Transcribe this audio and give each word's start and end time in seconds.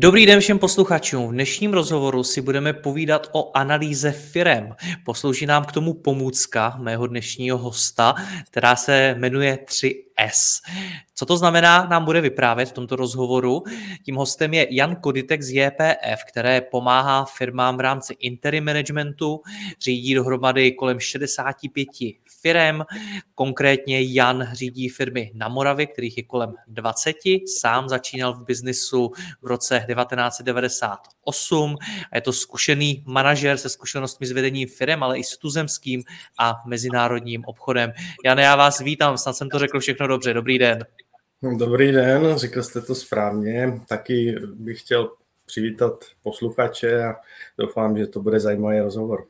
Dobrý 0.00 0.26
den 0.26 0.40
všem 0.40 0.58
posluchačům. 0.58 1.28
V 1.28 1.32
dnešním 1.32 1.72
rozhovoru 1.72 2.24
si 2.24 2.40
budeme 2.40 2.72
povídat 2.72 3.28
o 3.32 3.56
analýze 3.56 4.12
firem. 4.12 4.74
Poslouží 5.04 5.46
nám 5.46 5.64
k 5.64 5.72
tomu 5.72 5.94
pomůcka 5.94 6.76
mého 6.78 7.06
dnešního 7.06 7.58
hosta, 7.58 8.14
která 8.50 8.76
se 8.76 9.14
jmenuje 9.18 9.58
3S. 10.18 10.60
Co 11.14 11.26
to 11.26 11.36
znamená, 11.36 11.86
nám 11.90 12.04
bude 12.04 12.20
vyprávět 12.20 12.68
v 12.68 12.72
tomto 12.72 12.96
rozhovoru. 12.96 13.62
Tím 14.04 14.16
hostem 14.16 14.54
je 14.54 14.66
Jan 14.70 14.96
Koditek 14.96 15.42
z 15.42 15.50
JPF, 15.50 16.24
které 16.28 16.60
pomáhá 16.60 17.24
firmám 17.24 17.76
v 17.76 17.80
rámci 17.80 18.16
interim 18.20 18.64
managementu, 18.64 19.40
řídí 19.80 20.14
dohromady 20.14 20.72
kolem 20.72 21.00
65 21.00 21.88
firem. 22.40 22.84
Konkrétně 23.34 24.12
Jan 24.12 24.48
řídí 24.52 24.88
firmy 24.88 25.30
na 25.34 25.48
Moravě, 25.48 25.86
kterých 25.86 26.16
je 26.16 26.22
kolem 26.22 26.54
20. 26.66 27.16
Sám 27.60 27.88
začínal 27.88 28.34
v 28.34 28.44
biznisu 28.44 29.10
v 29.42 29.46
roce 29.46 29.84
1998 29.88 31.76
a 32.12 32.16
je 32.16 32.20
to 32.20 32.32
zkušený 32.32 33.04
manažer 33.06 33.58
se 33.58 33.68
zkušenostmi 33.68 34.26
s 34.26 34.32
vedením 34.32 34.68
firem, 34.68 35.02
ale 35.02 35.18
i 35.18 35.24
s 35.24 35.38
tuzemským 35.38 36.02
a 36.38 36.54
mezinárodním 36.66 37.44
obchodem. 37.44 37.92
Jan, 38.24 38.38
já 38.38 38.56
vás 38.56 38.78
vítám, 38.80 39.18
snad 39.18 39.32
jsem 39.32 39.48
to 39.48 39.58
řekl 39.58 39.80
všechno 39.80 40.07
dobře. 40.08 40.34
Dobrý 40.34 40.58
den. 40.58 40.84
Dobrý 41.58 41.92
den, 41.92 42.32
řekl 42.36 42.62
jste 42.62 42.80
to 42.80 42.94
správně. 42.94 43.80
Taky 43.88 44.36
bych 44.54 44.80
chtěl 44.80 45.10
přivítat 45.46 45.92
posluchače 46.22 47.04
a 47.04 47.14
doufám, 47.58 47.98
že 47.98 48.06
to 48.06 48.20
bude 48.20 48.40
zajímavý 48.40 48.80
rozhovor. 48.80 49.26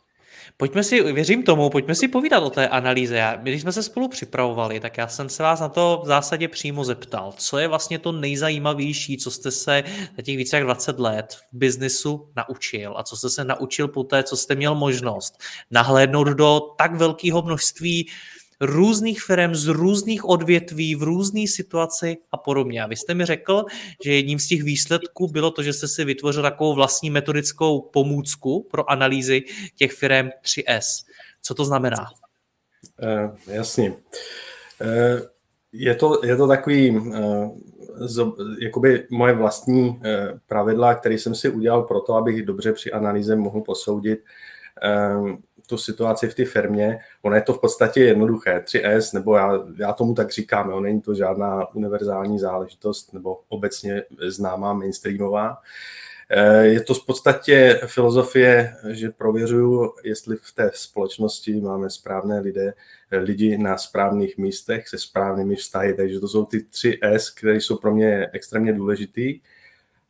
Pojďme 0.57 0.85
si, 0.85 1.13
věřím 1.13 1.43
tomu, 1.43 1.71
pojďme 1.71 1.95
si 1.95 2.09
povídat 2.09 2.43
o 2.43 2.51
té 2.51 2.69
analýze. 2.69 3.39
My, 3.43 3.51
když 3.51 3.63
jsme 3.63 3.73
se 3.73 3.83
spolu 3.83 4.09
připravovali, 4.09 4.81
tak 4.81 4.99
já 4.99 5.09
jsem 5.09 5.29
se 5.29 5.43
vás 5.43 5.61
na 5.61 5.69
to 5.69 6.01
v 6.05 6.07
zásadě 6.07 6.49
přímo 6.49 6.85
zeptal. 6.85 7.35
Co 7.37 7.59
je 7.59 7.69
vlastně 7.69 7.99
to 7.99 8.13
nejzajímavější, 8.13 9.19
co 9.19 9.31
jste 9.31 9.51
se 9.51 9.85
za 10.17 10.23
těch 10.23 10.37
více 10.37 10.57
jak 10.57 10.65
20 10.65 10.99
let 10.99 11.37
v 11.53 11.57
biznisu 11.57 12.29
naučil 12.37 12.95
a 12.97 13.03
co 13.03 13.17
jste 13.17 13.31
se 13.31 13.45
naučil 13.45 13.89
po 13.89 14.05
té, 14.05 14.23
co 14.23 14.37
jste 14.37 14.55
měl 14.55 14.75
možnost 14.75 15.39
nahlédnout 15.71 16.29
do 16.29 16.61
tak 16.79 16.95
velkého 16.95 17.43
množství 17.43 18.09
různých 18.61 19.23
firm 19.23 19.55
z 19.55 19.67
různých 19.67 20.25
odvětví, 20.25 20.95
v 20.95 21.03
různé 21.03 21.47
situaci 21.47 22.17
a 22.33 22.37
podobně. 22.37 22.83
A 22.83 22.87
vy 22.87 22.97
jste 22.97 23.15
mi 23.15 23.25
řekl, 23.25 23.65
že 24.05 24.15
jedním 24.15 24.39
z 24.39 24.49
těch 24.49 24.63
výsledků 24.63 25.29
bylo 25.29 25.51
to, 25.51 25.63
že 25.63 25.73
jste 25.73 25.89
si 25.89 26.05
vytvořil 26.05 26.43
takovou 26.43 26.75
vlastní 26.75 27.11
metodickou 27.11 27.81
pomůcku 27.81 28.69
pro 28.71 28.91
analýzy 28.91 29.43
těch 29.77 29.93
firm 29.93 30.29
3S. 30.45 31.05
Co 31.43 31.55
to 31.55 31.65
znamená? 31.65 32.07
Uh, 33.03 33.37
jasně. 33.47 33.91
Uh, 33.91 33.97
je, 35.73 35.95
to, 35.95 36.21
je 36.25 36.37
to 36.37 36.47
takový 36.47 36.91
uh, 36.91 37.57
z, 37.97 38.27
jakoby 38.61 39.07
moje 39.11 39.35
vlastní 39.35 39.89
uh, 39.89 39.97
pravidla, 40.47 40.95
které 40.95 41.15
jsem 41.15 41.35
si 41.35 41.49
udělal 41.49 41.83
pro 41.83 42.01
to, 42.01 42.15
abych 42.15 42.43
dobře 42.43 42.73
při 42.73 42.93
analýze 42.93 43.37
mohl 43.37 43.61
posoudit, 43.61 44.21
uh, 45.19 45.31
tu 45.69 45.79
situaci 45.79 46.29
v 46.29 46.35
té 46.35 46.45
firmě. 46.45 46.99
Ono 47.23 47.37
je 47.37 47.43
to 47.43 47.55
v 47.55 47.61
podstatě 47.61 48.01
jednoduché. 48.01 48.59
3S, 48.59 49.15
nebo 49.15 49.37
já, 49.37 49.53
já 49.77 49.93
tomu 49.93 50.15
tak 50.15 50.33
říkám, 50.33 50.71
jo, 50.71 50.81
není 50.81 51.01
to 51.01 51.15
žádná 51.15 51.75
univerzální 51.75 52.39
záležitost 52.39 53.13
nebo 53.13 53.41
obecně 53.49 54.03
známá 54.29 54.73
mainstreamová. 54.73 55.57
Eh, 56.31 56.67
je 56.67 56.81
to 56.81 56.95
v 56.95 57.07
podstatě 57.07 57.81
filozofie, 57.87 58.77
že 58.91 59.11
prověřuju, 59.11 59.95
jestli 60.05 60.37
v 60.37 60.53
té 60.53 60.71
společnosti 60.75 61.61
máme 61.61 61.91
správné 61.91 62.41
lidé, 62.41 62.75
lidi 63.11 63.59
na 63.59 63.79
správných 63.79 64.39
místech 64.39 64.89
se 64.89 64.99
správnými 64.99 65.57
vztahy. 65.57 65.95
Takže 65.95 66.21
to 66.21 66.29
jsou 66.29 66.45
ty 66.45 66.63
tři 66.63 66.99
S, 67.03 67.31
které 67.31 67.57
jsou 67.57 67.77
pro 67.77 67.95
mě 67.95 68.29
extrémně 68.33 68.73
důležitý 68.73 69.41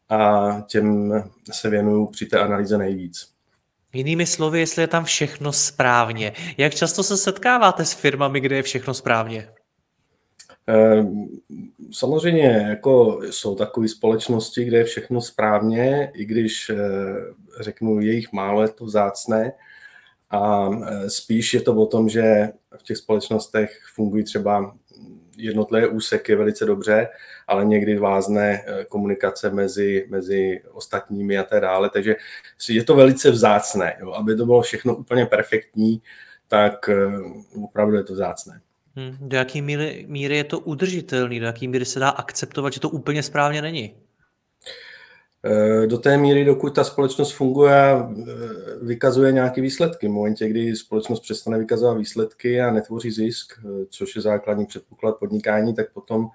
a 0.09 0.51
těm 0.67 1.15
se 1.53 1.71
věnuju 1.71 2.07
při 2.07 2.27
té 2.27 2.39
analýze 2.39 2.79
nejvíc. 2.79 3.38
Jinými 3.93 4.27
slovy, 4.27 4.61
jestli 4.61 4.83
je 4.83 4.87
tam 4.87 5.05
všechno 5.05 5.53
správně. 5.53 6.33
Jak 6.59 6.75
často 6.75 7.03
se 7.03 7.17
setkáváte 7.17 7.85
s 7.85 7.93
firmami, 7.93 8.41
kde 8.41 8.57
je 8.57 8.63
všechno 8.63 8.95
správně? 8.95 9.49
Ehm, 10.67 11.29
samozřejmě 11.93 12.67
jako 12.69 13.21
jsou 13.31 13.55
takové 13.55 13.89
společnosti, 13.89 14.65
kde 14.65 14.79
je 14.79 14.85
všechno 14.85 15.21
správně, 15.21 16.13
i 16.15 16.25
když 16.25 16.71
eh, 16.71 16.77
řeknu, 17.61 18.01
jejich 18.01 18.33
málo 18.33 18.63
je 18.63 18.69
to 18.69 18.85
vzácné. 18.85 19.53
A 20.31 20.71
eh, 20.71 21.11
spíš 21.11 21.55
je 21.55 21.61
to 21.61 21.75
o 21.75 21.87
tom, 21.87 22.09
že 22.09 22.49
v 22.79 22.83
těch 22.83 22.97
společnostech 22.97 23.81
fungují 23.95 24.25
třeba 24.25 24.75
jednotlivé 25.39 25.89
úseky 25.89 26.35
velice 26.35 26.65
dobře, 26.65 27.09
ale 27.47 27.65
někdy 27.65 27.99
vázne 27.99 28.65
eh, 28.67 28.85
komunikace 28.85 29.51
mezi, 29.51 30.07
mezi 30.09 30.63
ostatními 30.73 31.39
a 31.39 31.43
tak 31.43 31.61
dále. 31.61 31.91
Takže 31.91 32.17
je 32.69 32.85
to 32.85 32.97
velice 32.97 33.31
vzácné. 33.31 33.97
Jo. 34.01 34.13
Aby 34.13 34.37
to 34.37 34.47
bylo 34.47 34.63
všechno 34.63 34.97
úplně 34.97 35.27
perfektní, 35.27 36.03
tak 36.49 36.89
eh, 36.89 36.95
opravdu 37.63 37.97
je 37.97 38.05
to 38.05 38.13
vzácné. 38.13 38.61
Hmm, 38.97 39.17
do 39.21 39.37
jaké 39.37 39.63
míry, 39.63 40.05
míry 40.09 40.37
je 40.37 40.45
to 40.45 40.59
udržitelný? 40.59 41.41
Do 41.41 41.47
jaké 41.47 41.69
míry 41.69 41.85
se 41.85 42.01
dá 42.01 42.09
akceptovat, 42.09 42.73
že 42.73 42.81
to 42.81 42.91
úplně 42.91 43.23
správně 43.23 43.63
není? 43.63 43.95
Eh, 45.45 45.87
do 45.87 45.99
té 45.99 46.17
míry, 46.17 46.45
dokud 46.45 46.75
ta 46.75 46.85
společnost 46.85 47.33
funguje 47.33 47.83
a 47.83 48.11
vykazuje 48.83 49.33
nějaké 49.33 49.61
výsledky. 49.61 50.09
V 50.09 50.11
momentě, 50.11 50.49
kdy 50.49 50.77
společnost 50.77 51.21
přestane 51.21 51.59
vykazovat 51.59 51.99
výsledky 51.99 52.61
a 52.61 52.71
netvoří 52.71 53.11
zisk, 53.11 53.53
což 53.91 54.17
je 54.17 54.23
základní 54.23 54.67
předpoklad 54.67 55.19
podnikání, 55.19 55.75
tak 55.75 55.93
potom 55.93 56.31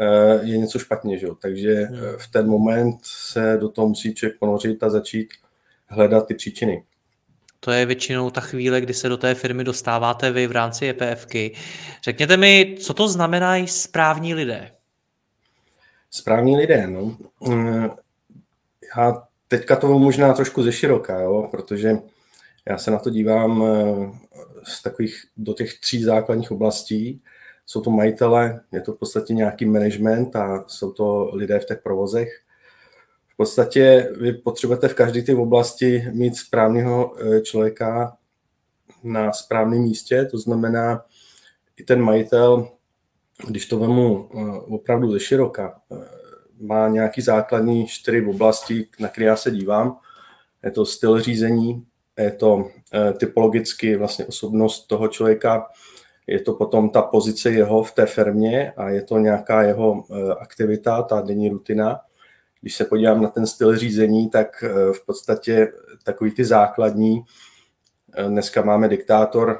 Eh, 0.00 0.40
je 0.42 0.58
něco 0.58 0.78
špatně. 0.78 1.18
Že? 1.18 1.26
Takže 1.38 1.72
eh, 1.72 2.16
v 2.16 2.28
ten 2.28 2.46
moment 2.46 3.00
se 3.04 3.56
do 3.60 3.68
toho 3.68 3.88
musí 3.88 4.14
člověk 4.14 4.38
ponořit 4.38 4.82
a 4.82 4.90
začít 4.90 5.28
hledat 5.86 6.26
ty 6.26 6.34
příčiny. 6.34 6.84
To 7.60 7.70
je 7.70 7.86
většinou 7.86 8.30
ta 8.30 8.40
chvíle, 8.40 8.80
kdy 8.80 8.94
se 8.94 9.08
do 9.08 9.16
té 9.16 9.34
firmy 9.34 9.64
dostáváte 9.64 10.30
vy 10.30 10.46
v 10.46 10.52
rámci 10.52 10.88
EPFky. 10.88 11.54
Řekněte 12.04 12.36
mi, 12.36 12.76
co 12.80 12.94
to 12.94 13.08
znamenají 13.08 13.68
správní 13.68 14.34
lidé? 14.34 14.70
Správní 16.10 16.56
lidé, 16.56 16.86
no. 16.86 17.16
Eh, 18.98 19.00
já 19.00 19.22
teďka 19.48 19.76
to 19.76 19.98
možná 19.98 20.32
trošku 20.32 20.62
ze 20.62 20.72
široka, 20.72 21.20
jo, 21.20 21.48
protože 21.50 21.98
já 22.68 22.78
se 22.78 22.90
na 22.90 22.98
to 22.98 23.10
dívám 23.10 23.64
z 24.64 24.82
takových 24.82 25.24
do 25.36 25.52
těch 25.52 25.80
tří 25.80 26.02
základních 26.02 26.50
oblastí 26.50 27.22
jsou 27.66 27.80
to 27.80 27.90
majitele, 27.90 28.60
je 28.72 28.80
to 28.80 28.92
v 28.92 28.98
podstatě 28.98 29.34
nějaký 29.34 29.66
management 29.66 30.36
a 30.36 30.64
jsou 30.66 30.92
to 30.92 31.30
lidé 31.34 31.58
v 31.60 31.64
těch 31.64 31.78
provozech. 31.82 32.40
V 33.28 33.36
podstatě 33.36 34.12
vy 34.20 34.32
potřebujete 34.32 34.88
v 34.88 34.94
každé 34.94 35.22
té 35.22 35.34
oblasti 35.34 36.04
mít 36.12 36.36
správného 36.36 37.16
eh, 37.18 37.40
člověka 37.40 38.16
na 39.02 39.32
správném 39.32 39.82
místě, 39.82 40.24
to 40.24 40.38
znamená 40.38 41.04
i 41.76 41.84
ten 41.84 42.00
majitel, 42.00 42.68
když 43.48 43.66
to 43.66 43.78
vemu 43.78 44.28
eh, 44.34 44.58
opravdu 44.58 45.12
ze 45.12 45.20
široka, 45.20 45.80
eh, 45.92 45.96
má 46.60 46.88
nějaký 46.88 47.20
základní 47.20 47.86
čtyři 47.86 48.26
oblasti, 48.26 48.86
na 49.00 49.08
které 49.08 49.26
já 49.26 49.36
se 49.36 49.50
dívám. 49.50 49.98
Je 50.64 50.70
to 50.70 50.86
styl 50.86 51.20
řízení, 51.20 51.86
je 52.18 52.30
to 52.30 52.68
typologicky 53.18 53.96
vlastně 53.96 54.26
osobnost 54.26 54.86
toho 54.86 55.08
člověka, 55.08 55.66
je 56.26 56.40
to 56.40 56.52
potom 56.52 56.90
ta 56.90 57.02
pozice 57.02 57.50
jeho 57.50 57.82
v 57.82 57.92
té 57.92 58.06
firmě 58.06 58.72
a 58.76 58.88
je 58.88 59.02
to 59.02 59.18
nějaká 59.18 59.62
jeho 59.62 60.04
eh, 60.10 60.32
aktivita, 60.40 61.02
ta 61.02 61.20
denní 61.20 61.48
rutina. 61.48 62.00
Když 62.60 62.76
se 62.76 62.84
podívám 62.84 63.22
na 63.22 63.28
ten 63.28 63.46
styl 63.46 63.76
řízení, 63.76 64.30
tak 64.30 64.64
eh, 64.64 64.92
v 64.92 65.06
podstatě 65.06 65.72
takový 66.04 66.30
ty 66.30 66.44
základní, 66.44 67.24
eh, 68.16 68.28
dneska 68.28 68.62
máme 68.62 68.88
diktátor, 68.88 69.58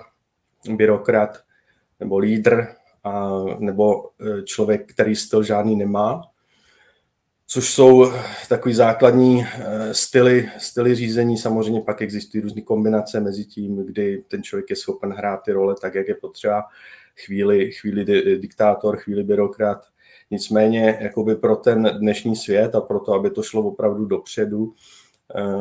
byrokrat 0.68 1.38
nebo 2.00 2.18
lídr, 2.18 2.66
a, 3.04 3.44
nebo 3.58 4.10
člověk, 4.44 4.92
který 4.92 5.16
styl 5.16 5.42
žádný 5.42 5.76
nemá, 5.76 6.22
což 7.54 7.70
jsou 7.70 8.12
takový 8.48 8.74
základní 8.74 9.46
eh, 9.46 9.94
styly, 9.94 10.50
styly 10.58 10.94
řízení. 10.94 11.38
Samozřejmě 11.38 11.80
pak 11.80 12.02
existují 12.02 12.42
různé 12.42 12.62
kombinace 12.62 13.20
mezi 13.20 13.44
tím, 13.44 13.76
kdy 13.76 14.22
ten 14.28 14.42
člověk 14.42 14.70
je 14.70 14.76
schopen 14.76 15.12
hrát 15.12 15.36
ty 15.36 15.52
role 15.52 15.74
tak, 15.80 15.94
jak 15.94 16.08
je 16.08 16.14
potřeba. 16.14 16.64
Chvíli, 17.24 17.72
chvíli 17.72 18.04
diktátor, 18.38 18.96
chvíli 18.96 19.22
byrokrat. 19.22 19.86
Nicméně 20.30 20.98
jakoby 21.00 21.36
pro 21.36 21.56
ten 21.56 21.90
dnešní 21.98 22.36
svět 22.36 22.74
a 22.74 22.80
pro 22.80 23.00
to, 23.00 23.12
aby 23.12 23.30
to 23.30 23.42
šlo 23.42 23.62
opravdu 23.62 24.04
dopředu 24.04 24.74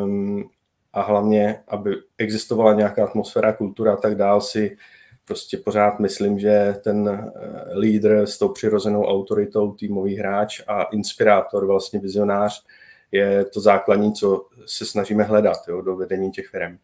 um, 0.04 0.50
a 0.94 1.01
hlavně, 1.01 1.60
aby 1.68 1.95
existovala 2.18 2.74
nějaká 2.74 3.04
atmosféra, 3.04 3.54
kultura 3.54 3.94
a 3.94 3.98
tak 3.98 4.16
dál, 4.16 4.42
si 4.42 4.78
prostě 5.25 5.57
pořád 5.57 5.99
myslím, 5.99 6.39
že 6.39 6.75
ten 6.83 7.09
eh, 7.09 7.77
lídr 7.79 8.21
s 8.25 8.37
tou 8.37 8.49
přirozenou 8.49 9.05
autoritou, 9.05 9.71
týmový 9.71 10.15
hráč 10.15 10.61
a 10.67 10.83
inspirátor, 10.83 11.65
vlastně 11.65 11.99
vizionář, 11.99 12.63
je 13.11 13.45
to 13.45 13.61
základní, 13.61 14.13
co 14.13 14.45
se 14.65 14.85
snažíme 14.85 15.23
hledat 15.23 15.57
jo, 15.67 15.81
do 15.81 15.95
vedení 15.95 16.31
těch 16.31 16.47
firm. 16.47 16.77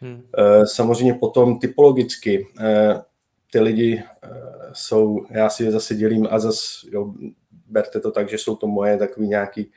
Hmm. 0.00 0.22
Eh, 0.38 0.66
samozřejmě 0.66 1.14
potom 1.14 1.58
typologicky 1.58 2.46
eh, 2.60 3.02
ty 3.52 3.60
lidi 3.60 4.02
jsou, 4.72 5.26
já 5.30 5.50
si 5.50 5.64
je 5.64 5.70
zase 5.70 5.94
dělím 5.94 6.28
a 6.30 6.38
zase 6.38 6.86
jo, 6.90 7.14
berte 7.66 8.00
to 8.00 8.10
tak, 8.10 8.28
že 8.28 8.38
jsou 8.38 8.56
to 8.56 8.66
moje 8.66 8.98
takový 8.98 9.28
nějaký 9.28 9.70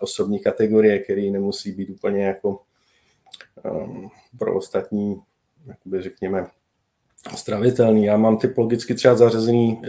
osobní 0.00 0.40
kategorie, 0.40 0.98
který 0.98 1.30
nemusí 1.30 1.72
být 1.72 1.90
úplně 1.90 2.24
jako 2.24 2.60
um, 3.64 4.10
pro 4.38 4.56
ostatní, 4.56 5.16
jakoby 5.66 6.02
řekněme, 6.02 6.46
stravitelný. 7.36 8.04
Já 8.04 8.16
mám 8.16 8.38
typologicky 8.38 8.94
třeba 8.94 9.14
zařazený 9.14 9.82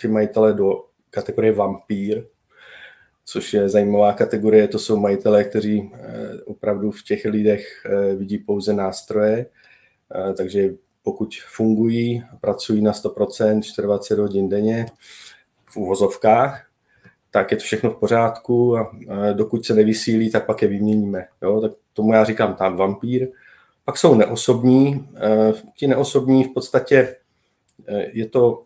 ty 0.00 0.08
majitele 0.08 0.54
do 0.54 0.84
kategorie 1.10 1.52
vampír, 1.52 2.24
což 3.24 3.54
je 3.54 3.68
zajímavá 3.68 4.12
kategorie. 4.12 4.68
To 4.68 4.78
jsou 4.78 4.96
majitelé, 4.96 5.44
kteří 5.44 5.92
opravdu 6.44 6.90
v 6.90 7.02
těch 7.02 7.24
lidech 7.24 7.86
vidí 8.16 8.38
pouze 8.38 8.72
nástroje, 8.72 9.46
takže 10.36 10.70
pokud 11.02 11.34
fungují, 11.48 12.24
pracují 12.40 12.82
na 12.82 12.92
100%, 12.92 13.82
24 13.82 14.20
hodin 14.20 14.48
denně 14.48 14.86
v 15.64 15.76
úvozovkách, 15.76 16.66
tak 17.30 17.50
je 17.50 17.56
to 17.56 17.62
všechno 17.62 17.90
v 17.90 17.96
pořádku 17.96 18.76
a 18.76 18.92
dokud 19.32 19.66
se 19.66 19.74
nevysílí, 19.74 20.30
tak 20.30 20.46
pak 20.46 20.62
je 20.62 20.68
vyměníme. 20.68 21.26
Jo? 21.42 21.60
Tak 21.60 21.72
tomu 21.92 22.12
já 22.12 22.24
říkám 22.24 22.54
tam 22.54 22.76
vampír. 22.76 23.28
Pak 23.90 23.98
jsou 23.98 24.14
neosobní. 24.14 25.08
E, 25.16 25.52
ti 25.76 25.86
neosobní 25.86 26.44
v 26.44 26.54
podstatě 26.54 27.16
e, 27.86 28.10
je 28.12 28.28
to 28.28 28.64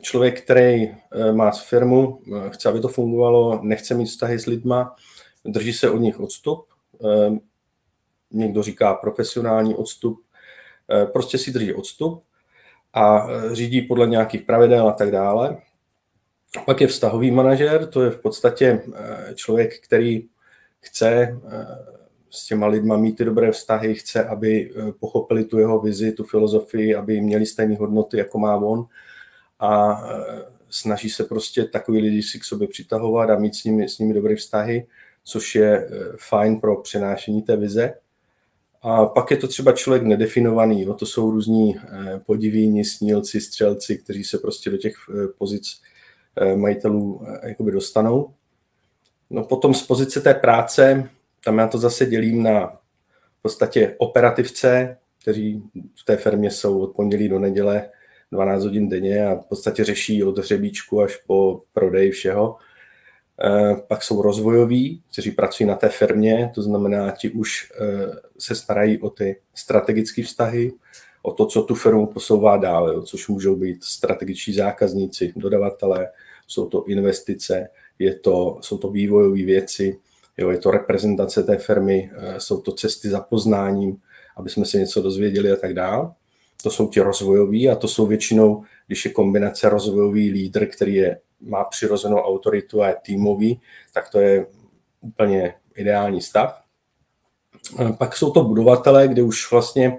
člověk, 0.00 0.42
který 0.42 0.82
e, 0.82 0.96
má 1.32 1.50
firmu, 1.50 2.20
chce, 2.48 2.68
aby 2.68 2.80
to 2.80 2.88
fungovalo, 2.88 3.60
nechce 3.62 3.94
mít 3.94 4.06
vztahy 4.06 4.38
s 4.38 4.46
lidma, 4.46 4.96
drží 5.44 5.72
se 5.72 5.90
od 5.90 5.98
nich 5.98 6.20
odstup. 6.20 6.66
Někdo 8.30 8.62
říká 8.62 8.94
profesionální 8.94 9.74
odstup, 9.74 10.24
Eh, 10.90 11.06
prostě 11.06 11.38
si 11.38 11.52
drží 11.52 11.74
odstup 11.74 12.22
a 12.92 13.28
eh, 13.28 13.54
řídí 13.54 13.82
podle 13.82 14.06
nějakých 14.06 14.42
pravidel 14.42 14.88
a 14.88 14.92
tak 14.92 15.10
dále. 15.10 15.56
Pak 16.66 16.80
je 16.80 16.86
vztahový 16.86 17.30
manažer, 17.30 17.86
to 17.86 18.02
je 18.02 18.10
v 18.10 18.20
podstatě 18.20 18.82
eh, 18.94 19.34
člověk, 19.34 19.84
který 19.84 20.28
chce 20.80 21.40
s 22.34 22.46
těma 22.46 22.66
lidma 22.66 22.96
mít 22.96 23.16
ty 23.16 23.24
dobré 23.24 23.52
vztahy, 23.52 23.94
chce, 23.94 24.24
aby 24.24 24.72
pochopili 25.00 25.44
tu 25.44 25.58
jeho 25.58 25.80
vizi, 25.80 26.12
tu 26.12 26.24
filozofii, 26.24 26.94
aby 26.94 27.20
měli 27.20 27.46
stejné 27.46 27.76
hodnoty, 27.76 28.18
jako 28.18 28.38
má 28.38 28.56
on 28.56 28.86
a 29.60 30.02
snaží 30.70 31.10
se 31.10 31.24
prostě 31.24 31.64
takový 31.64 32.00
lidi 32.00 32.22
si 32.22 32.38
k 32.38 32.44
sobě 32.44 32.68
přitahovat 32.68 33.30
a 33.30 33.38
mít 33.38 33.54
s 33.54 33.64
nimi, 33.64 33.88
s 33.88 33.98
nimi 33.98 34.14
dobré 34.14 34.36
vztahy, 34.36 34.86
což 35.24 35.54
je 35.54 35.88
fajn 36.16 36.60
pro 36.60 36.76
přenášení 36.76 37.42
té 37.42 37.56
vize. 37.56 37.94
A 38.86 39.06
pak 39.06 39.30
je 39.30 39.36
to 39.36 39.48
třeba 39.48 39.72
člověk 39.72 40.02
nedefinovaný, 40.02 40.82
jo? 40.82 40.94
to 40.94 41.06
jsou 41.06 41.30
různí 41.30 41.76
eh, 41.76 42.20
podivíni, 42.26 42.84
snílci, 42.84 43.40
střelci, 43.40 43.98
kteří 43.98 44.24
se 44.24 44.38
prostě 44.38 44.70
do 44.70 44.76
těch 44.76 44.94
eh, 45.10 45.28
pozic 45.38 45.80
eh, 46.36 46.56
majitelů 46.56 47.26
jakoby 47.42 47.72
dostanou. 47.72 48.30
No 49.30 49.44
potom 49.44 49.74
z 49.74 49.82
pozice 49.82 50.20
té 50.20 50.34
práce, 50.34 51.08
tam 51.44 51.58
já 51.58 51.68
to 51.68 51.78
zase 51.78 52.06
dělím 52.06 52.42
na 52.42 52.66
v 53.38 53.42
podstatě 53.42 53.94
operativce, 53.98 54.96
kteří 55.22 55.62
v 56.00 56.04
té 56.04 56.16
firmě 56.16 56.50
jsou 56.50 56.80
od 56.80 56.96
pondělí 56.96 57.28
do 57.28 57.38
neděle 57.38 57.90
12 58.32 58.64
hodin 58.64 58.88
denně 58.88 59.26
a 59.26 59.34
v 59.34 59.44
podstatě 59.48 59.84
řeší 59.84 60.24
od 60.24 60.38
hřebíčku 60.38 61.02
až 61.02 61.16
po 61.16 61.60
prodej 61.72 62.10
všeho. 62.10 62.56
Eh, 63.44 63.76
pak 63.88 64.02
jsou 64.02 64.22
rozvojoví, 64.22 65.02
kteří 65.12 65.30
pracují 65.30 65.68
na 65.68 65.76
té 65.76 65.88
firmě, 65.88 66.50
to 66.54 66.62
znamená, 66.62 67.10
ti 67.10 67.30
už 67.30 67.72
eh, 67.80 68.06
se 68.38 68.54
starají 68.54 69.00
o 69.00 69.10
ty 69.10 69.40
strategické 69.54 70.22
vztahy, 70.22 70.72
o 71.22 71.32
to, 71.32 71.46
co 71.46 71.62
tu 71.62 71.74
firmu 71.74 72.06
posouvá 72.06 72.56
dále, 72.56 73.02
což 73.02 73.28
můžou 73.28 73.56
být 73.56 73.84
strategičtí 73.84 74.54
zákazníci, 74.54 75.32
dodavatelé, 75.36 76.08
jsou 76.46 76.68
to 76.68 76.84
investice, 76.84 77.68
je 77.98 78.18
to, 78.18 78.58
jsou 78.60 78.78
to 78.78 78.90
vývojové 78.90 79.42
věci, 79.42 79.98
jo, 80.38 80.50
je 80.50 80.58
to 80.58 80.70
reprezentace 80.70 81.42
té 81.42 81.56
firmy, 81.56 82.10
eh, 82.16 82.40
jsou 82.40 82.60
to 82.60 82.72
cesty 82.72 83.08
za 83.08 83.20
poznáním, 83.20 83.96
aby 84.36 84.50
jsme 84.50 84.64
se 84.64 84.78
něco 84.78 85.02
dozvěděli 85.02 85.52
a 85.52 85.56
tak 85.56 85.74
dále. 85.74 86.10
To 86.62 86.70
jsou 86.70 86.88
ti 86.88 87.00
rozvojoví 87.00 87.68
a 87.68 87.76
to 87.76 87.88
jsou 87.88 88.06
většinou, 88.06 88.62
když 88.86 89.04
je 89.04 89.10
kombinace 89.10 89.68
rozvojový 89.68 90.30
lídr, 90.30 90.66
který 90.66 90.94
je 90.94 91.20
má 91.40 91.64
přirozenou 91.64 92.16
autoritu 92.16 92.82
a 92.82 92.88
je 92.88 92.96
týmový, 93.02 93.60
tak 93.94 94.10
to 94.10 94.20
je 94.20 94.46
úplně 95.00 95.54
ideální 95.76 96.20
stav. 96.20 96.60
Pak 97.98 98.16
jsou 98.16 98.30
to 98.30 98.44
budovatelé, 98.44 99.08
kde 99.08 99.22
už 99.22 99.50
vlastně 99.50 99.98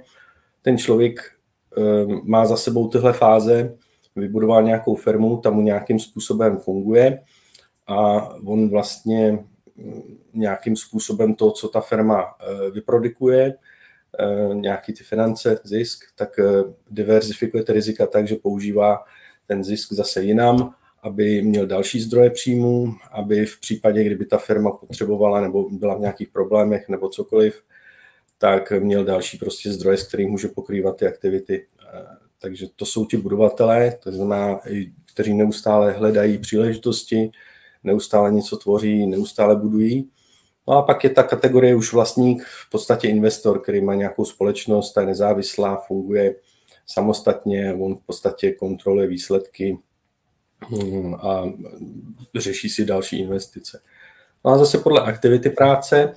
ten 0.62 0.78
člověk 0.78 1.32
ehm, 1.78 2.22
má 2.24 2.46
za 2.46 2.58
sebou 2.58 2.88
tyhle 2.88 3.14
fáze, 3.14 3.78
vybudoval 4.16 4.64
nějakou 4.64 4.96
firmu, 4.96 5.38
tam 5.38 5.54
mu 5.54 5.62
nějakým 5.62 6.00
způsobem 6.00 6.58
funguje 6.58 7.24
a 7.88 8.30
on 8.46 8.70
vlastně 8.70 9.40
nějakým 10.34 10.76
způsobem 10.76 11.36
to, 11.36 11.52
co 11.52 11.68
ta 11.68 11.82
firma 11.82 12.24
eh, 12.24 12.72
vyprodukuje, 12.72 13.54
eh, 14.20 14.56
nějaký 14.56 14.94
ty 14.94 15.04
finance, 15.04 15.60
zisk, 15.64 16.06
tak 16.16 16.40
eh, 16.40 16.44
diverzifikuje 16.92 17.64
ty 17.64 17.74
rizika 17.74 18.08
tak, 18.08 18.28
že 18.28 18.36
používá 18.36 19.04
ten 19.48 19.64
zisk 19.64 19.94
zase 19.94 20.24
jinam 20.24 20.74
aby 21.06 21.42
měl 21.42 21.66
další 21.66 22.02
zdroje 22.02 22.30
příjmů, 22.30 22.94
aby 23.12 23.46
v 23.46 23.60
případě, 23.60 24.04
kdyby 24.04 24.26
ta 24.26 24.38
firma 24.38 24.72
potřebovala 24.72 25.42
nebo 25.42 25.70
byla 25.70 25.96
v 25.96 26.00
nějakých 26.00 26.30
problémech 26.30 26.90
nebo 26.90 27.10
cokoliv, 27.10 27.64
tak 28.38 28.72
měl 28.72 29.06
další 29.06 29.38
prostě 29.38 29.72
zdroje, 29.72 29.98
s 29.98 30.08
kterým 30.08 30.30
může 30.30 30.48
pokrývat 30.48 30.98
ty 30.98 31.08
aktivity. 31.08 31.66
Takže 32.40 32.66
to 32.76 32.86
jsou 32.86 33.06
ti 33.06 33.18
budovatelé, 33.18 33.98
to 34.04 34.12
znamená, 34.12 34.60
kteří 35.14 35.34
neustále 35.34 35.92
hledají 35.92 36.38
příležitosti, 36.38 37.32
neustále 37.86 38.32
něco 38.32 38.58
tvoří, 38.58 39.08
neustále 39.08 39.56
budují. 39.56 40.10
No 40.68 40.74
a 40.74 40.82
pak 40.82 41.04
je 41.04 41.10
ta 41.10 41.24
kategorie 41.24 41.76
už 41.76 41.94
vlastník, 41.94 42.44
v 42.44 42.70
podstatě 42.72 43.08
investor, 43.08 43.62
který 43.62 43.82
má 43.82 43.96
nějakou 43.96 44.26
společnost, 44.26 44.94
ta 44.94 45.02
je 45.02 45.08
nezávislá, 45.08 45.76
funguje 45.88 46.36
samostatně, 46.88 47.74
on 47.80 47.96
v 47.96 48.02
podstatě 48.06 48.52
kontroluje 48.52 49.08
výsledky, 49.08 49.78
Hmm, 50.70 51.16
a 51.16 51.54
řeší 52.36 52.70
si 52.70 52.86
další 52.86 53.20
investice. 53.20 53.82
No 54.46 54.52
a 54.52 54.58
zase 54.58 54.78
podle 54.78 55.02
aktivity 55.02 55.50
práce, 55.50 56.14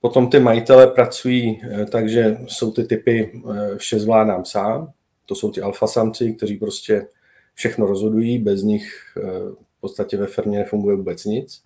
potom 0.00 0.30
ty 0.30 0.40
majitele 0.40 0.86
pracují 0.86 1.60
eh, 1.62 1.86
takže 1.86 2.38
jsou 2.46 2.70
ty 2.70 2.84
typy 2.84 3.32
eh, 3.34 3.76
vše 3.76 3.98
zvládám 3.98 4.44
sám, 4.44 4.92
to 5.26 5.34
jsou 5.34 5.50
ty 5.50 5.60
alfasamci, 5.60 6.32
kteří 6.32 6.56
prostě 6.56 7.06
všechno 7.54 7.86
rozhodují, 7.86 8.38
bez 8.38 8.62
nich 8.62 8.92
eh, 9.16 9.22
v 9.80 9.88
podstatě 9.88 10.16
ve 10.16 10.26
firmě 10.26 10.58
nefunguje 10.58 10.96
vůbec 10.96 11.24
nic. 11.24 11.62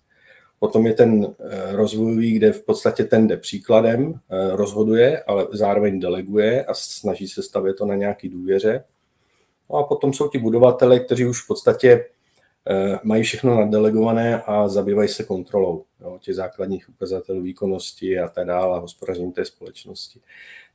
Potom 0.59 0.87
je 0.87 0.93
ten 0.93 1.35
rozvojový, 1.71 2.33
kde 2.33 2.51
v 2.51 2.65
podstatě 2.65 3.03
ten 3.03 3.27
jde 3.27 3.37
příkladem, 3.37 4.13
rozhoduje, 4.51 5.23
ale 5.23 5.47
zároveň 5.51 5.99
deleguje 5.99 6.65
a 6.65 6.73
snaží 6.73 7.27
se 7.27 7.43
stavět 7.43 7.73
to 7.73 7.85
na 7.85 7.95
nějaký 7.95 8.29
důvěře. 8.29 8.83
No 9.69 9.75
a 9.77 9.83
potom 9.83 10.13
jsou 10.13 10.27
ti 10.27 10.37
budovatele, 10.37 10.99
kteří 10.99 11.25
už 11.25 11.43
v 11.43 11.47
podstatě 11.47 12.05
eh, 12.69 12.99
mají 13.03 13.23
všechno 13.23 13.55
nadelegované 13.55 14.41
a 14.41 14.67
zabývají 14.67 15.09
se 15.09 15.23
kontrolou 15.23 15.83
jo, 16.01 16.17
těch 16.21 16.35
základních 16.35 16.89
ukazatelů 16.89 17.41
výkonnosti 17.41 18.19
a 18.19 18.27
tak 18.27 18.47
dále 18.47 18.77
a 18.77 18.79
hospodaření 18.79 19.31
té 19.31 19.45
společnosti. 19.45 20.19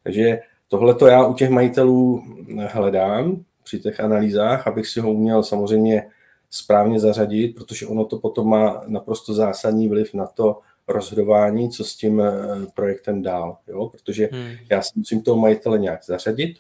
Takže 0.03 0.39
tohle 0.69 0.95
to 0.95 1.07
já 1.07 1.27
u 1.27 1.35
těch 1.35 1.51
majitelů 1.51 2.23
hledám 2.67 3.45
při 3.65 3.81
těch 3.81 4.01
analýzách, 4.01 4.67
abych 4.67 4.87
si 4.87 5.01
ho 5.01 5.13
uměl 5.13 5.43
samozřejmě 5.43 6.11
správně 6.51 7.01
zařadit, 7.01 7.55
protože 7.55 7.87
ono 7.87 8.05
to 8.05 8.19
potom 8.19 8.49
má 8.49 8.83
naprosto 8.87 9.35
zásadní 9.35 9.89
vliv 9.89 10.15
na 10.15 10.27
to 10.27 10.61
rozhodování, 10.89 11.71
co 11.71 11.85
s 11.85 11.97
tím 11.97 12.21
eh, 12.21 12.33
projektem 12.75 13.23
dál. 13.23 13.59
Jo? 13.69 13.89
Protože 13.89 14.29
hmm. 14.33 14.51
já 14.71 14.83
si 14.83 14.91
musím 14.97 15.23
toho 15.23 15.37
majitele 15.37 15.79
nějak 15.79 16.05
zařadit, 16.05 16.59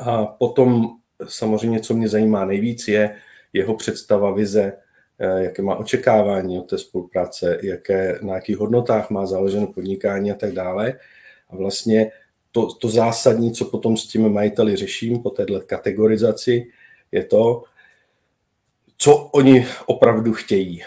a 0.00 0.26
potom 0.26 0.88
samozřejmě, 1.28 1.80
co 1.80 1.94
mě 1.94 2.08
zajímá 2.08 2.44
nejvíc, 2.44 2.88
je 2.88 3.16
jeho 3.52 3.74
představa, 3.74 4.30
vize, 4.30 4.72
eh, 5.18 5.42
jaké 5.42 5.62
má 5.62 5.76
očekávání 5.76 6.58
od 6.58 6.70
té 6.70 6.78
spolupráce, 6.78 7.58
jaké, 7.62 8.18
na 8.22 8.34
jakých 8.34 8.56
hodnotách 8.56 9.10
má 9.10 9.26
založeno 9.26 9.66
podnikání 9.66 10.32
a 10.32 10.34
tak 10.34 10.52
dále. 10.52 10.98
A 11.50 11.56
vlastně 11.56 12.12
to, 12.52 12.74
to 12.74 12.88
zásadní, 12.88 13.52
co 13.52 13.64
potom 13.64 13.96
s 13.96 14.06
těmi 14.06 14.28
majiteli 14.28 14.76
řeším 14.76 15.22
po 15.22 15.30
této 15.30 15.60
kategorizaci, 15.60 16.66
je 17.12 17.24
to, 17.24 17.64
co 19.02 19.16
oni 19.16 19.66
opravdu 19.86 20.32
chtějí. 20.32 20.82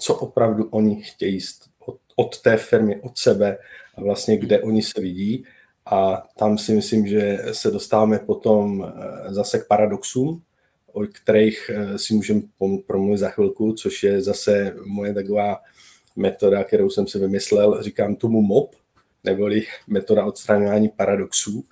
Co 0.00 0.14
opravdu 0.14 0.68
oni 0.70 1.02
chtějí 1.02 1.40
od, 1.86 1.96
od 2.16 2.42
té 2.42 2.56
firmy, 2.56 3.00
od 3.00 3.18
sebe 3.18 3.58
a 3.94 4.00
vlastně 4.00 4.36
kde 4.36 4.60
oni 4.60 4.82
se 4.82 5.00
vidí 5.00 5.44
a 5.86 6.22
tam 6.38 6.58
si 6.58 6.72
myslím, 6.72 7.06
že 7.06 7.38
se 7.52 7.70
dostáváme 7.70 8.18
potom 8.18 8.84
eh, 8.84 9.34
zase 9.34 9.58
k 9.58 9.66
paradoxům, 9.66 10.42
o 10.92 11.02
kterých 11.06 11.70
eh, 11.74 11.98
si 11.98 12.14
můžeme 12.14 12.42
promluvit 12.86 13.18
za 13.18 13.28
chvilku, 13.28 13.72
což 13.72 14.02
je 14.02 14.22
zase 14.22 14.74
moje 14.84 15.14
taková 15.14 15.60
metoda, 16.16 16.64
kterou 16.64 16.90
jsem 16.90 17.06
si 17.06 17.18
vymyslel, 17.18 17.82
říkám 17.82 18.16
tomu 18.16 18.42
MOP, 18.42 18.74
neboli 19.24 19.62
metoda 19.86 20.24
odstraňování 20.24 20.88
paradoxů. 20.88 21.64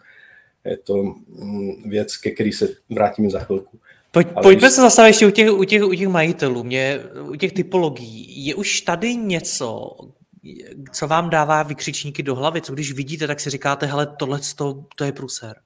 Je 0.64 0.76
to 0.76 1.02
mm, 1.02 1.90
věc, 1.90 2.16
ke 2.16 2.30
který 2.30 2.52
se 2.52 2.68
vrátíme 2.90 3.30
za 3.30 3.38
chvilku. 3.38 3.78
Pojď, 4.14 4.28
pojďme 4.42 4.60
když... 4.60 4.72
se 4.72 4.80
zastavit 4.80 5.08
ještě 5.08 5.26
u 5.26 5.30
těch, 5.30 5.52
u 5.52 5.64
těch, 5.64 5.84
u 5.84 5.94
těch 5.94 6.08
majitelů, 6.08 6.64
mě, 6.64 7.00
u 7.30 7.34
těch 7.34 7.52
typologií. 7.52 8.46
Je 8.46 8.54
už 8.54 8.80
tady 8.80 9.16
něco, 9.16 9.90
co 10.92 11.08
vám 11.08 11.30
dává 11.30 11.62
vykřičníky 11.62 12.22
do 12.22 12.34
hlavy? 12.34 12.60
Co 12.60 12.74
když 12.74 12.92
vidíte, 12.92 13.26
tak 13.26 13.40
si 13.40 13.50
říkáte, 13.50 13.86
hele, 13.86 14.06
tohle 14.18 14.40
to, 14.56 14.84
to 14.96 15.04
je 15.04 15.12
pruser. 15.12 15.56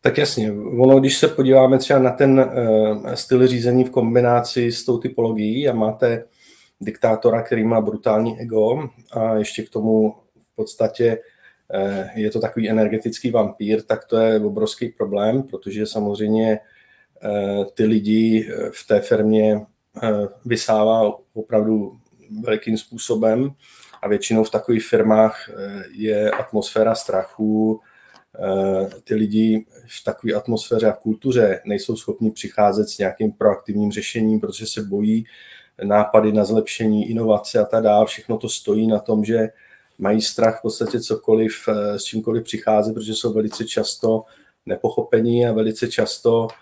Tak 0.00 0.18
jasně, 0.18 0.52
ono, 0.52 1.00
když 1.00 1.16
se 1.16 1.28
podíváme 1.28 1.78
třeba 1.78 1.98
na 1.98 2.10
ten 2.10 2.40
uh, 2.40 3.12
styl 3.14 3.46
řízení 3.46 3.84
v 3.84 3.90
kombinaci 3.90 4.72
s 4.72 4.84
tou 4.84 4.98
typologií 4.98 5.68
a 5.68 5.74
máte 5.74 6.24
diktátora, 6.80 7.42
který 7.42 7.64
má 7.64 7.80
brutální 7.80 8.40
ego 8.40 8.88
a 9.12 9.34
ještě 9.34 9.62
k 9.62 9.70
tomu 9.70 10.14
v 10.52 10.56
podstatě 10.56 11.18
uh, 11.74 12.18
je 12.18 12.30
to 12.30 12.40
takový 12.40 12.70
energetický 12.70 13.30
vampír, 13.30 13.82
tak 13.82 14.04
to 14.04 14.16
je 14.16 14.40
obrovský 14.40 14.88
problém, 14.88 15.42
protože 15.42 15.86
samozřejmě 15.86 16.58
uh, 16.60 16.66
ty 17.74 17.84
lidi 17.84 18.48
v 18.72 18.86
té 18.86 19.00
firmě 19.00 19.60
vysává 20.44 21.12
opravdu 21.34 21.98
velikým 22.44 22.78
způsobem 22.78 23.50
a 24.02 24.08
většinou 24.08 24.44
v 24.44 24.50
takových 24.50 24.86
firmách 24.86 25.50
je 25.90 26.30
atmosféra 26.30 26.94
strachu, 26.94 27.80
Eh, 28.38 28.88
ty 29.04 29.14
lidi 29.14 29.66
v 29.86 30.04
takové 30.04 30.32
atmosféře 30.32 30.86
a 30.86 30.92
kultuře 30.92 31.60
nejsou 31.64 31.96
schopni 31.96 32.30
přicházet 32.30 32.88
s 32.88 32.98
nějakým 32.98 33.32
proaktivním 33.32 33.92
řešením, 33.92 34.40
protože 34.40 34.66
se 34.66 34.82
bojí 34.82 35.24
nápady 35.84 36.32
na 36.32 36.44
zlepšení, 36.44 37.10
inovace 37.10 37.58
a 37.58 37.64
tak 37.64 37.82
dále. 37.82 38.06
Všechno 38.06 38.38
to 38.38 38.48
stojí 38.48 38.86
na 38.86 38.98
tom, 38.98 39.24
že 39.24 39.48
mají 39.98 40.22
strach 40.22 40.58
v 40.58 40.62
podstatě 40.62 41.00
cokoliv, 41.00 41.68
eh, 41.68 41.98
s 41.98 42.04
čímkoliv 42.04 42.44
přicházet, 42.44 42.94
protože 42.94 43.14
jsou 43.14 43.32
velice 43.32 43.64
často 43.64 44.24
nepochopení 44.66 45.46
a 45.46 45.52
velice 45.52 45.88
často 45.88 46.48
eh, 46.50 46.54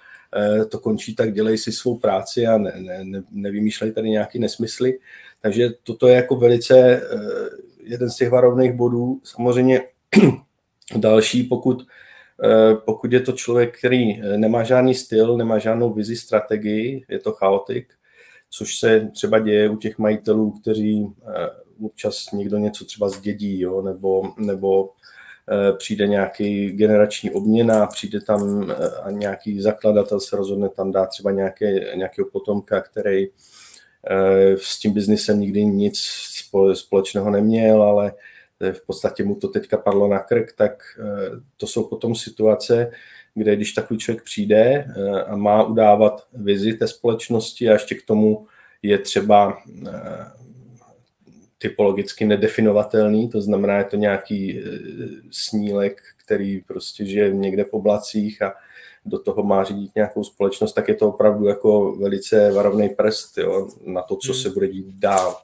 to 0.71 0.79
končí 0.79 1.15
tak, 1.15 1.33
dělej 1.33 1.59
si 1.59 1.73
svou 1.73 1.99
práci 1.99 2.47
a 2.47 2.59
ne, 2.59 2.73
ne, 2.79 3.05
ne, 3.05 3.23
nevymýšlej 3.31 3.93
tady 3.93 4.11
nějaký 4.11 4.39
nesmysly. 4.39 4.99
Takže 5.43 5.71
toto 5.83 6.09
je 6.09 6.15
jako 6.15 6.37
velice 6.37 7.03
jeden 7.83 8.11
z 8.11 8.17
těch 8.17 8.31
varovných 8.31 8.73
bodů. 8.73 9.21
Samozřejmě 9.25 9.83
Další, 10.97 11.43
pokud, 11.43 11.87
eh, 12.45 12.75
pokud 12.75 13.13
je 13.13 13.21
to 13.21 13.33
člověk, 13.33 13.79
který 13.79 14.23
eh, 14.23 14.39
nemá 14.39 14.63
žádný 14.63 14.95
styl, 14.95 15.37
nemá 15.37 15.59
žádnou 15.59 15.93
vizi, 15.93 16.17
strategii, 16.17 17.05
je 17.09 17.19
to 17.19 17.33
chaotik, 17.33 17.93
což 18.51 18.79
se 18.79 19.11
třeba 19.15 19.39
děje 19.39 19.69
u 19.69 19.77
těch 19.77 19.99
majitelů, 19.99 20.51
kteří 20.51 21.07
eh, 21.07 21.49
občas 21.85 22.33
někdo 22.33 22.59
něco 22.59 22.85
třeba 22.85 23.09
zdědí, 23.09 23.61
jo, 23.61 23.83
nebo, 23.83 24.23
nebo 24.37 24.91
přijde 25.79 26.07
nějaký 26.07 26.71
generační 26.71 27.31
obměna, 27.31 27.87
přijde 27.87 28.21
tam 28.21 28.71
a 29.03 29.11
nějaký 29.11 29.61
zakladatel 29.61 30.21
se 30.21 30.37
rozhodne 30.37 30.69
tam 30.69 30.93
dát 30.93 31.07
třeba 31.07 31.31
nějaké, 31.31 31.97
nějakého 31.97 32.29
potomka, 32.29 32.81
který 32.81 33.29
s 34.57 34.79
tím 34.79 34.93
biznisem 34.93 35.41
nikdy 35.41 35.65
nic 35.65 35.99
společného 36.75 37.31
neměl, 37.31 37.83
ale 37.83 38.13
v 38.73 38.87
podstatě 38.87 39.25
mu 39.25 39.35
to 39.35 39.49
teďka 39.49 39.77
padlo 39.77 40.09
na 40.09 40.19
krk, 40.19 40.53
tak 40.53 40.83
eh, 40.99 41.41
to 41.57 41.67
jsou 41.67 41.85
potom 41.85 42.15
situace, 42.15 42.91
kde 43.35 43.57
když 43.57 43.73
takový 43.73 44.01
člověk 44.01 44.25
přijde 44.25 44.57
eh, 44.57 45.23
a 45.23 45.37
má 45.37 45.63
udávat 45.63 46.27
vizi 46.33 46.75
té 46.75 46.89
společnosti 46.89 47.69
a 47.69 47.73
ještě 47.73 47.95
k 47.95 48.07
tomu 48.07 48.47
je 48.83 48.99
třeba 48.99 49.59
eh, 49.87 49.93
typologicky 51.63 52.25
nedefinovatelný, 52.25 53.29
to 53.29 53.41
znamená, 53.41 53.79
je 53.79 53.85
to 53.85 53.97
nějaký 53.97 54.63
snílek, 55.31 56.03
který 56.25 56.61
prostě 56.61 57.05
žije 57.05 57.31
někde 57.31 57.65
v 57.65 57.73
oblacích 57.73 58.43
a 58.43 58.55
do 59.07 59.19
toho 59.19 59.43
má 59.43 59.65
řídit 59.65 59.95
nějakou 59.95 60.25
společnost, 60.25 60.73
tak 60.73 60.89
je 60.89 60.95
to 60.95 61.09
opravdu 61.09 61.47
jako 61.47 61.97
velice 61.97 62.53
varovný 62.53 62.89
prst 62.89 63.39
jo, 63.39 63.69
na 63.87 64.03
to, 64.03 64.17
co 64.17 64.33
hmm. 64.33 64.43
se 64.43 64.51
bude 64.51 64.69
dít 64.69 64.87
dál. 64.87 65.37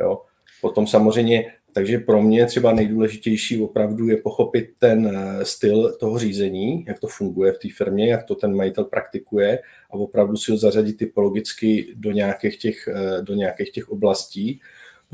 Jo. 0.00 0.22
Potom 0.60 0.86
samozřejmě 0.86 1.52
takže 1.74 1.98
pro 1.98 2.22
mě 2.22 2.46
třeba 2.46 2.72
nejdůležitější 2.72 3.62
opravdu 3.62 4.08
je 4.08 4.16
pochopit 4.16 4.70
ten 4.78 5.12
eh, 5.16 5.44
styl 5.44 5.92
toho 5.92 6.18
řízení, 6.18 6.84
jak 6.88 7.00
to 7.00 7.06
funguje 7.06 7.52
v 7.52 7.58
té 7.58 7.68
firmě, 7.76 8.10
jak 8.10 8.24
to 8.24 8.34
ten 8.34 8.56
majitel 8.56 8.84
praktikuje 8.84 9.58
a 9.90 9.94
opravdu 9.94 10.36
si 10.36 10.50
ho 10.52 10.58
zařadit 10.58 10.96
typologicky 10.96 11.94
do 11.94 12.12
nějakých 12.12 12.58
těch, 12.58 12.88
eh, 12.88 13.22
do 13.22 13.34
nějakých 13.34 13.70
těch 13.70 13.88
oblastí. 13.88 14.60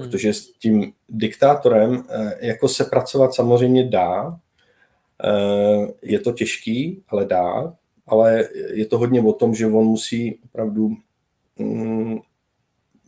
Protože 0.00 0.32
s 0.32 0.52
tím 0.52 0.92
diktátorem 1.08 2.04
eh, 2.08 2.46
jako 2.46 2.68
se 2.68 2.84
pracovat 2.84 3.34
samozřejmě 3.34 3.88
dá, 3.88 4.38
je 6.02 6.18
to 6.18 6.32
těžký, 6.32 7.02
ale 7.08 7.26
dá, 7.26 7.74
ale 8.06 8.48
je 8.72 8.86
to 8.86 8.98
hodně 8.98 9.22
o 9.22 9.32
tom, 9.32 9.54
že 9.54 9.66
on 9.66 9.84
musí 9.84 10.38
opravdu 10.44 10.96
mm, 11.58 12.18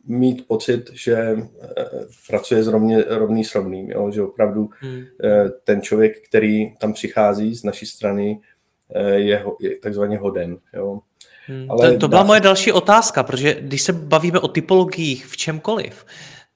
mít 0.04 0.46
pocit, 0.46 0.90
že 0.92 1.16
eh, 1.16 1.84
pracuje 2.28 2.62
s 2.62 2.68
rovně, 2.68 3.04
rovný 3.08 3.44
s 3.44 3.54
rovným, 3.54 3.90
jo? 3.90 4.10
že 4.10 4.22
opravdu 4.22 4.70
hmm. 4.80 5.04
Eh, 5.24 5.48
ten 5.64 5.82
člověk, 5.82 6.28
který 6.28 6.76
tam 6.76 6.92
přichází 6.92 7.54
z 7.54 7.64
naší 7.64 7.86
strany, 7.86 8.40
eh, 8.94 9.10
je, 9.10 9.44
je 9.60 9.78
takzvaně 9.78 10.18
hoden. 10.18 10.58
Jo? 10.74 11.00
Hmm. 11.46 11.70
Ale 11.70 11.92
to, 11.92 11.98
to 11.98 12.08
byla 12.08 12.22
dá... 12.22 12.26
moje 12.26 12.40
další 12.40 12.72
otázka, 12.72 13.22
protože 13.22 13.54
když 13.60 13.82
se 13.82 13.92
bavíme 13.92 14.40
o 14.40 14.48
typologiích 14.48 15.26
v 15.26 15.36
čemkoliv, 15.36 16.06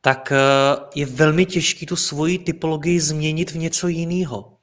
tak 0.07 0.33
je 0.95 1.07
velmi 1.07 1.47
těžké 1.47 1.87
tu 1.87 1.97
svoji 1.97 2.39
typologii 2.39 3.01
změnit 3.01 3.51
v 3.51 3.59
něco 3.59 3.89
jiného. 3.89 4.57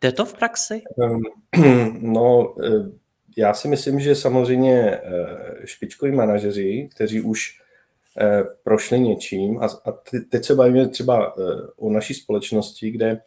Jde 0.00 0.12
to 0.12 0.24
v 0.24 0.34
praxi? 0.34 0.82
Ehm, 1.02 1.98
no, 2.00 2.54
já 3.36 3.54
si 3.54 3.68
myslím, 3.68 4.00
že 4.00 4.14
samozřejmě 4.14 5.00
špičkoví 5.64 6.12
manažeři, 6.12 6.88
kteří 6.94 7.20
už 7.20 7.60
Eh, 8.18 8.44
prošli 8.62 9.00
něčím 9.00 9.60
a, 9.62 9.68
teď 10.30 10.44
se 10.44 10.54
bavíme 10.54 10.88
třeba 10.88 11.34
eh, 11.38 11.42
o 11.76 11.90
naší 11.90 12.14
společnosti, 12.14 12.90
kde 12.90 13.20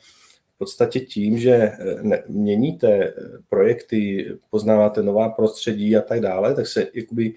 v 0.56 0.58
podstatě 0.58 1.00
tím, 1.00 1.38
že 1.38 1.52
eh, 1.52 2.24
měníte 2.28 3.14
projekty, 3.50 4.32
poznáváte 4.50 5.04
nová 5.04 5.30
prostředí 5.30 5.98
a 5.98 6.02
tak 6.02 6.20
dále, 6.20 6.56
tak 6.56 6.68
se 6.68 6.88
jakoby 6.94 7.34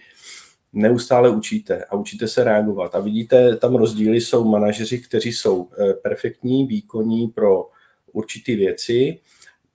neustále 0.77 1.29
učíte 1.31 1.85
a 1.85 1.97
učíte 1.97 2.29
se 2.29 2.45
reagovat. 2.45 2.95
A 2.95 3.01
vidíte, 3.01 3.57
tam 3.57 3.75
rozdíly 3.75 4.21
jsou 4.21 4.45
manažeři, 4.45 4.99
kteří 4.99 5.33
jsou 5.33 5.69
perfektní, 6.03 6.67
výkonní 6.67 7.29
pro 7.29 7.69
určité 8.13 8.57
věci, 8.57 9.19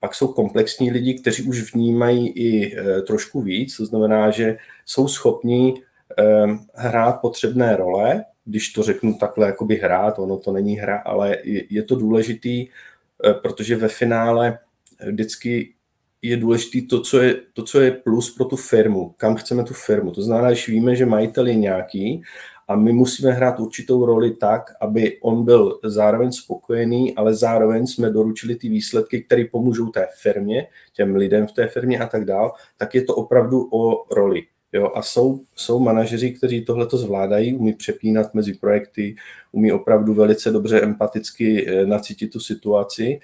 pak 0.00 0.14
jsou 0.14 0.28
komplexní 0.28 0.90
lidi, 0.90 1.14
kteří 1.14 1.42
už 1.42 1.74
vnímají 1.74 2.28
i 2.28 2.76
trošku 3.06 3.42
víc, 3.42 3.76
to 3.76 3.86
znamená, 3.86 4.30
že 4.30 4.56
jsou 4.86 5.08
schopní 5.08 5.74
Ehm, 6.16 6.58
hrát 6.74 7.20
potřebné 7.20 7.76
role, 7.76 8.24
když 8.44 8.68
to 8.68 8.82
řeknu 8.82 9.14
takhle, 9.14 9.46
jakoby 9.46 9.76
hrát, 9.76 10.18
ono 10.18 10.38
to 10.38 10.52
není 10.52 10.76
hra, 10.76 10.98
ale 10.98 11.36
je 11.70 11.82
to 11.82 11.96
důležitý, 11.96 12.68
eh, 12.68 13.34
protože 13.34 13.76
ve 13.76 13.88
finále 13.88 14.58
vždycky 15.06 15.74
je 16.22 16.36
důležitý 16.36 16.86
to 16.86 17.00
co 17.00 17.20
je, 17.20 17.40
to, 17.52 17.62
co 17.62 17.80
je 17.80 17.90
plus 17.90 18.34
pro 18.34 18.44
tu 18.44 18.56
firmu, 18.56 19.14
kam 19.18 19.36
chceme 19.36 19.64
tu 19.64 19.74
firmu. 19.74 20.10
To 20.10 20.22
znamená, 20.22 20.48
když 20.48 20.68
víme, 20.68 20.96
že 20.96 21.06
majitel 21.06 21.46
je 21.46 21.54
nějaký 21.54 22.22
a 22.68 22.76
my 22.76 22.92
musíme 22.92 23.32
hrát 23.32 23.60
určitou 23.60 24.06
roli 24.06 24.30
tak, 24.30 24.62
aby 24.80 25.18
on 25.20 25.44
byl 25.44 25.80
zároveň 25.84 26.32
spokojený, 26.32 27.14
ale 27.14 27.34
zároveň 27.34 27.86
jsme 27.86 28.10
doručili 28.10 28.56
ty 28.56 28.68
výsledky, 28.68 29.22
které 29.22 29.44
pomůžou 29.44 29.86
té 29.86 30.08
firmě, 30.20 30.66
těm 30.92 31.16
lidem 31.16 31.46
v 31.46 31.52
té 31.52 31.68
firmě 31.68 31.98
a 31.98 32.06
tak 32.06 32.24
dál, 32.24 32.52
tak 32.76 32.94
je 32.94 33.02
to 33.02 33.14
opravdu 33.14 33.68
o 33.72 34.14
roli. 34.14 34.42
Jo, 34.72 34.92
a 34.94 35.02
jsou, 35.02 35.40
jsou 35.56 35.80
manažeři, 35.80 36.30
kteří 36.30 36.64
tohle 36.64 36.86
to 36.86 36.96
zvládají, 36.96 37.54
umí 37.54 37.72
přepínat 37.72 38.34
mezi 38.34 38.54
projekty, 38.54 39.14
umí 39.52 39.72
opravdu 39.72 40.14
velice 40.14 40.50
dobře 40.50 40.80
empaticky 40.80 41.68
eh, 41.68 41.86
nacítit 41.86 42.32
tu 42.32 42.40
situaci 42.40 43.20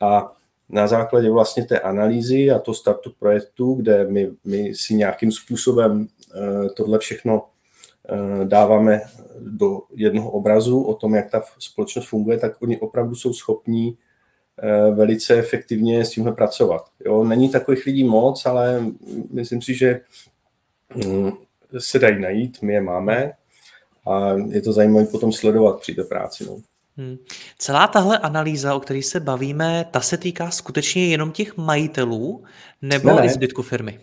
a 0.00 0.32
na 0.72 0.86
základě 0.86 1.30
vlastně 1.30 1.64
té 1.64 1.80
analýzy 1.80 2.50
a 2.50 2.58
to 2.58 2.74
startu 2.74 3.12
projektu, 3.18 3.74
kde 3.74 4.04
my, 4.04 4.30
my 4.44 4.74
si 4.74 4.94
nějakým 4.94 5.32
způsobem 5.32 6.08
eh, 6.34 6.68
tohle 6.68 6.98
všechno 6.98 7.44
eh, 8.08 8.44
dáváme 8.44 9.00
do 9.40 9.80
jednoho 9.94 10.30
obrazu 10.30 10.82
o 10.82 10.94
tom, 10.94 11.14
jak 11.14 11.30
ta 11.30 11.42
společnost 11.58 12.08
funguje, 12.08 12.38
tak 12.38 12.62
oni 12.62 12.80
opravdu 12.80 13.14
jsou 13.14 13.32
schopní 13.32 13.98
velice 14.94 15.34
efektivně 15.34 16.04
s 16.04 16.10
tímhle 16.10 16.32
pracovat. 16.32 16.84
Jo, 17.04 17.24
není 17.24 17.48
takových 17.48 17.86
lidí 17.86 18.04
moc, 18.04 18.46
ale 18.46 18.84
myslím 19.30 19.62
si, 19.62 19.74
že 19.74 20.00
Mm, 20.94 21.30
se 21.78 21.98
dají 21.98 22.20
najít, 22.20 22.62
my 22.62 22.72
je 22.72 22.80
máme 22.80 23.32
a 24.06 24.32
je 24.48 24.62
to 24.62 24.72
zajímavé 24.72 25.06
potom 25.06 25.32
sledovat 25.32 25.80
při 25.80 25.94
té 25.94 26.04
práci. 26.04 26.44
No. 26.44 26.56
Hmm. 26.96 27.16
Celá 27.58 27.86
tahle 27.86 28.18
analýza, 28.18 28.74
o 28.74 28.80
které 28.80 29.02
se 29.02 29.20
bavíme, 29.20 29.86
ta 29.90 30.00
se 30.00 30.16
týká 30.16 30.50
skutečně 30.50 31.06
jenom 31.06 31.32
těch 31.32 31.56
majitelů 31.56 32.44
nebo 32.82 33.08
ne, 33.08 33.14
ne. 33.14 33.26
i 33.26 33.30
zbytku 33.30 33.62
firmy? 33.62 34.00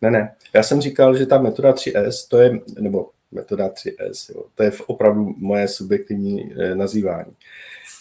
Ne, 0.00 0.10
ne. 0.10 0.34
Já 0.54 0.62
jsem 0.62 0.80
říkal, 0.80 1.16
že 1.16 1.26
ta 1.26 1.38
metoda 1.38 1.72
3S, 1.72 2.28
to 2.28 2.38
je, 2.38 2.60
nebo 2.80 3.10
metoda 3.32 3.68
3S. 3.68 4.34
Jo. 4.34 4.44
To 4.54 4.62
je 4.62 4.72
opravdu 4.86 5.34
moje 5.36 5.68
subjektivní 5.68 6.52
eh, 6.52 6.74
nazývání. 6.74 7.32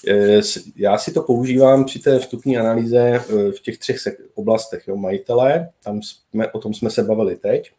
Eh, 0.07 0.41
já 0.75 0.97
si 0.97 1.11
to 1.13 1.21
používám 1.21 1.85
při 1.85 1.99
té 1.99 2.19
vstupní 2.19 2.57
analýze 2.57 2.99
eh, 2.99 3.51
v 3.51 3.59
těch 3.61 3.77
třech 3.77 3.97
oblastech. 4.35 4.87
Jo. 4.87 4.95
Majitelé, 4.95 5.69
tam 5.83 6.01
jsme, 6.01 6.51
o 6.51 6.59
tom 6.59 6.73
jsme 6.73 6.89
se 6.89 7.03
bavili 7.03 7.35
teď, 7.35 7.71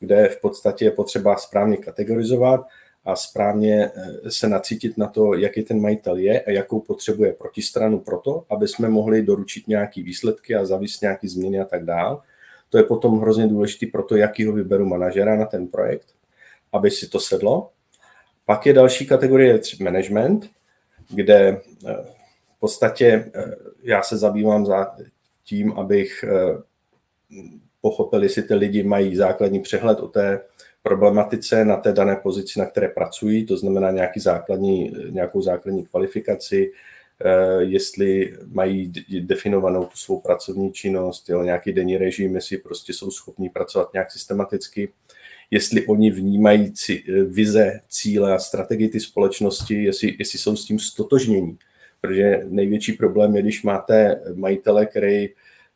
kde 0.00 0.28
v 0.28 0.40
podstatě 0.40 0.84
je 0.84 0.90
potřeba 0.90 1.36
správně 1.36 1.76
kategorizovat 1.76 2.66
a 3.04 3.16
správně 3.16 3.90
se 4.28 4.48
nacítit 4.48 4.98
na 4.98 5.06
to, 5.06 5.34
jaký 5.34 5.62
ten 5.62 5.80
majitel 5.80 6.16
je 6.16 6.40
a 6.40 6.50
jakou 6.50 6.80
potřebuje 6.80 7.32
protistranu 7.32 7.98
pro 7.98 8.18
to, 8.18 8.44
aby 8.50 8.68
jsme 8.68 8.88
mohli 8.88 9.22
doručit 9.22 9.68
nějaké 9.68 10.02
výsledky 10.02 10.54
a 10.54 10.64
zavést 10.64 11.02
nějaké 11.02 11.28
změny 11.28 11.60
a 11.60 11.64
tak 11.64 11.84
dále. 11.84 12.18
To 12.70 12.78
je 12.78 12.84
potom 12.84 13.20
hrozně 13.20 13.46
důležité 13.46 13.86
pro 13.86 14.02
to, 14.02 14.16
jakýho 14.16 14.52
vyberu 14.52 14.86
manažera 14.86 15.36
na 15.36 15.46
ten 15.46 15.66
projekt 15.66 16.14
aby 16.74 16.90
si 16.90 17.08
to 17.08 17.20
sedlo. 17.20 17.70
Pak 18.44 18.66
je 18.66 18.72
další 18.72 19.06
kategorie 19.06 19.60
management, 19.80 20.50
kde 21.08 21.38
eh, 21.38 21.96
v 22.56 22.60
podstatě 22.60 23.30
eh, 23.34 23.44
já 23.82 24.02
se 24.02 24.16
zabývám 24.16 24.66
za 24.66 24.96
tím, 25.44 25.72
abych 25.72 26.24
eh, 26.24 26.62
pochopil, 27.80 28.22
jestli 28.22 28.42
ty 28.42 28.54
lidi 28.54 28.82
mají 28.82 29.16
základní 29.16 29.60
přehled 29.60 30.00
o 30.00 30.08
té 30.08 30.40
problematice 30.88 31.64
na 31.64 31.76
té 31.76 31.92
dané 31.92 32.16
pozici, 32.16 32.58
na 32.58 32.66
které 32.66 32.88
pracují, 32.88 33.46
to 33.46 33.56
znamená 33.56 33.90
nějaký 33.90 34.20
základní, 34.20 34.92
nějakou 35.10 35.42
základní 35.42 35.86
kvalifikaci, 35.86 36.72
jestli 37.58 38.36
mají 38.52 38.92
definovanou 39.20 39.84
tu 39.84 39.96
svou 39.96 40.20
pracovní 40.20 40.72
činnost, 40.72 41.28
jo, 41.28 41.42
nějaký 41.42 41.72
denní 41.72 41.96
režim, 41.98 42.34
jestli 42.34 42.56
prostě 42.56 42.92
jsou 42.92 43.10
schopní 43.10 43.48
pracovat 43.48 43.92
nějak 43.92 44.12
systematicky, 44.12 44.88
jestli 45.50 45.86
oni 45.86 46.10
vnímají 46.10 46.72
vize, 47.26 47.80
cíle 47.88 48.34
a 48.34 48.38
strategii 48.38 48.88
ty 48.88 49.00
společnosti, 49.00 49.84
jestli, 49.84 50.16
jestli 50.18 50.38
jsou 50.38 50.56
s 50.56 50.64
tím 50.64 50.78
stotožnění. 50.78 51.58
Protože 52.00 52.40
největší 52.48 52.92
problém 52.92 53.36
je, 53.36 53.42
když 53.42 53.62
máte 53.62 54.20
majitele, 54.34 54.86
který 54.86 55.28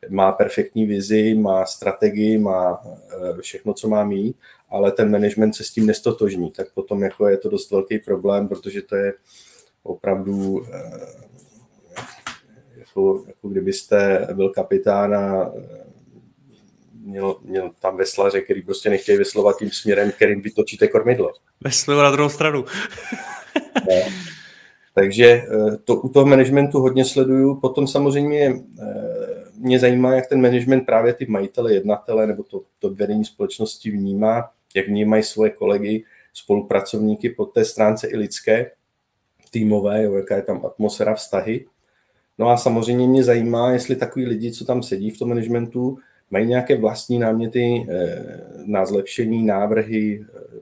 má 0.08 0.32
perfektní 0.32 0.86
vizi, 0.86 1.34
má 1.34 1.66
strategii, 1.66 2.38
má 2.38 2.82
eh, 2.84 3.40
všechno, 3.40 3.74
co 3.74 3.88
má 3.88 4.04
mít, 4.04 4.36
ale 4.70 4.92
ten 4.92 5.10
management 5.10 5.52
se 5.52 5.64
s 5.64 5.70
tím 5.70 5.86
nestotožní, 5.86 6.50
tak 6.50 6.74
potom 6.74 7.02
jako 7.02 7.28
je 7.28 7.36
to 7.36 7.48
dost 7.48 7.70
velký 7.70 7.98
problém, 7.98 8.48
protože 8.48 8.82
to 8.82 8.96
je 8.96 9.12
opravdu 9.82 10.66
eh, 10.72 11.28
jako, 12.76 13.24
jako 13.26 13.48
kdybyste 13.48 14.28
byl 14.32 14.48
kapitán 14.48 15.14
a 15.14 15.52
měl, 17.08 17.36
měl 17.42 17.70
tam 17.80 17.96
veslaře, 17.96 18.40
který 18.40 18.62
prostě 18.62 18.90
nechtějí 18.90 19.18
veslovat 19.18 19.58
tím 19.58 19.70
směrem, 19.70 20.10
kterým 20.10 20.40
vytočíte 20.40 20.88
kormidlo. 20.88 21.32
Vesluju 21.60 22.00
na 22.00 22.10
druhou 22.10 22.28
stranu. 22.28 22.64
Takže 24.94 25.26
eh, 25.26 25.76
to 25.84 25.96
u 25.96 26.08
toho 26.08 26.26
managementu 26.26 26.80
hodně 26.80 27.04
sleduju. 27.04 27.60
Potom 27.60 27.86
samozřejmě 27.86 28.54
eh, 28.82 29.17
mě 29.58 29.78
zajímá, 29.78 30.14
jak 30.14 30.26
ten 30.26 30.42
management 30.42 30.84
právě 30.84 31.12
ty 31.12 31.26
majitele, 31.26 31.74
jednatele 31.74 32.26
nebo 32.26 32.42
to, 32.42 32.62
to 32.78 32.94
vedení 32.94 33.24
společnosti 33.24 33.90
vnímá, 33.90 34.50
jak 34.74 34.88
vnímají 34.88 35.22
svoje 35.22 35.50
kolegy, 35.50 36.04
spolupracovníky 36.34 37.28
po 37.30 37.46
té 37.46 37.64
stránce 37.64 38.08
i 38.08 38.16
lidské, 38.16 38.70
týmové, 39.50 40.02
jo, 40.02 40.14
jaká 40.14 40.36
je 40.36 40.42
tam 40.42 40.66
atmosféra, 40.66 41.14
vztahy. 41.14 41.66
No 42.38 42.48
a 42.48 42.56
samozřejmě 42.56 43.08
mě 43.08 43.24
zajímá, 43.24 43.72
jestli 43.72 43.96
takový 43.96 44.26
lidi, 44.26 44.52
co 44.52 44.64
tam 44.64 44.82
sedí 44.82 45.10
v 45.10 45.18
tom 45.18 45.28
managementu, 45.28 45.98
mají 46.30 46.46
nějaké 46.46 46.76
vlastní 46.76 47.18
náměty 47.18 47.86
eh, 47.88 48.40
na 48.64 48.86
zlepšení, 48.86 49.46
návrhy, 49.46 50.24
eh, 50.34 50.60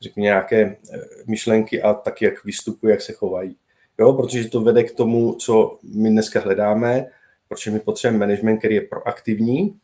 řekněme 0.00 0.24
nějaké 0.24 0.60
eh, 0.62 1.00
myšlenky 1.26 1.82
a 1.82 1.94
tak, 1.94 2.22
jak 2.22 2.44
vystupují, 2.44 2.90
jak 2.90 3.00
se 3.02 3.12
chovají. 3.12 3.56
Jo, 3.98 4.12
protože 4.12 4.48
to 4.48 4.60
vede 4.60 4.82
k 4.82 4.92
tomu, 4.92 5.34
co 5.34 5.78
my 5.94 6.10
dneska 6.10 6.40
hledáme, 6.40 7.06
protože 7.48 7.70
my 7.70 7.80
potřebujeme 7.80 8.26
management, 8.26 8.58
který 8.58 8.74
je 8.74 8.80
proaktivní 8.80 9.78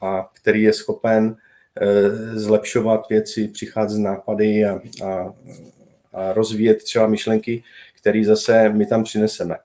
a 0.00 0.30
který 0.34 0.62
je 0.62 0.72
schopen 0.72 1.36
zlepšovat 2.34 3.08
věci, 3.08 3.48
přicházet 3.48 3.94
z 3.94 3.98
nápady 3.98 4.64
a, 4.64 4.80
a, 5.04 5.34
a 6.12 6.32
rozvíjet 6.32 6.82
třeba 6.84 7.06
myšlenky, 7.06 7.62
které 8.00 8.24
zase 8.24 8.68
my 8.68 8.86
tam 8.86 9.04
přineseme. 9.04 9.56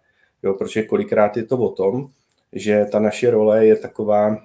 Jo, 0.43 0.53
protože 0.53 0.83
kolikrát 0.83 1.37
je 1.37 1.43
to 1.43 1.57
o 1.57 1.69
tom, 1.69 2.07
že 2.53 2.85
ta 2.91 2.99
naše 2.99 3.31
role 3.31 3.65
je 3.65 3.75
taková, 3.75 4.37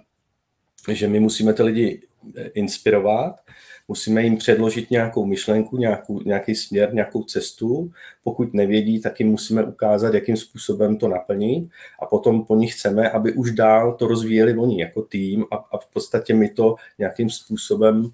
že 0.89 1.09
my 1.09 1.21
musíme 1.21 1.53
ty 1.53 1.63
lidi 1.63 2.01
eh, 2.37 2.49
inspirovat, 2.55 3.41
musíme 3.89 4.23
jim 4.23 4.37
předložit 4.37 4.91
nějakou 4.91 5.27
myšlenku, 5.27 5.77
nějakou, 5.77 6.21
nějaký 6.21 6.55
směr, 6.55 6.95
nějakou 6.95 7.23
cestu. 7.23 7.91
Pokud 8.25 8.55
nevědí, 8.55 9.01
tak 9.01 9.21
jim 9.21 9.29
musíme 9.29 9.65
ukázat, 9.65 10.15
jakým 10.15 10.37
způsobem 10.37 10.97
to 10.97 11.09
naplnit 11.09 11.69
a 12.03 12.07
potom 12.07 12.45
po 12.45 12.57
nich 12.57 12.75
chceme, 12.75 13.11
aby 13.11 13.33
už 13.33 13.51
dál 13.51 13.95
to 13.95 14.07
rozvíjeli 14.07 14.59
oni 14.59 14.81
jako 14.81 15.03
tým 15.03 15.45
a, 15.51 15.57
a 15.57 15.79
v 15.79 15.87
podstatě 15.93 16.35
my 16.35 16.49
to 16.49 16.75
nějakým 16.99 17.31
způsobem 17.31 18.11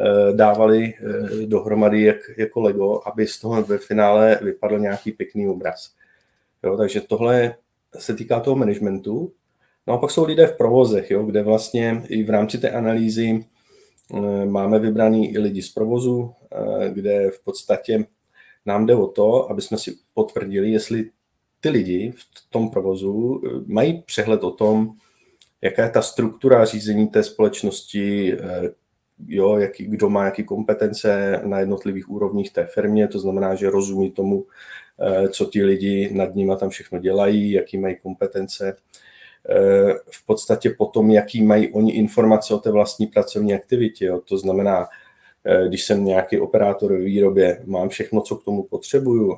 eh, 0.00 0.32
dávali 0.32 0.94
eh, 0.94 1.46
dohromady 1.46 2.02
jak, 2.02 2.16
jako 2.36 2.60
Lego, 2.60 3.00
aby 3.06 3.26
z 3.26 3.40
toho 3.40 3.62
ve 3.62 3.78
finále 3.78 4.38
vypadl 4.42 4.78
nějaký 4.78 5.12
pěkný 5.12 5.48
obraz. 5.48 5.90
Jo, 6.62 6.76
takže 6.76 7.00
tohle 7.00 7.54
se 7.98 8.14
týká 8.14 8.40
toho 8.40 8.56
managementu. 8.56 9.32
No 9.86 9.94
a 9.94 9.98
pak 9.98 10.10
jsou 10.10 10.24
lidé 10.24 10.46
v 10.46 10.56
provozech, 10.56 11.10
jo, 11.10 11.22
kde 11.22 11.42
vlastně 11.42 12.02
i 12.08 12.22
v 12.22 12.30
rámci 12.30 12.58
té 12.58 12.70
analýzy 12.70 13.44
máme 14.44 14.78
vybraný 14.78 15.32
i 15.32 15.38
lidi 15.38 15.62
z 15.62 15.68
provozu, 15.68 16.34
eh, 16.52 16.90
kde 16.90 17.30
v 17.30 17.44
podstatě 17.44 18.04
nám 18.66 18.86
jde 18.86 18.94
o 18.94 19.06
to, 19.06 19.50
aby 19.50 19.62
jsme 19.62 19.78
si 19.78 19.96
potvrdili, 20.14 20.70
jestli 20.70 21.10
ty 21.60 21.68
lidi 21.68 22.12
v 22.16 22.50
tom 22.50 22.70
provozu 22.70 23.42
eh, 23.44 23.48
mají 23.66 24.02
přehled 24.02 24.44
o 24.44 24.50
tom, 24.50 24.90
jaká 25.60 25.82
je 25.82 25.90
ta 25.90 26.02
struktura 26.02 26.64
řízení 26.64 27.08
té 27.08 27.22
společnosti, 27.22 28.36
jo, 29.26 29.58
jaký, 29.58 29.84
kdo 29.84 30.10
má 30.10 30.24
jaký 30.24 30.44
kompetence 30.44 31.40
na 31.44 31.60
jednotlivých 31.60 32.10
úrovních 32.10 32.52
té 32.52 32.66
firmě, 32.66 33.08
to 33.08 33.18
znamená, 33.18 33.54
že 33.54 33.70
rozumí 33.70 34.10
tomu, 34.10 34.46
Eh, 35.00 35.28
co 35.28 35.44
ti 35.44 35.64
lidi 35.64 36.10
nad 36.14 36.34
nimi 36.34 36.52
tam 36.60 36.70
všechno 36.70 36.98
dělají, 36.98 37.50
jaký 37.50 37.78
mají 37.78 37.96
kompetence, 37.96 38.68
eh, 38.68 38.76
v 40.10 40.26
podstatě 40.26 40.70
potom, 40.70 41.10
jaký 41.10 41.42
mají 41.42 41.72
oni 41.72 41.92
informace 41.92 42.54
o 42.54 42.58
té 42.58 42.70
vlastní 42.70 43.06
pracovní 43.06 43.54
aktivitě. 43.54 44.04
Jo. 44.04 44.20
To 44.20 44.38
znamená, 44.38 44.86
eh, 45.44 45.68
když 45.68 45.84
jsem 45.84 46.04
nějaký 46.04 46.40
operátor 46.40 46.92
ve 46.92 46.98
výrobě, 46.98 47.62
mám 47.64 47.88
všechno, 47.88 48.20
co 48.20 48.36
k 48.36 48.44
tomu 48.44 48.62
potřebuju, 48.62 49.36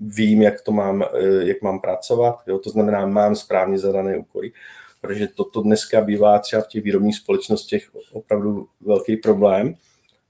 vím, 0.00 0.42
jak 0.42 0.60
to 0.60 0.72
mám, 0.72 1.04
jak 1.40 1.62
mám 1.62 1.80
pracovat, 1.80 2.36
jo. 2.46 2.58
to 2.58 2.70
znamená, 2.70 3.06
mám 3.06 3.36
správně 3.36 3.78
zadané 3.78 4.16
úkoly, 4.16 4.52
protože 5.02 5.28
toto 5.34 5.62
dneska 5.62 6.00
bývá 6.00 6.38
třeba 6.38 6.62
v 6.62 6.68
těch 6.68 6.84
výrobních 6.84 7.16
společnostech 7.16 7.88
opravdu 8.12 8.66
velký 8.80 9.16
problém, 9.16 9.74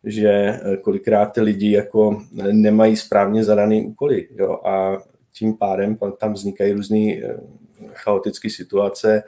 že 0.04 0.28
eh, 0.30 0.76
kolikrát 0.76 1.26
ty 1.26 1.40
lidi 1.40 1.70
jako 1.70 2.22
eh, 2.40 2.52
nemají 2.52 2.96
správně 2.96 3.44
zadaný 3.44 3.86
úkoly 3.86 4.28
jo, 4.36 4.58
a 4.64 4.98
tím 5.34 5.56
pádem 5.56 5.98
tam 6.18 6.32
vznikají 6.32 6.72
různé 6.72 6.98
eh, 6.98 7.36
chaotické 7.92 8.50
situace, 8.50 9.22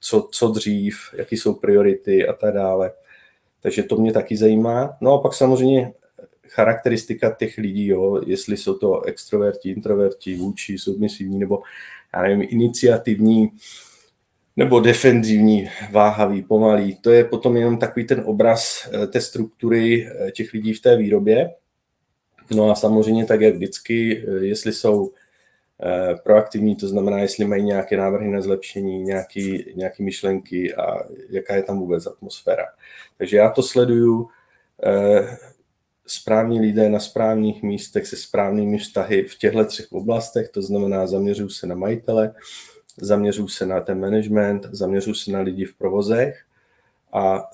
co, 0.00 0.28
co 0.32 0.48
dřív, 0.48 0.98
jaký 1.12 1.36
jsou 1.36 1.54
priority 1.54 2.28
a 2.28 2.32
tak 2.32 2.54
dále. 2.54 2.92
Takže 3.62 3.82
to 3.82 3.96
mě 3.96 4.12
taky 4.12 4.36
zajímá. 4.36 4.96
No 5.00 5.12
a 5.12 5.18
pak 5.22 5.34
samozřejmě 5.34 5.92
charakteristika 6.48 7.30
těch 7.38 7.58
lidí, 7.58 7.86
jo, 7.86 8.22
jestli 8.26 8.56
jsou 8.56 8.74
to 8.74 9.02
extroverti, 9.02 9.70
introverti, 9.70 10.36
vůči, 10.36 10.78
submisivní 10.78 11.38
nebo 11.38 11.62
já 12.14 12.22
nevím, 12.22 12.46
iniciativní, 12.50 13.50
nebo 14.56 14.80
defenzivní, 14.80 15.68
váhavý, 15.90 16.42
pomalý. 16.42 16.94
To 16.94 17.10
je 17.10 17.24
potom 17.24 17.56
jenom 17.56 17.78
takový 17.78 18.06
ten 18.06 18.22
obraz 18.26 18.88
eh, 18.92 19.06
té 19.06 19.20
struktury 19.20 20.08
eh, 20.08 20.30
těch 20.30 20.52
lidí 20.52 20.72
v 20.72 20.80
té 20.80 20.96
výrobě. 20.96 21.50
No 22.54 22.70
a 22.70 22.74
samozřejmě 22.74 23.26
tak, 23.26 23.40
jak 23.40 23.54
vždycky, 23.54 24.24
eh, 24.28 24.44
jestli 24.44 24.72
jsou 24.72 25.12
proaktivní, 26.24 26.76
to 26.76 26.88
znamená, 26.88 27.18
jestli 27.18 27.44
mají 27.44 27.64
nějaké 27.64 27.96
návrhy 27.96 28.28
na 28.28 28.42
zlepšení, 28.42 29.02
nějaké, 29.02 29.40
nějaké 29.74 30.02
myšlenky 30.02 30.74
a 30.74 30.98
jaká 31.30 31.54
je 31.56 31.62
tam 31.62 31.78
vůbec 31.78 32.06
atmosféra. 32.06 32.64
Takže 33.18 33.36
já 33.36 33.50
to 33.50 33.62
sleduju, 33.62 34.28
správní 36.06 36.60
lidé 36.60 36.88
na 36.88 37.00
správných 37.00 37.62
místech 37.62 38.06
se 38.06 38.16
správnými 38.16 38.78
vztahy 38.78 39.24
v 39.24 39.38
těchto 39.38 39.64
třech 39.64 39.92
oblastech, 39.92 40.48
to 40.48 40.62
znamená 40.62 41.06
zaměřuju 41.06 41.48
se 41.48 41.66
na 41.66 41.74
majitele, 41.74 42.34
zaměřuji 43.00 43.48
se 43.48 43.66
na 43.66 43.80
ten 43.80 44.00
management, 44.00 44.66
zaměřuji 44.70 45.14
se 45.14 45.30
na 45.30 45.40
lidi 45.40 45.64
v 45.64 45.78
provozech 45.78 46.42
a 47.12 47.50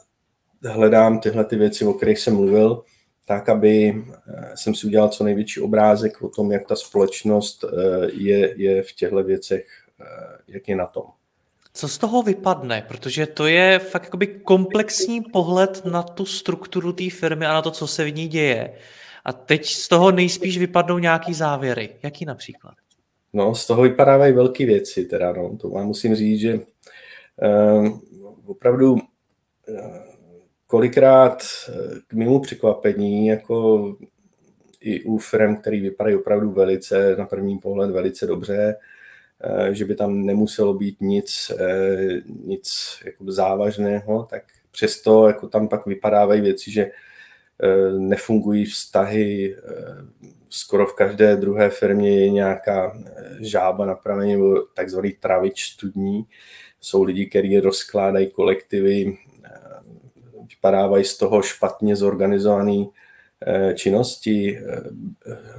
hledám 0.65 1.21
tyhle 1.21 1.45
ty 1.45 1.57
věci, 1.57 1.85
o 1.85 1.93
kterých 1.93 2.19
jsem 2.19 2.35
mluvil, 2.35 2.83
tak, 3.27 3.49
aby 3.49 4.05
eh, 4.29 4.53
jsem 4.55 4.75
si 4.75 4.87
udělal 4.87 5.09
co 5.09 5.25
největší 5.25 5.61
obrázek 5.61 6.23
o 6.23 6.29
tom, 6.29 6.53
jak 6.53 6.67
ta 6.67 6.77
společnost 6.77 7.65
eh, 7.65 8.11
je, 8.13 8.55
je 8.63 8.83
v 8.83 8.93
těchto 8.93 9.25
věcech, 9.25 9.67
eh, 10.01 10.05
jak 10.49 10.69
je 10.69 10.77
na 10.77 10.87
tom. 10.87 11.05
Co 11.75 11.89
z 11.89 11.99
toho 11.99 12.23
vypadne? 12.23 12.85
Protože 12.89 13.27
to 13.27 13.47
je 13.47 13.79
fakt 13.79 14.05
jakoby 14.05 14.27
komplexní 14.27 15.21
pohled 15.21 15.85
na 15.85 16.03
tu 16.03 16.27
strukturu 16.27 16.93
té 16.93 17.11
firmy 17.11 17.47
a 17.47 17.53
na 17.53 17.63
to, 17.63 17.71
co 17.71 17.87
se 17.87 18.05
v 18.05 18.15
ní 18.15 18.29
děje. 18.29 18.75
A 19.25 19.33
teď 19.33 19.67
z 19.67 19.89
toho 19.89 20.11
nejspíš 20.11 20.59
vypadnou 20.59 20.99
nějaký 20.99 21.35
závěry. 21.35 21.91
Jaký 22.03 22.25
například? 22.25 22.75
No, 23.33 23.55
z 23.55 23.67
toho 23.67 23.83
vypadávají 23.83 24.33
velké 24.33 24.67
věci, 24.67 25.05
teda, 25.05 25.33
no. 25.33 25.57
To 25.57 25.71
vám 25.71 25.87
musím 25.87 26.15
říct, 26.15 26.41
že 26.41 26.55
uh, 26.55 27.99
opravdu 28.47 28.93
uh, 28.93 29.01
kolikrát 30.73 31.43
uh, 31.69 31.99
k 32.07 32.13
mému 32.15 32.41
překvapení, 32.41 33.27
jako 33.27 33.97
i 34.81 35.03
u 35.05 35.19
firm, 35.19 35.57
který 35.57 35.81
vypadají 35.81 36.17
opravdu 36.17 36.51
velice, 36.51 37.17
na 37.17 37.27
první 37.27 37.59
pohled 37.59 37.91
velice 37.91 38.27
dobře, 38.27 38.77
uh, 39.45 39.69
že 39.69 39.85
by 39.85 39.95
tam 39.95 40.27
nemuselo 40.27 40.75
být 40.75 40.97
nic, 41.01 41.53
uh, 41.55 42.47
nic 42.47 42.99
jako 43.05 43.33
závažného, 43.33 44.27
tak 44.31 44.43
přesto 44.71 45.29
jako 45.29 45.49
tam 45.49 45.69
pak 45.69 45.87
vypadávají 45.87 46.41
věci, 46.41 46.71
že 46.71 46.91
nefungují 47.99 48.65
vztahy, 48.65 49.57
skoro 50.51 50.87
v 50.87 50.95
každé 50.95 51.37
druhé 51.37 51.71
firmě 51.71 52.21
je 52.21 52.31
nějaká 52.31 52.99
žába 53.41 53.87
na 53.87 53.95
prameni 53.95 54.33
nebo 54.33 54.61
takzvaný 54.75 55.13
travič 55.13 55.65
studní. 55.65 56.27
Jsou 56.81 57.03
lidi, 57.03 57.27
kteří 57.27 57.61
rozkládají 57.61 58.31
kolektivy, 58.31 59.17
vypadávají 60.57 61.05
z 61.05 61.17
toho 61.17 61.43
špatně 61.43 61.97
zorganizované 61.97 62.85
činnosti, 63.75 64.59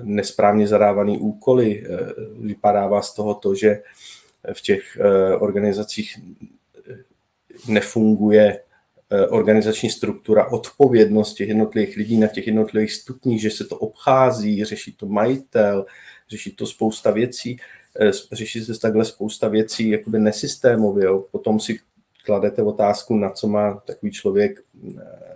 nesprávně 0.04 0.68
zadávaný 0.68 1.18
úkoly. 1.18 1.88
Vypadává 2.40 3.02
z 3.02 3.14
toho 3.14 3.34
to, 3.34 3.56
že 3.56 3.82
v 4.54 4.62
těch 4.62 4.98
organizacích 5.40 6.20
nefunguje 7.68 8.60
organizační 9.30 9.90
struktura, 9.90 10.52
odpovědnost 10.52 11.34
těch 11.34 11.48
jednotlivých 11.48 11.98
lidí 11.98 12.18
na 12.18 12.28
těch 12.28 12.48
jednotlivých 12.48 12.94
stupních, 12.94 13.42
že 13.42 13.52
se 13.52 13.66
to 13.66 13.78
obchází, 13.78 14.66
řeší 14.66 14.94
to 14.94 15.06
majitel, 15.06 15.86
řeší 16.30 16.52
to 16.52 16.66
spousta 16.66 17.12
věcí, 17.12 17.58
řeší 18.32 18.66
se 18.66 18.80
takhle 18.80 19.06
spousta 19.06 19.48
věcí 19.48 19.90
jakoby 19.90 20.20
nesystémově. 20.20 21.06
Jo. 21.06 21.26
Potom 21.32 21.60
si 21.60 21.80
kladete 22.26 22.64
otázku, 22.64 23.18
na 23.18 23.30
co 23.30 23.48
má 23.48 23.74
takový 23.86 24.12
člověk 24.12 24.62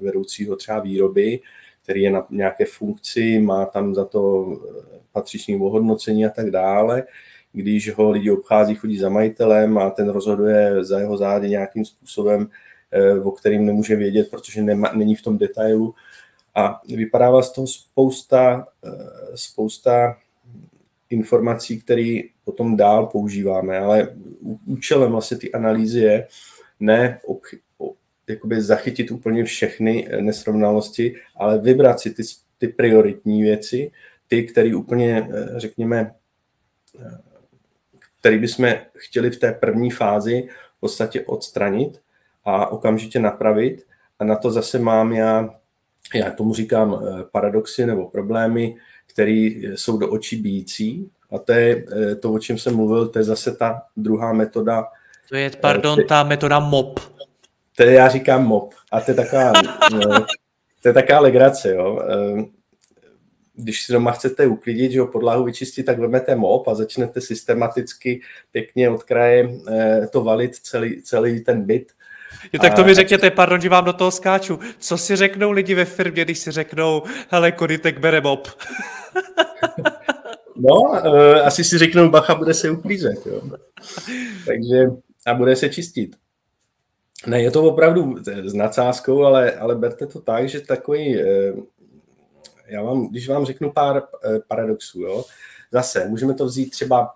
vedoucího 0.01 0.55
třeba 0.55 0.79
výroby, 0.79 1.39
který 1.83 2.01
je 2.01 2.11
na 2.11 2.25
nějaké 2.29 2.65
funkci, 2.65 3.39
má 3.39 3.65
tam 3.65 3.95
za 3.95 4.05
to 4.05 4.53
patřičné 5.11 5.57
ohodnocení 5.57 6.25
a 6.25 6.29
tak 6.29 6.51
dále. 6.51 7.03
Když 7.53 7.95
ho 7.95 8.11
lidi 8.11 8.31
obchází, 8.31 8.75
chodí 8.75 8.97
za 8.97 9.09
majitelem 9.09 9.77
a 9.77 9.89
ten 9.89 10.09
rozhoduje 10.09 10.83
za 10.83 10.99
jeho 10.99 11.17
zády 11.17 11.49
nějakým 11.49 11.85
způsobem, 11.85 12.49
o 13.23 13.31
kterým 13.31 13.65
nemůže 13.65 13.95
vědět, 13.95 14.29
protože 14.29 14.61
nema, 14.61 14.91
není 14.95 15.15
v 15.15 15.21
tom 15.21 15.37
detailu. 15.37 15.93
A 16.55 16.81
vypadává 16.95 17.41
z 17.41 17.51
toho 17.51 17.67
spousta, 17.67 18.67
spousta 19.35 20.17
informací, 21.09 21.81
které 21.81 22.19
potom 22.45 22.77
dál 22.77 23.05
používáme, 23.05 23.79
ale 23.79 24.15
účelem 24.65 25.11
vlastně 25.11 25.37
ty 25.37 25.51
analýzy 25.51 25.99
je 25.99 26.27
ne 26.79 27.19
jakoby 28.27 28.61
zachytit 28.61 29.11
úplně 29.11 29.43
všechny 29.43 30.07
eh, 30.09 30.21
nesrovnalosti, 30.21 31.15
ale 31.35 31.57
vybrat 31.57 31.99
si 31.99 32.11
ty, 32.11 32.23
ty 32.57 32.67
prioritní 32.67 33.41
věci, 33.41 33.91
ty, 34.27 34.43
které 34.43 34.75
úplně, 34.75 35.29
eh, 35.33 35.59
řekněme, 35.59 36.15
eh, 36.99 37.17
který 38.19 38.39
bychom 38.39 38.73
chtěli 38.97 39.29
v 39.29 39.39
té 39.39 39.51
první 39.51 39.91
fázi 39.91 40.47
v 40.77 40.79
podstatě 40.79 41.21
odstranit 41.21 42.01
a 42.45 42.67
okamžitě 42.67 43.19
napravit. 43.19 43.85
A 44.19 44.23
na 44.23 44.35
to 44.35 44.51
zase 44.51 44.79
mám 44.79 45.13
já, 45.13 45.49
já 46.15 46.31
tomu 46.31 46.53
říkám 46.53 47.03
paradoxy 47.31 47.85
nebo 47.85 48.09
problémy, 48.09 48.75
které 49.07 49.49
jsou 49.75 49.97
do 49.97 50.09
očí 50.09 50.41
bíjící. 50.41 51.09
A 51.31 51.37
to 51.37 51.51
je 51.51 51.85
to, 52.21 52.33
o 52.33 52.39
čem 52.39 52.57
jsem 52.57 52.75
mluvil, 52.75 53.07
to 53.07 53.19
je 53.19 53.23
zase 53.23 53.55
ta 53.55 53.81
druhá 53.97 54.33
metoda. 54.33 54.87
To 55.29 55.35
je, 55.35 55.51
pardon, 55.61 55.99
ta 56.07 56.23
metoda 56.23 56.59
MOP. 56.59 56.99
To 57.75 57.83
je, 57.83 57.93
já 57.93 58.09
říkám 58.09 58.45
mop. 58.45 58.73
A 58.91 59.01
to 59.01 59.11
je 59.11 59.15
taková, 59.15 59.51
no, 59.91 60.25
to 60.81 60.89
je 60.89 60.93
taková 60.93 61.19
legrace, 61.19 61.69
jo. 61.69 62.01
Ehm, 62.09 62.45
když 63.55 63.83
si 63.83 63.93
doma 63.93 64.11
chcete 64.11 64.47
uklidit, 64.47 64.91
že 64.91 64.99
ho 64.99 65.07
podlahu 65.07 65.43
vyčistit, 65.43 65.85
tak 65.85 65.99
vezmete 65.99 66.35
mop 66.35 66.67
a 66.67 66.75
začnete 66.75 67.21
systematicky 67.21 68.21
pěkně 68.51 68.89
od 68.89 69.03
kraje 69.03 69.49
eh, 69.71 70.07
to 70.11 70.23
valit 70.23 70.55
celý, 70.55 71.01
celý 71.01 71.43
ten 71.43 71.65
byt. 71.65 71.91
Jo, 72.53 72.59
tak 72.61 72.73
to 72.73 72.83
mi 72.83 72.93
řekněte, 72.93 73.31
pardon, 73.31 73.61
že 73.61 73.69
vám 73.69 73.85
do 73.85 73.93
toho 73.93 74.11
skáču. 74.11 74.59
Co 74.79 74.97
si 74.97 75.15
řeknou 75.15 75.51
lidi 75.51 75.75
ve 75.75 75.85
firmě, 75.85 76.25
když 76.25 76.39
si 76.39 76.51
řeknou, 76.51 77.03
hele, 77.29 77.51
Koditek 77.51 77.99
bere 77.99 78.21
mop? 78.21 78.47
no, 80.55 80.73
uh, 80.73 81.47
asi 81.47 81.63
si 81.63 81.77
řeknou, 81.77 82.09
bacha, 82.09 82.35
bude 82.35 82.53
se 82.53 82.69
uklízet, 82.69 83.25
jo. 83.25 83.41
Takže 84.45 84.87
a 85.27 85.33
bude 85.33 85.55
se 85.55 85.69
čistit. 85.69 86.15
Ne, 87.27 87.41
je 87.41 87.51
to 87.51 87.63
opravdu 87.63 88.15
s 88.45 88.53
nadsázkou, 88.53 89.23
ale, 89.23 89.51
ale 89.51 89.75
berte 89.75 90.07
to 90.07 90.21
tak, 90.21 90.49
že 90.49 90.61
takový, 90.61 91.21
eh, 91.21 91.53
já 92.67 92.81
vám, 92.81 93.07
když 93.07 93.29
vám 93.29 93.45
řeknu 93.45 93.71
pár 93.71 93.97
eh, 93.97 94.39
paradoxů, 94.47 95.01
jo, 95.01 95.25
zase 95.71 96.07
můžeme 96.07 96.33
to 96.33 96.45
vzít 96.45 96.69
třeba 96.69 97.13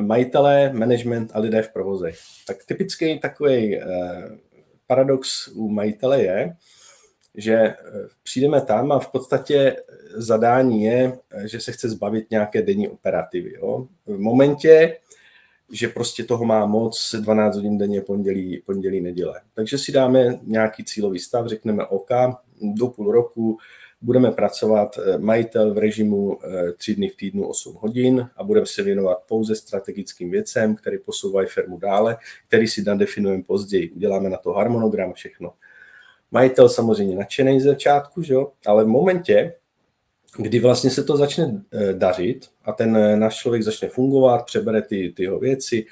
majitelé, 0.00 0.72
management 0.72 1.30
a 1.34 1.38
lidé 1.38 1.62
v 1.62 1.72
provoze. 1.72 2.12
Tak 2.46 2.56
typický 2.66 3.18
takový 3.18 3.76
eh, 3.76 3.84
paradox 4.86 5.48
u 5.48 5.68
majitele 5.68 6.22
je, 6.22 6.56
že 7.34 7.74
přijdeme 8.22 8.60
tam 8.60 8.92
a 8.92 8.98
v 8.98 9.12
podstatě 9.12 9.76
zadání 10.14 10.82
je, 10.82 11.18
že 11.44 11.60
se 11.60 11.72
chce 11.72 11.88
zbavit 11.88 12.30
nějaké 12.30 12.62
denní 12.62 12.88
operativy. 12.88 13.52
Jo. 13.54 13.86
V 14.06 14.18
momentě, 14.18 14.96
že 15.72 15.88
prostě 15.88 16.24
toho 16.24 16.44
má 16.44 16.66
moc 16.66 17.14
12 17.20 17.56
hodin 17.56 17.78
denně 17.78 18.00
pondělí, 18.00 18.62
pondělí 18.66 19.00
neděle. 19.00 19.40
Takže 19.54 19.78
si 19.78 19.92
dáme 19.92 20.38
nějaký 20.42 20.84
cílový 20.84 21.18
stav, 21.18 21.46
řekneme 21.46 21.86
OK, 21.86 22.10
do 22.60 22.86
půl 22.86 23.12
roku 23.12 23.58
budeme 24.02 24.30
pracovat 24.30 24.98
eh, 24.98 25.18
majitel 25.18 25.74
v 25.74 25.78
režimu 25.78 26.38
3 26.76 26.92
eh, 26.92 26.94
dny 26.94 27.08
v 27.08 27.16
týdnu 27.16 27.48
8 27.48 27.76
hodin 27.80 28.28
a 28.36 28.44
budeme 28.44 28.66
se 28.66 28.82
věnovat 28.82 29.18
pouze 29.28 29.54
strategickým 29.54 30.30
věcem, 30.30 30.74
které 30.74 30.98
posouvají 30.98 31.48
firmu 31.48 31.78
dále, 31.78 32.16
který 32.48 32.68
si 32.68 32.82
nadefinujeme 32.82 33.42
později. 33.42 33.90
Uděláme 33.90 34.30
na 34.30 34.36
to 34.36 34.52
harmonogram, 34.52 35.12
všechno. 35.12 35.52
Majitel 36.30 36.68
samozřejmě 36.68 37.16
nadšený 37.16 37.60
z 37.60 37.64
začátku, 37.64 38.22
že 38.22 38.34
jo? 38.34 38.52
ale 38.66 38.84
v 38.84 38.88
momentě, 38.88 39.54
kdy 40.36 40.60
vlastně 40.60 40.90
se 40.90 41.04
to 41.04 41.16
začne 41.16 41.62
eh, 41.72 41.92
dařit 41.92 42.48
a 42.64 42.72
ten 42.72 42.96
eh, 42.96 43.16
náš 43.16 43.36
člověk 43.36 43.62
začne 43.62 43.88
fungovat, 43.88 44.44
přebere 44.46 44.82
ty, 44.82 45.12
ty 45.16 45.22
jeho 45.22 45.38
věci, 45.38 45.86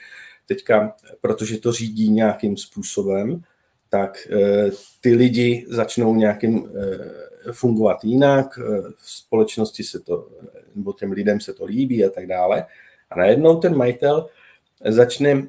teďka, 0.47 0.97
protože 1.21 1.59
to 1.59 1.73
řídí 1.73 2.11
nějakým 2.11 2.57
způsobem, 2.57 3.43
tak 3.89 4.29
eh, 4.31 4.71
ty 5.01 5.15
lidi 5.15 5.67
začnou 5.69 6.15
nějakým 6.15 6.71
fungovat 7.53 8.05
jinak, 8.05 8.59
v 8.97 9.11
společnosti 9.11 9.85
se 9.85 10.01
to, 10.01 10.29
nebo 10.75 10.93
těm 10.93 11.13
lidem 11.13 11.41
se 11.41 11.53
to 11.53 11.65
líbí 11.65 12.05
a 12.05 12.11
tak 12.11 12.27
dále. 12.27 12.67
A 13.11 13.19
najednou 13.19 13.61
ten 13.61 13.77
majitel 13.77 14.27
začne 14.85 15.47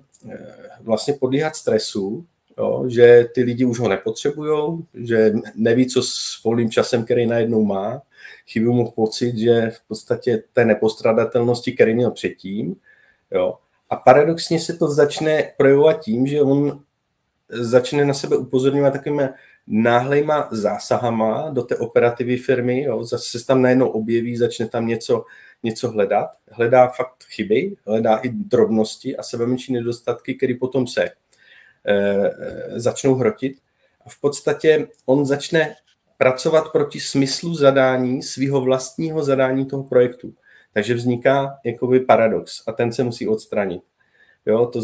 vlastně 0.82 1.14
podlíhat 1.14 1.56
stresu, 1.56 2.26
jo, 2.58 2.86
že 2.88 3.30
ty 3.34 3.44
lidi 3.44 3.66
už 3.66 3.80
ho 3.80 3.90
nepotřebují, 3.90 4.86
že 4.94 5.34
neví, 5.56 5.88
co 5.88 6.02
s 6.04 6.44
volným 6.44 6.72
časem, 6.72 7.06
který 7.06 7.26
najednou 7.26 7.66
má, 7.66 8.02
chybí 8.48 8.66
mu 8.66 8.92
pocit, 8.92 9.38
že 9.38 9.70
v 9.70 9.88
podstatě 9.88 10.44
té 10.54 10.66
nepostradatelnosti, 10.66 11.72
který 11.72 11.94
měl 11.94 12.12
předtím, 12.12 12.76
jo, 13.32 13.58
a 13.90 13.96
paradoxně 13.96 14.60
se 14.60 14.74
to 14.74 14.88
začne 14.88 15.52
projevovat 15.58 16.02
tím, 16.02 16.28
že 16.28 16.42
on 16.42 16.84
začne 17.50 18.06
na 18.06 18.14
sebe 18.14 18.38
upozorňovat 18.38 18.94
takovými 18.94 19.30
náhlejma 19.68 20.48
zásahama 20.52 21.50
do 21.50 21.62
té 21.62 21.76
operativy 21.76 22.38
firmy, 22.38 22.82
jo, 22.82 23.04
zase 23.04 23.40
se 23.40 23.46
tam 23.46 23.62
najednou 23.62 23.90
objeví, 23.90 24.38
začne 24.38 24.68
tam 24.68 24.88
něco, 24.88 25.26
něco 25.64 25.92
hledat, 25.92 26.30
hledá 26.52 26.88
fakt 26.88 27.24
chyby, 27.24 27.76
hledá 27.88 28.18
i 28.18 28.30
drobnosti 28.30 29.18
a 29.18 29.24
sebemenší 29.24 29.74
nedostatky, 29.74 30.36
které 30.36 30.54
potom 30.60 30.88
se 30.88 31.04
e, 31.04 31.12
e, 31.86 32.32
začnou 32.80 33.16
hrotit. 33.16 33.58
A 34.06 34.10
v 34.10 34.22
podstatě 34.22 34.88
on 35.06 35.26
začne 35.26 35.76
pracovat 36.20 36.72
proti 36.72 37.00
smyslu 37.00 37.56
zadání 37.56 38.24
svého 38.24 38.62
vlastního 38.62 39.24
zadání 39.24 39.66
toho 39.66 39.84
projektu. 39.84 40.34
Takže 40.74 40.94
vzniká 40.94 41.58
jakoby 41.66 42.00
paradox 42.00 42.64
a 42.68 42.72
ten 42.72 42.94
se 42.94 43.04
musí 43.04 43.28
odstranit. 43.28 43.82
Jo, 44.46 44.66
to, 44.66 44.82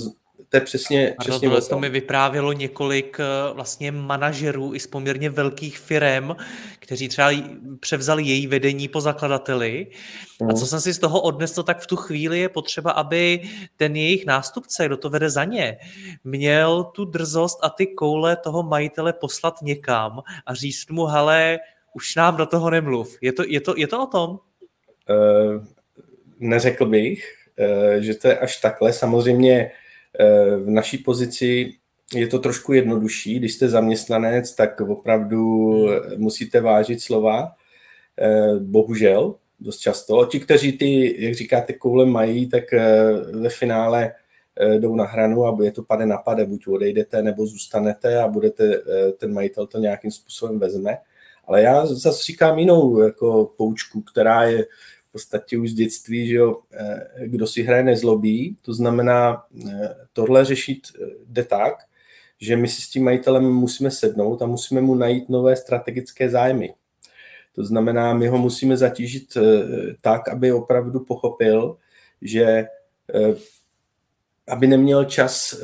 to 0.49 0.57
je 0.57 0.61
přesně, 0.61 1.13
Pardon, 1.17 1.39
přesně 1.39 1.69
to 1.69 1.79
mi 1.79 1.89
vyprávělo 1.89 2.53
několik 2.53 3.17
eh, 3.19 3.53
vlastně 3.53 3.91
manažerů 3.91 4.75
i 4.75 4.79
z 4.79 4.87
poměrně 4.87 5.29
velkých 5.29 5.77
firm, 5.77 6.31
kteří 6.79 7.07
třeba 7.09 7.31
převzali 7.79 8.23
její 8.23 8.47
vedení 8.47 8.87
po 8.87 9.01
zakladateli. 9.01 9.87
A 10.49 10.53
co 10.53 10.59
mhm. 10.59 10.65
jsem 10.65 10.81
si 10.81 10.93
z 10.93 10.99
toho 10.99 11.21
odnesl, 11.21 11.63
tak 11.63 11.79
v 11.79 11.87
tu 11.87 11.95
chvíli 11.95 12.39
je 12.39 12.49
potřeba, 12.49 12.91
aby 12.91 13.41
ten 13.77 13.95
jejich 13.95 14.25
nástupce, 14.25 14.85
kdo 14.85 14.97
to 14.97 15.09
vede 15.09 15.29
za 15.29 15.43
ně, 15.43 15.77
měl 16.23 16.83
tu 16.83 17.05
drzost 17.05 17.59
a 17.63 17.69
ty 17.69 17.87
koule 17.87 18.35
toho 18.35 18.63
majitele 18.63 19.13
poslat 19.13 19.61
někam 19.61 20.21
a 20.45 20.53
říct 20.53 20.89
mu, 20.89 21.05
hele, 21.05 21.59
už 21.93 22.15
nám 22.15 22.37
do 22.37 22.45
toho 22.45 22.69
nemluv. 22.69 23.17
Je 23.21 23.33
to, 23.33 23.43
je 23.47 23.61
to, 23.61 23.73
je 23.77 23.87
to 23.87 24.03
o 24.03 24.07
tom? 24.07 24.29
Uh, 24.29 25.63
neřekl 26.39 26.85
bych, 26.85 27.35
uh, 27.59 28.01
že 28.01 28.13
to 28.13 28.27
je 28.27 28.39
až 28.39 28.57
takhle. 28.57 28.93
Samozřejmě 28.93 29.65
uh, 29.65 29.84
v 30.57 30.69
naší 30.69 30.97
pozici 30.97 31.73
je 32.15 32.27
to 32.27 32.39
trošku 32.39 32.73
jednodušší. 32.73 33.39
Když 33.39 33.53
jste 33.53 33.69
zaměstnanec, 33.69 34.55
tak 34.55 34.81
opravdu 34.81 35.71
hmm. 35.85 35.99
musíte 36.17 36.61
vážit 36.61 37.01
slova. 37.01 37.51
Bohužel, 38.59 39.35
dost 39.59 39.77
často. 39.77 40.25
Ti, 40.25 40.39
kteří 40.39 40.71
ty, 40.71 41.23
jak 41.25 41.33
říkáte, 41.33 41.73
koule 41.73 42.05
mají, 42.05 42.49
tak 42.49 42.63
ve 43.33 43.49
finále 43.49 44.13
jdou 44.79 44.95
na 44.95 45.05
hranu 45.05 45.45
a 45.45 45.57
je 45.63 45.71
to 45.71 45.83
pade 45.83 46.05
na 46.05 46.17
pade. 46.17 46.45
Buď 46.45 46.67
odejdete, 46.67 47.23
nebo 47.23 47.45
zůstanete 47.45 48.19
a 48.19 48.27
budete, 48.27 48.81
ten 49.17 49.33
majitel 49.33 49.67
to 49.67 49.79
nějakým 49.79 50.11
způsobem 50.11 50.59
vezme. 50.59 50.97
Ale 51.47 51.61
já 51.61 51.85
zase 51.85 52.23
říkám 52.23 52.59
jinou 52.59 52.99
jako 52.99 53.51
poučku, 53.57 54.01
která 54.01 54.43
je 54.43 54.65
podstatě 55.15 55.57
už 55.57 55.71
z 55.71 55.73
dětství, 55.73 56.27
že 56.27 56.35
jo, 56.35 56.59
eh, 56.73 57.27
kdo 57.27 57.47
si 57.47 57.63
hraje 57.63 57.83
nezlobí, 57.83 58.57
to 58.61 58.73
znamená, 58.73 59.43
eh, 59.69 59.95
tohle 60.13 60.45
řešit 60.45 60.87
eh, 60.87 61.05
jde 61.25 61.43
tak, 61.43 61.73
že 62.41 62.57
my 62.57 62.67
si 62.67 62.81
s 62.81 62.89
tím 62.89 63.03
majitelem 63.03 63.43
musíme 63.43 63.91
sednout 63.91 64.41
a 64.41 64.45
musíme 64.45 64.81
mu 64.81 64.95
najít 64.95 65.29
nové 65.29 65.55
strategické 65.55 66.29
zájmy. 66.29 66.73
To 67.55 67.63
znamená, 67.63 68.13
my 68.13 68.27
ho 68.27 68.37
musíme 68.37 68.77
zatížit 68.77 69.37
tak, 70.01 70.27
aby 70.27 70.51
opravdu 70.51 70.99
pochopil, 70.99 71.77
že 72.21 72.67
aby 74.47 74.67
neměl 74.67 75.05
čas 75.05 75.55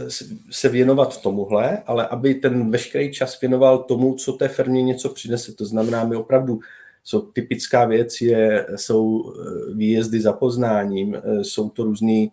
se 0.51 0.69
věnovat 0.69 1.21
tomuhle, 1.21 1.83
ale 1.85 2.07
aby 2.07 2.35
ten 2.35 2.71
veškerý 2.71 3.11
čas 3.11 3.41
věnoval 3.41 3.83
tomu, 3.83 4.15
co 4.15 4.33
té 4.33 4.47
firmě 4.47 4.83
něco 4.83 5.09
přinese. 5.09 5.51
To 5.53 5.65
znamená, 5.65 6.03
my 6.03 6.15
opravdu, 6.15 6.59
co 7.03 7.21
typická 7.21 7.85
věc 7.85 8.21
je, 8.21 8.67
jsou 8.75 9.33
eh, 9.33 9.73
výjezdy 9.73 10.21
za 10.21 10.33
poznáním, 10.33 11.15
eh, 11.15 11.43
jsou 11.43 11.69
to 11.69 11.83
různé 11.83 12.27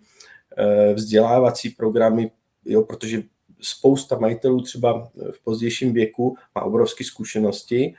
eh, 0.56 0.94
vzdělávací 0.94 1.70
programy, 1.70 2.30
jo, 2.64 2.82
protože 2.82 3.22
spousta 3.60 4.18
majitelů 4.18 4.60
třeba 4.60 5.10
v 5.30 5.44
pozdějším 5.44 5.92
věku 5.92 6.36
má 6.54 6.62
obrovské 6.62 7.04
zkušenosti. 7.04 7.94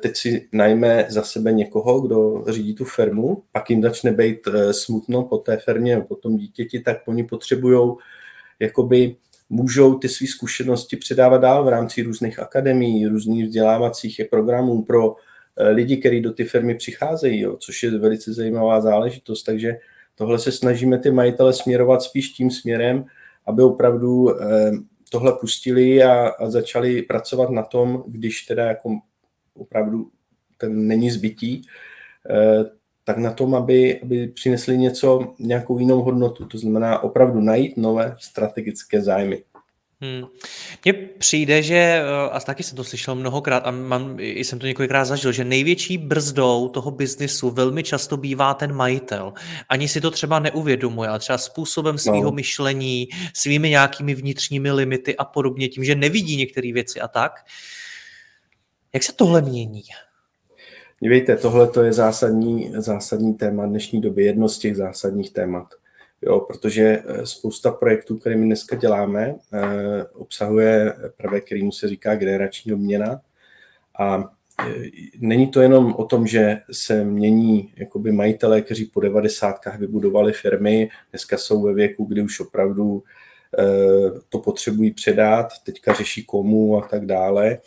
Teď 0.00 0.16
si 0.16 0.48
najme 0.52 1.06
za 1.08 1.22
sebe 1.22 1.52
někoho, 1.52 2.00
kdo 2.00 2.44
řídí 2.48 2.74
tu 2.74 2.84
firmu, 2.84 3.42
pak 3.52 3.70
jim 3.70 3.82
začne 3.82 4.12
být 4.12 4.48
smutno 4.70 5.22
po 5.22 5.38
té 5.38 5.56
firmě, 5.56 6.00
po 6.08 6.14
tom 6.14 6.36
dítěti, 6.36 6.80
tak 6.80 6.96
oni 7.06 7.24
potřebují, 7.24 7.94
jakoby 8.60 9.16
můžou 9.50 9.98
ty 9.98 10.08
své 10.08 10.26
zkušenosti 10.26 10.96
předávat 10.96 11.38
dál 11.38 11.64
v 11.64 11.68
rámci 11.68 12.02
různých 12.02 12.38
akademií, 12.38 13.06
různých 13.06 13.44
vzdělávacích 13.44 14.20
programů 14.30 14.82
pro 14.82 15.16
lidi, 15.58 15.96
kteří 15.96 16.20
do 16.20 16.32
ty 16.32 16.44
firmy 16.44 16.74
přicházejí, 16.74 17.40
jo, 17.40 17.56
což 17.56 17.82
je 17.82 17.98
velice 17.98 18.32
zajímavá 18.32 18.80
záležitost. 18.80 19.42
Takže 19.42 19.76
tohle 20.14 20.38
se 20.38 20.52
snažíme 20.52 20.98
ty 20.98 21.10
majitele 21.10 21.52
směrovat 21.52 22.02
spíš 22.02 22.28
tím 22.28 22.50
směrem, 22.50 23.04
aby 23.46 23.62
opravdu 23.62 24.28
tohle 25.12 25.32
pustili 25.40 26.02
a, 26.02 26.28
a 26.28 26.50
začali 26.50 27.02
pracovat 27.02 27.50
na 27.50 27.62
tom, 27.62 28.04
když 28.06 28.42
teda 28.42 28.64
jako 28.64 28.98
opravdu 29.54 30.10
ten 30.56 30.86
není 30.86 31.10
zbytí, 31.10 31.62
eh, 32.30 32.64
tak 33.04 33.16
na 33.16 33.32
tom, 33.32 33.54
aby, 33.54 34.00
aby 34.00 34.26
přinesli 34.26 34.78
něco, 34.78 35.34
nějakou 35.38 35.78
jinou 35.78 36.02
hodnotu. 36.02 36.46
To 36.46 36.58
znamená 36.58 37.02
opravdu 37.02 37.40
najít 37.40 37.76
nové 37.76 38.16
strategické 38.18 39.02
zájmy. 39.02 39.44
Hmm. 40.02 40.24
Mně 40.84 40.92
přijde, 40.92 41.62
že, 41.62 41.74
eh, 41.74 42.30
a 42.30 42.40
taky 42.40 42.62
jsem 42.62 42.76
to 42.76 42.84
slyšel 42.84 43.14
mnohokrát 43.14 43.66
a 43.66 43.70
mám, 43.70 44.16
jsem 44.18 44.58
to 44.58 44.66
několikrát 44.66 45.04
zažil, 45.04 45.32
že 45.32 45.44
největší 45.44 45.98
brzdou 45.98 46.68
toho 46.68 46.90
biznisu 46.90 47.50
velmi 47.50 47.82
často 47.82 48.16
bývá 48.16 48.54
ten 48.54 48.72
majitel. 48.72 49.32
Ani 49.68 49.88
si 49.88 50.00
to 50.00 50.10
třeba 50.10 50.38
neuvědomuje, 50.38 51.08
ale 51.08 51.18
třeba 51.18 51.38
způsobem 51.38 51.98
svého 51.98 52.22
no. 52.22 52.30
myšlení, 52.30 53.08
svými 53.34 53.70
nějakými 53.70 54.14
vnitřními 54.14 54.70
limity 54.72 55.16
a 55.16 55.24
podobně, 55.24 55.68
tím, 55.68 55.84
že 55.84 55.94
nevidí 55.94 56.36
některé 56.36 56.72
věci 56.72 57.00
a 57.00 57.08
tak, 57.08 57.32
jak 58.92 59.02
se 59.02 59.12
tohle 59.12 59.42
mění? 59.42 59.82
Dívejte, 61.00 61.36
tohle 61.36 61.68
to 61.68 61.82
je 61.82 61.92
zásadní, 61.92 62.72
zásadní 62.76 63.34
téma 63.34 63.66
dnešní 63.66 64.00
doby, 64.00 64.24
jedno 64.24 64.48
z 64.48 64.58
těch 64.58 64.76
zásadních 64.76 65.30
témat. 65.30 65.81
Jo, 66.22 66.40
protože 66.40 67.02
eh, 67.06 67.26
spousta 67.26 67.70
projektů, 67.70 68.18
které 68.18 68.36
my 68.36 68.46
dneska 68.46 68.76
děláme, 68.76 69.34
eh, 69.52 70.04
obsahuje 70.14 70.94
prvek, 71.16 71.44
kterýmu 71.44 71.72
se 71.72 71.88
říká 71.88 72.14
generační 72.14 72.72
obměna. 72.72 73.20
A 73.98 74.32
eh, 74.68 74.74
není 75.18 75.46
to 75.46 75.60
jenom 75.60 75.94
o 75.94 76.04
tom, 76.04 76.26
že 76.26 76.58
se 76.72 77.04
mění 77.04 77.72
jakoby 77.76 78.12
majitelé, 78.12 78.62
kteří 78.62 78.84
po 78.84 79.00
devadesátkách 79.00 79.78
vybudovali 79.78 80.32
firmy, 80.32 80.88
dneska 81.10 81.38
jsou 81.38 81.62
ve 81.62 81.74
věku, 81.74 82.04
kdy 82.04 82.22
už 82.22 82.40
opravdu 82.40 83.02
to 84.28 84.38
potřebují 84.38 84.90
předat, 84.90 85.48
teďka 85.64 85.92
řeší 85.92 86.24
komu 86.24 86.78
a 86.78 86.88
tak 86.88 87.06
dále, 87.06 87.58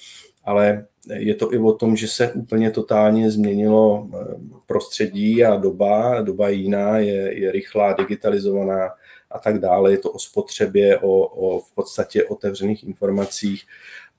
ale 0.44 0.86
je 1.14 1.36
to 1.36 1.54
i 1.54 1.58
o 1.58 1.74
tom, 1.74 1.96
že 1.96 2.08
se 2.08 2.32
úplně 2.32 2.72
totálně 2.72 3.32
změnilo 3.32 4.10
eh, 4.14 4.36
prostředí 4.66 5.46
a 5.46 5.56
doba, 5.56 6.22
doba 6.22 6.50
jiná, 6.50 6.98
je, 6.98 7.40
je 7.40 7.52
rychlá, 7.52 7.94
digitalizovaná 7.94 8.90
a 9.32 9.40
tak 9.40 9.60
dále. 9.60 9.92
Je 9.92 9.98
to 9.98 10.12
o 10.12 10.20
spotřebě, 10.20 11.00
o, 11.00 11.26
o 11.26 11.60
v 11.60 11.76
podstatě 11.76 12.24
otevřených 12.24 12.84
informacích 12.84 13.64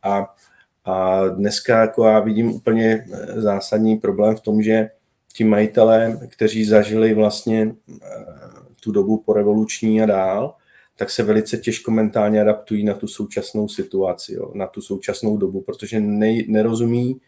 a, 0.03 0.35
a 0.85 1.29
dneska 1.29 1.81
jako 1.81 2.05
já 2.05 2.20
vidím 2.20 2.53
úplně 2.53 3.07
eh, 3.12 3.40
zásadní 3.40 3.96
problém 3.96 4.37
v 4.37 4.40
tom, 4.40 4.62
že 4.62 4.90
ti 5.33 5.44
majitelé, 5.44 6.20
kteří 6.29 6.64
zažili 6.64 7.14
vlastně 7.14 7.75
eh, 7.90 8.07
tu 8.81 8.92
dobu 8.92 9.22
po 9.27 9.33
revoluční 9.33 10.03
a 10.03 10.07
dál, 10.07 10.55
tak 10.97 11.11
se 11.11 11.23
velice 11.23 11.57
těžko 11.57 11.91
mentálně 11.91 12.41
adaptují 12.41 12.85
na 12.85 12.95
tu 12.95 13.09
současnou 13.09 13.69
situaci, 13.69 14.35
jo, 14.35 14.53
na 14.55 14.67
tu 14.67 14.83
současnou 14.83 15.37
dobu, 15.37 15.61
protože 15.61 16.01
ne, 16.01 16.39
nerozumí 16.49 17.21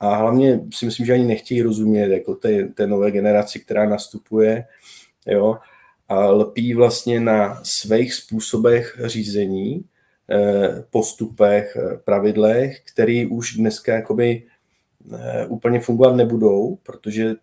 a 0.00 0.16
hlavně 0.16 0.60
si 0.74 0.86
myslím, 0.86 1.06
že 1.06 1.12
ani 1.12 1.24
nechtějí 1.24 1.62
rozumět 1.62 2.08
jako 2.08 2.34
té, 2.34 2.64
té 2.68 2.86
nové 2.86 3.10
generaci, 3.10 3.60
která 3.60 3.88
nastupuje, 3.88 4.64
jo, 5.26 5.58
a 6.08 6.26
lpí 6.26 6.74
vlastně 6.74 7.20
na 7.20 7.60
svých 7.64 8.14
způsobech 8.14 9.00
řízení, 9.04 9.84
eh, 10.30 10.84
postupech, 10.90 11.76
eh, 11.76 11.96
pravidlech, 11.96 12.80
které 12.92 13.26
už 13.30 13.54
dneska 13.56 13.94
jakoby 13.94 14.42
eh, 15.14 15.46
úplně 15.46 15.80
fungovat 15.80 16.16
nebudou, 16.16 16.78
protože 16.82 17.34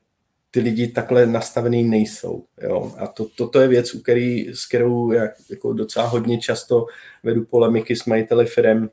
ty 0.56 0.62
lidi 0.62 0.88
takhle 0.88 1.26
nastavený 1.26 1.84
nejsou. 1.84 2.44
Jo? 2.62 2.94
A 2.98 3.08
to, 3.08 3.28
toto 3.36 3.62
je 3.62 3.68
věc, 3.68 3.96
u 3.96 4.00
který, 4.00 4.48
s 4.54 4.66
kterou 4.66 5.12
já 5.12 5.28
jako 5.50 5.74
docela 5.74 6.08
hodně 6.08 6.38
často 6.38 6.86
vedu 7.24 7.46
polemiky 7.46 7.96
s 7.96 8.06
majiteli 8.06 8.46
firm, 8.46 8.90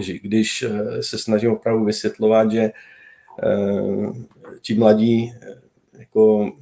že 0.00 0.18
když 0.18 0.62
eh, 0.62 1.02
se 1.02 1.18
snažím 1.18 1.52
opravdu 1.52 1.84
vysvětlovat, 1.84 2.52
že 2.52 2.70
uh, 3.42 4.16
ti 4.60 4.74
mladí 4.74 5.34
eh, 5.42 5.54
jako 5.98 6.52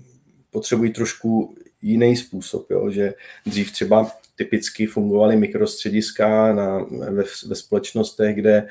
potřebují 0.51 0.93
trošku 0.93 1.55
jiný 1.83 2.17
způsob, 2.17 2.71
jo? 2.71 2.91
že 2.91 3.15
dřív 3.47 3.73
třeba 3.73 4.11
typicky 4.37 4.87
fungovaly 4.87 5.37
mikrostřediska 5.37 6.53
na, 6.53 6.79
ve, 7.11 7.25
ve 7.47 7.55
společnostech, 7.55 8.37
kde 8.37 8.57
Eh, 8.59 8.71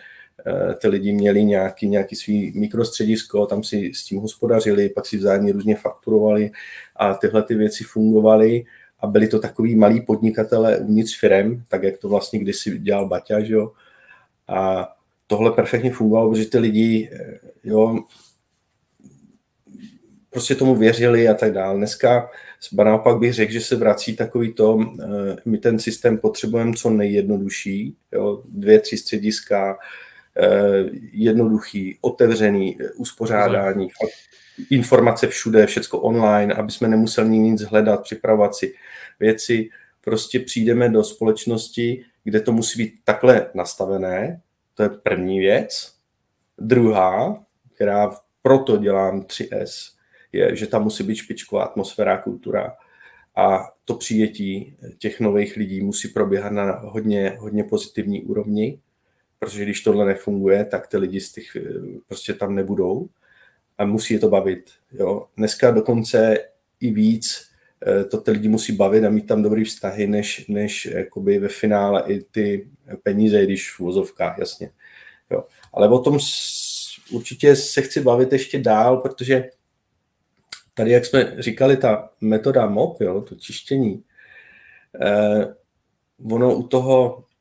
ty 0.81 0.87
lidi 0.87 1.13
měli 1.13 1.43
nějaký, 1.43 1.87
nějaký 1.87 2.15
svý 2.15 2.51
mikrostředisko, 2.55 3.45
tam 3.45 3.63
si 3.63 3.91
s 3.95 4.03
tím 4.03 4.19
hospodařili, 4.19 4.89
pak 4.89 5.05
si 5.05 5.17
vzájemně 5.17 5.51
různě 5.51 5.75
fakturovali 5.75 6.51
a 6.95 7.13
tyhle 7.13 7.43
ty 7.43 7.55
věci 7.55 7.83
fungovaly 7.83 8.65
a 8.99 9.07
byli 9.07 9.27
to 9.27 9.39
takový 9.39 9.75
malí 9.75 10.01
podnikatele 10.01 10.77
uvnitř 10.77 11.19
firem, 11.19 11.63
tak 11.67 11.83
jak 11.83 11.97
to 11.97 12.09
vlastně 12.09 12.39
kdysi 12.39 12.79
dělal 12.79 13.07
Baťa, 13.07 13.39
že 13.39 13.53
jo. 13.53 13.71
A 14.47 14.87
tohle 15.27 15.51
perfektně 15.51 15.91
fungovalo, 15.91 16.31
protože 16.31 16.45
ty 16.45 16.57
lidi, 16.57 17.09
eh, 17.13 17.39
jo, 17.63 18.03
prostě 20.29 20.55
tomu 20.55 20.75
věřili 20.75 21.27
a 21.27 21.33
tak 21.33 21.53
dále. 21.53 21.77
Dneska 21.77 22.29
naopak 22.73 23.17
bych 23.17 23.33
řekl, 23.33 23.51
že 23.51 23.61
se 23.61 23.75
vrací 23.75 24.15
takový 24.15 24.53
to, 24.53 24.79
eh, 24.81 25.35
my 25.45 25.57
ten 25.57 25.79
systém 25.79 26.17
potřebujeme 26.17 26.73
co 26.73 26.89
nejjednodušší, 26.89 27.95
jo, 28.11 28.43
dvě, 28.45 28.79
tři 28.79 28.97
střediska, 28.97 29.75
Eh, 29.75 29.77
jednoduchý, 31.11 31.97
otevřený 32.01 32.77
eh, 32.81 32.91
uspořádání, 32.91 33.87
informace 34.69 35.27
všude, 35.27 35.65
všecko 35.65 35.99
online, 35.99 36.53
aby 36.53 36.71
jsme 36.71 36.87
nemuseli 36.87 37.29
nic 37.29 37.61
hledat, 37.61 38.03
připravovat 38.03 38.55
si 38.55 38.73
věci. 39.19 39.69
prostě 40.01 40.39
přijdeme 40.39 40.89
do 40.89 41.03
společnosti, 41.03 42.05
kde 42.23 42.39
to 42.39 42.51
musí 42.51 42.83
být 42.83 42.93
takhle 43.03 43.47
nastavené, 43.53 44.41
to 44.73 44.83
je 44.83 44.89
první 44.89 45.39
věc. 45.39 45.93
Druhá, 46.57 47.43
která 47.75 48.15
proto 48.41 48.77
dělám 48.77 49.21
3S, 49.21 49.93
je, 50.31 50.55
že 50.55 50.67
tam 50.67 50.83
musí 50.83 51.03
být 51.03 51.15
špičková 51.15 51.63
atmosféra, 51.63 52.17
kultura 52.17 52.75
a 53.35 53.69
to 53.85 53.95
přijetí 53.95 54.75
těch 54.97 55.19
nových 55.19 55.55
lidí 55.55 55.81
musí 55.81 56.07
probíhat 56.07 56.49
na 56.53 56.71
hodně, 56.71 57.37
hodně 57.39 57.63
pozitivní 57.63 58.23
úrovni, 58.23 58.79
protože 59.43 59.63
když 59.63 59.81
tohle 59.81 60.05
nefunguje, 60.05 60.65
tak 60.65 60.87
ty 60.87 60.97
lidi 60.97 61.21
z 61.21 61.31
těch 61.31 61.57
prostě 62.07 62.33
tam 62.33 62.55
nebudou 62.55 63.09
a 63.77 63.85
musí 63.85 64.13
je 64.13 64.19
to 64.19 64.29
bavit. 64.29 64.71
Jo. 64.91 65.27
Dneska 65.37 65.71
dokonce 65.71 66.37
i 66.79 66.91
víc 66.91 67.47
eh, 67.87 68.03
to 68.03 68.17
ty 68.17 68.31
lidi 68.31 68.49
musí 68.49 68.73
bavit 68.73 69.03
a 69.03 69.09
mít 69.09 69.27
tam 69.27 69.43
dobrý 69.43 69.63
vztahy, 69.63 70.07
než, 70.07 70.47
než 70.47 70.85
jakoby 70.85 71.39
ve 71.39 71.47
finále 71.47 72.03
i 72.07 72.21
ty 72.31 72.67
peníze, 73.03 73.43
když 73.43 73.71
v 73.71 73.79
vozovkách, 73.79 74.37
jasně. 74.37 74.69
Jo. 75.31 75.43
Ale 75.73 75.89
o 75.89 75.99
tom 75.99 76.19
určitě 77.11 77.55
se 77.55 77.81
chci 77.81 78.01
bavit 78.01 78.33
ještě 78.33 78.59
dál, 78.59 78.97
protože 78.97 79.49
tady, 80.73 80.91
jak 80.91 81.05
jsme 81.05 81.35
říkali, 81.39 81.77
ta 81.77 82.09
metoda 82.21 82.65
MOP, 82.65 83.01
jo, 83.01 83.21
to 83.21 83.35
čištění, 83.35 84.03
eh, 85.01 85.55
ono 86.31 86.55
u 86.55 86.67
toho, 86.67 87.23
eh, 87.23 87.32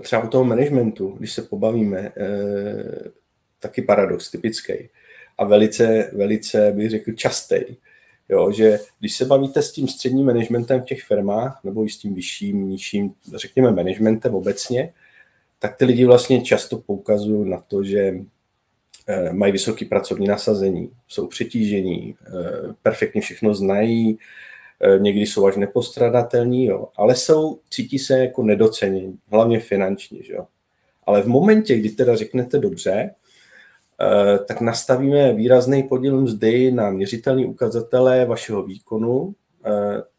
třeba 0.00 0.22
u 0.22 0.28
toho 0.28 0.44
managementu, 0.44 1.08
když 1.18 1.32
se 1.32 1.42
pobavíme, 1.42 2.12
eh, 2.16 3.10
taky 3.58 3.82
paradox 3.82 4.30
typický 4.30 4.72
a 5.38 5.44
velice, 5.44 6.10
velice 6.12 6.72
bych 6.72 6.90
řekl 6.90 7.12
častý. 7.12 7.56
Jo, 8.28 8.52
že 8.52 8.78
když 9.00 9.16
se 9.16 9.24
bavíte 9.24 9.62
s 9.62 9.72
tím 9.72 9.88
středním 9.88 10.26
managementem 10.26 10.80
v 10.80 10.84
těch 10.84 11.02
firmách, 11.02 11.60
nebo 11.64 11.84
i 11.84 11.90
s 11.90 11.96
tím 11.96 12.14
vyšším, 12.14 12.68
nižším, 12.68 13.14
řekněme, 13.34 13.70
managementem 13.70 14.34
obecně, 14.34 14.92
tak 15.58 15.76
ty 15.76 15.84
lidi 15.84 16.04
vlastně 16.04 16.42
často 16.42 16.78
poukazují 16.78 17.50
na 17.50 17.58
to, 17.58 17.84
že 17.84 18.14
eh, 19.06 19.32
mají 19.32 19.52
vysoké 19.52 19.84
pracovní 19.84 20.26
nasazení, 20.26 20.90
jsou 21.08 21.26
přetížení, 21.26 22.14
eh, 22.26 22.30
perfektně 22.82 23.20
všechno 23.20 23.54
znají, 23.54 24.18
eh, 24.18 24.51
někdy 24.98 25.20
jsou 25.20 25.46
až 25.46 25.56
nepostradatelní, 25.56 26.64
jo, 26.64 26.88
ale 26.96 27.14
jsou, 27.14 27.58
cítí 27.70 27.98
se 27.98 28.18
jako 28.18 28.42
nedocenění, 28.42 29.18
hlavně 29.30 29.60
finančně. 29.60 30.22
Že 30.22 30.32
jo. 30.32 30.46
Ale 31.06 31.22
v 31.22 31.26
momentě, 31.26 31.78
kdy 31.78 31.90
teda 31.90 32.16
řeknete 32.16 32.58
dobře, 32.58 33.10
tak 34.46 34.60
nastavíme 34.60 35.32
výrazný 35.32 35.82
podíl 35.82 36.20
mzdy 36.20 36.72
na 36.72 36.90
měřitelné 36.90 37.46
ukazatele 37.46 38.24
vašeho 38.24 38.62
výkonu, 38.62 39.34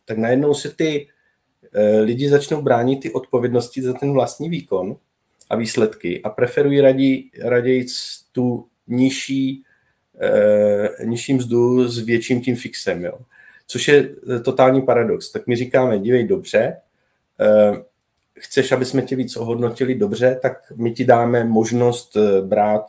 tak 0.05 0.17
najednou 0.17 0.53
se 0.53 0.69
ty 0.75 1.07
lidi 2.01 2.29
začnou 2.29 2.61
bránit 2.61 2.99
ty 2.99 3.13
odpovědnosti 3.13 3.81
za 3.81 3.93
ten 3.93 4.13
vlastní 4.13 4.49
výkon 4.49 4.95
a 5.49 5.55
výsledky 5.55 6.21
a 6.23 6.29
preferují 6.29 6.81
raději, 6.81 7.29
raději 7.41 7.85
tu 8.31 8.67
nižší, 8.87 9.63
eh, 10.21 11.05
nižší 11.05 11.33
mzdu 11.33 11.87
s 11.87 11.99
větším 11.99 12.41
tím 12.41 12.55
fixem. 12.55 13.05
Jo. 13.05 13.19
Což 13.73 13.87
je 13.87 14.09
eh, 14.35 14.39
totální 14.39 14.81
paradox. 14.81 15.31
Tak 15.31 15.47
my 15.47 15.55
říkáme, 15.55 15.99
dívej 15.99 16.27
dobře, 16.27 16.77
eh, 17.39 17.83
chceš, 18.39 18.71
aby 18.71 18.85
jsme 18.85 19.01
tě 19.01 19.15
víc 19.15 19.37
ohodnotili 19.37 19.95
dobře, 19.95 20.39
tak 20.41 20.71
my 20.75 20.91
ti 20.91 21.05
dáme 21.05 21.43
možnost 21.43 22.17
eh, 22.17 22.41
brát 22.41 22.85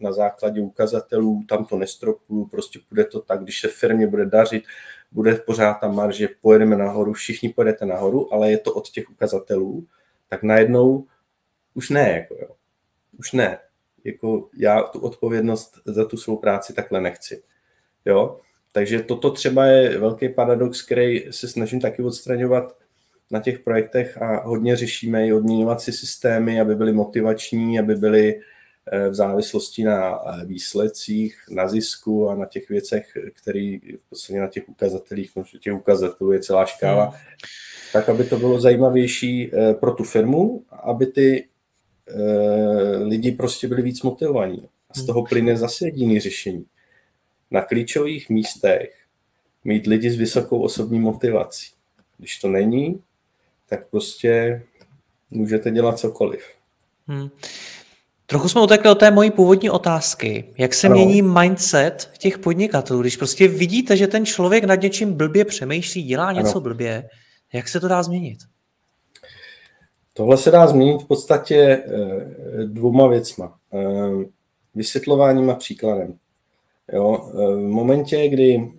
na 0.00 0.12
základě 0.12 0.60
ukazatelů, 0.60 1.42
tam 1.48 1.64
to 1.64 1.76
nestropuju, 1.78 2.46
prostě 2.46 2.78
bude 2.88 3.04
to 3.04 3.20
tak, 3.20 3.42
když 3.42 3.60
se 3.60 3.68
firmě 3.68 4.06
bude 4.06 4.26
dařit, 4.26 4.64
bude 5.12 5.34
pořád 5.34 5.74
ta 5.74 5.88
marže, 5.88 6.28
pojedeme 6.40 6.76
nahoru, 6.76 7.12
všichni 7.12 7.48
pojedete 7.48 7.86
nahoru, 7.86 8.34
ale 8.34 8.50
je 8.50 8.58
to 8.58 8.74
od 8.74 8.88
těch 8.88 9.10
ukazatelů, 9.10 9.86
tak 10.28 10.42
najednou 10.42 11.06
už 11.74 11.90
ne, 11.90 12.12
jako 12.12 12.34
jo. 12.34 12.48
Už 13.18 13.32
ne. 13.32 13.58
Jako 14.04 14.48
já 14.56 14.82
tu 14.82 15.00
odpovědnost 15.00 15.78
za 15.84 16.04
tu 16.04 16.16
svou 16.16 16.36
práci 16.36 16.72
takhle 16.72 17.00
nechci. 17.00 17.42
Jo? 18.04 18.40
Takže 18.72 19.02
toto 19.02 19.30
třeba 19.30 19.66
je 19.66 19.98
velký 19.98 20.28
paradox, 20.28 20.82
který 20.82 21.24
se 21.30 21.48
snažím 21.48 21.80
taky 21.80 22.02
odstraňovat 22.02 22.76
na 23.30 23.40
těch 23.40 23.58
projektech 23.58 24.22
a 24.22 24.48
hodně 24.48 24.76
řešíme 24.76 25.26
i 25.26 25.32
odměňovací 25.32 25.92
systémy, 25.92 26.60
aby 26.60 26.74
byly 26.74 26.92
motivační, 26.92 27.78
aby 27.78 27.94
byly 27.94 28.40
eh, 28.92 29.08
v 29.08 29.14
závislosti 29.14 29.84
na 29.84 30.18
eh, 30.18 30.44
výsledcích, 30.44 31.36
na 31.50 31.68
zisku 31.68 32.28
a 32.28 32.34
na 32.34 32.46
těch 32.46 32.68
věcech, 32.68 33.06
které 33.32 33.78
v 33.98 34.10
podstatě 34.10 34.40
na 34.40 34.48
těch 34.48 34.68
ukazatelích, 34.68 35.30
no, 35.36 35.44
těch 35.60 35.74
ukazatelů 35.74 36.32
je 36.32 36.40
celá 36.40 36.66
škála, 36.66 37.04
hmm. 37.04 37.14
tak 37.92 38.08
aby 38.08 38.24
to 38.24 38.38
bylo 38.38 38.60
zajímavější 38.60 39.50
eh, 39.52 39.74
pro 39.74 39.92
tu 39.94 40.04
firmu, 40.04 40.64
aby 40.82 41.06
ty 41.06 41.48
lidi 43.02 43.32
prostě 43.32 43.68
byli 43.68 43.82
víc 43.82 44.02
motivovaní. 44.02 44.68
A 44.90 44.94
z 44.94 45.06
toho 45.06 45.26
plyne 45.26 45.56
zase 45.56 45.86
jediný 45.86 46.20
řešení. 46.20 46.64
Na 47.52 47.62
klíčových 47.62 48.30
místech 48.30 48.94
mít 49.64 49.86
lidi 49.86 50.10
s 50.10 50.16
vysokou 50.16 50.62
osobní 50.62 51.00
motivací. 51.00 51.66
Když 52.18 52.38
to 52.38 52.48
není, 52.48 53.02
tak 53.68 53.86
prostě 53.86 54.62
můžete 55.30 55.70
dělat 55.70 55.98
cokoliv. 55.98 56.44
Hmm. 57.06 57.28
Trochu 58.26 58.48
jsme 58.48 58.62
utekli 58.62 58.90
od 58.90 58.98
té 58.98 59.10
mojí 59.10 59.30
původní 59.30 59.70
otázky. 59.70 60.44
Jak 60.58 60.74
se 60.74 60.86
ano. 60.86 60.96
mění 60.96 61.22
mindset 61.22 62.10
těch 62.18 62.38
podnikatelů, 62.38 63.00
když 63.00 63.16
prostě 63.16 63.48
vidíte, 63.48 63.96
že 63.96 64.06
ten 64.06 64.26
člověk 64.26 64.64
nad 64.64 64.80
něčím 64.80 65.12
blbě 65.12 65.44
přemýšlí, 65.44 66.02
dělá 66.02 66.32
něco 66.32 66.50
ano. 66.50 66.60
blbě, 66.60 67.08
jak 67.52 67.68
se 67.68 67.80
to 67.80 67.88
dá 67.88 68.02
změnit? 68.02 68.38
Tohle 70.14 70.36
se 70.36 70.50
dá 70.50 70.66
změnit 70.66 71.02
v 71.02 71.06
podstatě 71.06 71.56
eh, 71.56 72.64
dvouma 72.64 73.06
věcma. 73.06 73.58
Eh, 73.74 74.24
vysvětlováním 74.74 75.50
a 75.50 75.54
příkladem. 75.54 76.18
Jo? 76.92 77.30
Eh, 77.30 77.54
v 77.54 77.68
momentě, 77.68 78.28
kdy 78.28 78.72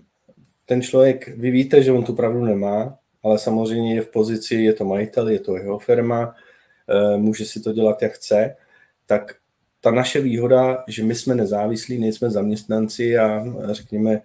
ten 0.66 0.82
člověk, 0.82 1.28
vy 1.28 1.52
víte, 1.52 1.84
že 1.84 1.92
on 1.92 2.04
tu 2.04 2.16
pravdu 2.16 2.46
nemá, 2.46 2.98
ale 3.24 3.40
samozřejmě 3.40 3.96
je 3.96 4.02
v 4.02 4.12
pozici, 4.12 4.56
je 4.56 4.74
to 4.74 4.86
majitel, 4.86 5.30
je 5.30 5.40
to 5.40 5.58
jeho 5.58 5.80
firma, 5.80 6.36
může 7.18 7.46
si 7.46 7.62
to 7.62 7.74
dělat, 7.74 8.02
jak 8.02 8.12
chce, 8.12 8.56
tak 9.06 9.36
ta 9.82 9.92
naše 9.92 10.22
výhoda, 10.22 10.84
že 10.88 11.04
my 11.04 11.16
jsme 11.16 11.36
nezávislí, 11.36 12.00
nejsme 12.00 12.30
zaměstnanci 12.30 13.18
a 13.18 13.46
řekněme, 13.72 14.22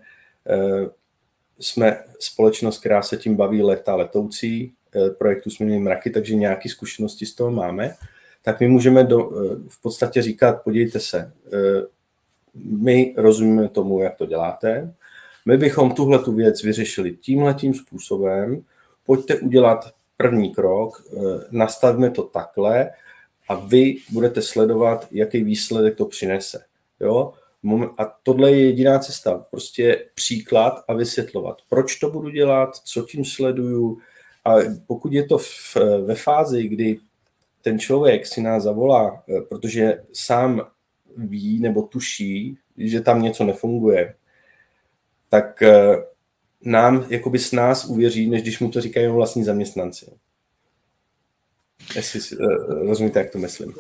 jsme 1.59 2.05
společnost, 2.19 2.79
která 2.79 3.03
se 3.03 3.17
tím 3.17 3.37
baví 3.37 3.63
leta 3.63 3.95
letoucí, 3.95 4.73
projektu 5.19 5.51
jsme 5.51 5.67
měli 5.67 5.81
mraky, 5.81 6.11
takže 6.11 6.35
nějaké 6.35 6.69
zkušenosti 6.69 7.27
z 7.27 7.35
toho 7.35 7.51
máme, 7.51 7.95
tak 8.43 8.61
my 8.61 8.69
můžeme 8.69 9.05
do, 9.05 9.31
v 9.69 9.83
podstatě 9.83 10.23
říkat, 10.23 10.63
podívejte 10.63 11.01
se, 11.01 11.33
my 12.55 13.15
rozumíme 13.17 13.69
tomu, 13.69 14.03
jak 14.03 14.17
to 14.17 14.27
děláte, 14.27 14.95
my 15.47 15.57
bychom 15.57 15.95
tuhle 15.95 16.19
tu 16.19 16.33
věc 16.33 16.63
vyřešili 16.63 17.17
tímhle 17.17 17.55
tím 17.55 17.75
způsobem, 17.75 18.63
pojďte 19.07 19.37
udělat 19.37 19.91
první 20.17 20.55
krok, 20.55 21.03
nastavíme 21.51 22.11
to 22.11 22.23
takhle 22.23 22.91
a 23.49 23.55
vy 23.55 23.97
budete 24.11 24.43
sledovat, 24.43 25.07
jaký 25.11 25.45
výsledek 25.45 25.97
to 25.97 26.05
přinese. 26.05 26.65
Jo? 27.01 27.33
A 27.99 28.05
tohle 28.23 28.51
je 28.51 28.65
jediná 28.65 28.99
cesta, 28.99 29.45
prostě 29.51 30.05
příklad 30.15 30.85
a 30.89 30.95
vysvětlovat, 30.95 31.59
proč 31.69 31.97
to 31.97 32.11
budu 32.11 32.31
dělat, 32.31 32.77
co 32.85 33.03
tím 33.03 33.25
sleduju, 33.25 33.99
a 34.45 34.55
pokud 34.87 35.13
je 35.13 35.25
to 35.25 35.39
v, 35.39 35.77
ve 36.05 36.15
fázi, 36.15 36.69
kdy 36.69 36.99
ten 37.63 37.79
člověk 37.79 38.27
si 38.27 38.41
nás 38.41 38.63
zavolá, 38.63 39.23
eh, 39.29 39.41
protože 39.41 40.03
sám 40.13 40.67
ví 41.19 41.61
nebo 41.61 41.83
tuší, 41.83 42.59
že 42.77 43.01
tam 43.01 43.23
něco 43.23 43.45
nefunguje, 43.45 44.15
tak 45.29 45.63
eh, 45.63 45.97
nám, 46.65 47.07
jakoby 47.09 47.39
s 47.39 47.53
nás 47.53 47.85
uvěří, 47.85 48.31
než 48.31 48.43
když 48.43 48.61
mu 48.61 48.71
to 48.71 48.81
říkají 48.81 49.07
vlastní 49.07 49.45
zaměstnanci. 49.45 50.07
Jestli 51.97 52.21
si, 52.21 52.37
uh, 52.37 52.87
rozumíte, 52.89 53.19
jak 53.19 53.31
to 53.31 53.39
myslím. 53.39 53.75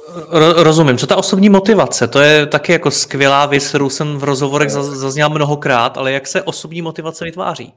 Rozumím. 0.56 0.98
Co 0.98 1.06
ta 1.06 1.16
osobní 1.16 1.48
motivace? 1.48 2.08
To 2.08 2.20
je 2.20 2.46
taky 2.46 2.72
jako 2.72 2.90
skvělá 2.90 3.46
věc, 3.46 3.68
kterou 3.68 3.90
jsem 3.90 4.18
v 4.18 4.24
rozhovorech 4.24 4.70
zazněl 4.70 5.30
mnohokrát, 5.30 5.98
ale 5.98 6.12
jak 6.12 6.26
se 6.26 6.42
osobní 6.42 6.82
motivace 6.82 7.24
vytváří? 7.24 7.74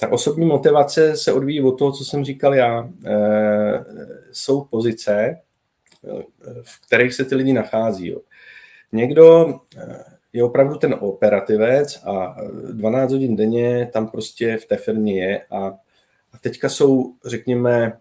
Ta 0.00 0.08
osobní 0.08 0.46
motivace 0.46 1.16
se 1.16 1.32
odvíjí 1.32 1.60
od 1.60 1.78
toho, 1.78 1.92
co 1.92 2.04
jsem 2.04 2.24
říkal 2.24 2.54
já. 2.54 2.88
E, 3.04 3.84
jsou 4.32 4.64
pozice, 4.64 5.12
eh, 5.14 5.40
v 6.62 6.86
kterých 6.86 7.14
se 7.14 7.24
ty 7.24 7.34
lidi 7.34 7.52
nachází. 7.52 8.08
Jo. 8.08 8.20
Někdo 8.92 9.54
eh, 9.76 10.04
je 10.32 10.44
opravdu 10.44 10.78
ten 10.78 10.94
operativec 11.00 12.02
a 12.04 12.36
12 12.72 13.12
hodin 13.12 13.36
denně 13.36 13.90
tam 13.92 14.08
prostě 14.08 14.56
v 14.56 14.66
té 14.66 14.76
firmě 14.76 15.24
je 15.24 15.42
a, 15.50 15.66
a 16.32 16.38
teďka 16.40 16.68
jsou, 16.68 17.12
řekněme, 17.24 17.98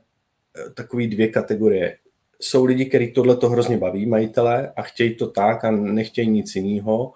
takové 0.74 1.08
dvě 1.08 1.28
kategorie. 1.28 1.97
Jsou 2.39 2.66
lidi, 2.66 2.86
kteří 2.86 3.12
tohle 3.12 3.38
to 3.38 3.49
hrozně 3.49 3.78
baví, 3.78 4.06
majitele, 4.06 4.74
a 4.76 4.82
chtějí 4.82 5.16
to 5.16 5.28
tak 5.28 5.66
a 5.66 5.72
nechtějí 5.72 6.30
nic 6.30 6.56
jiného. 6.56 7.14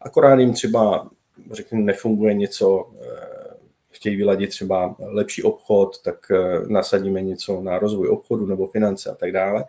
Akorát 0.00 0.38
jim 0.38 0.52
třeba, 0.52 1.10
řekněme, 1.52 1.84
nefunguje 1.84 2.34
něco 2.34 2.90
chtějí 3.98 4.16
vyladit 4.16 4.50
třeba 4.50 4.96
lepší 4.98 5.42
obchod, 5.42 6.02
tak 6.02 6.32
nasadíme 6.68 7.22
něco 7.22 7.60
na 7.60 7.78
rozvoj 7.78 8.08
obchodu 8.08 8.46
nebo 8.46 8.66
finance 8.66 9.10
a 9.10 9.14
tak 9.14 9.32
dále. 9.32 9.64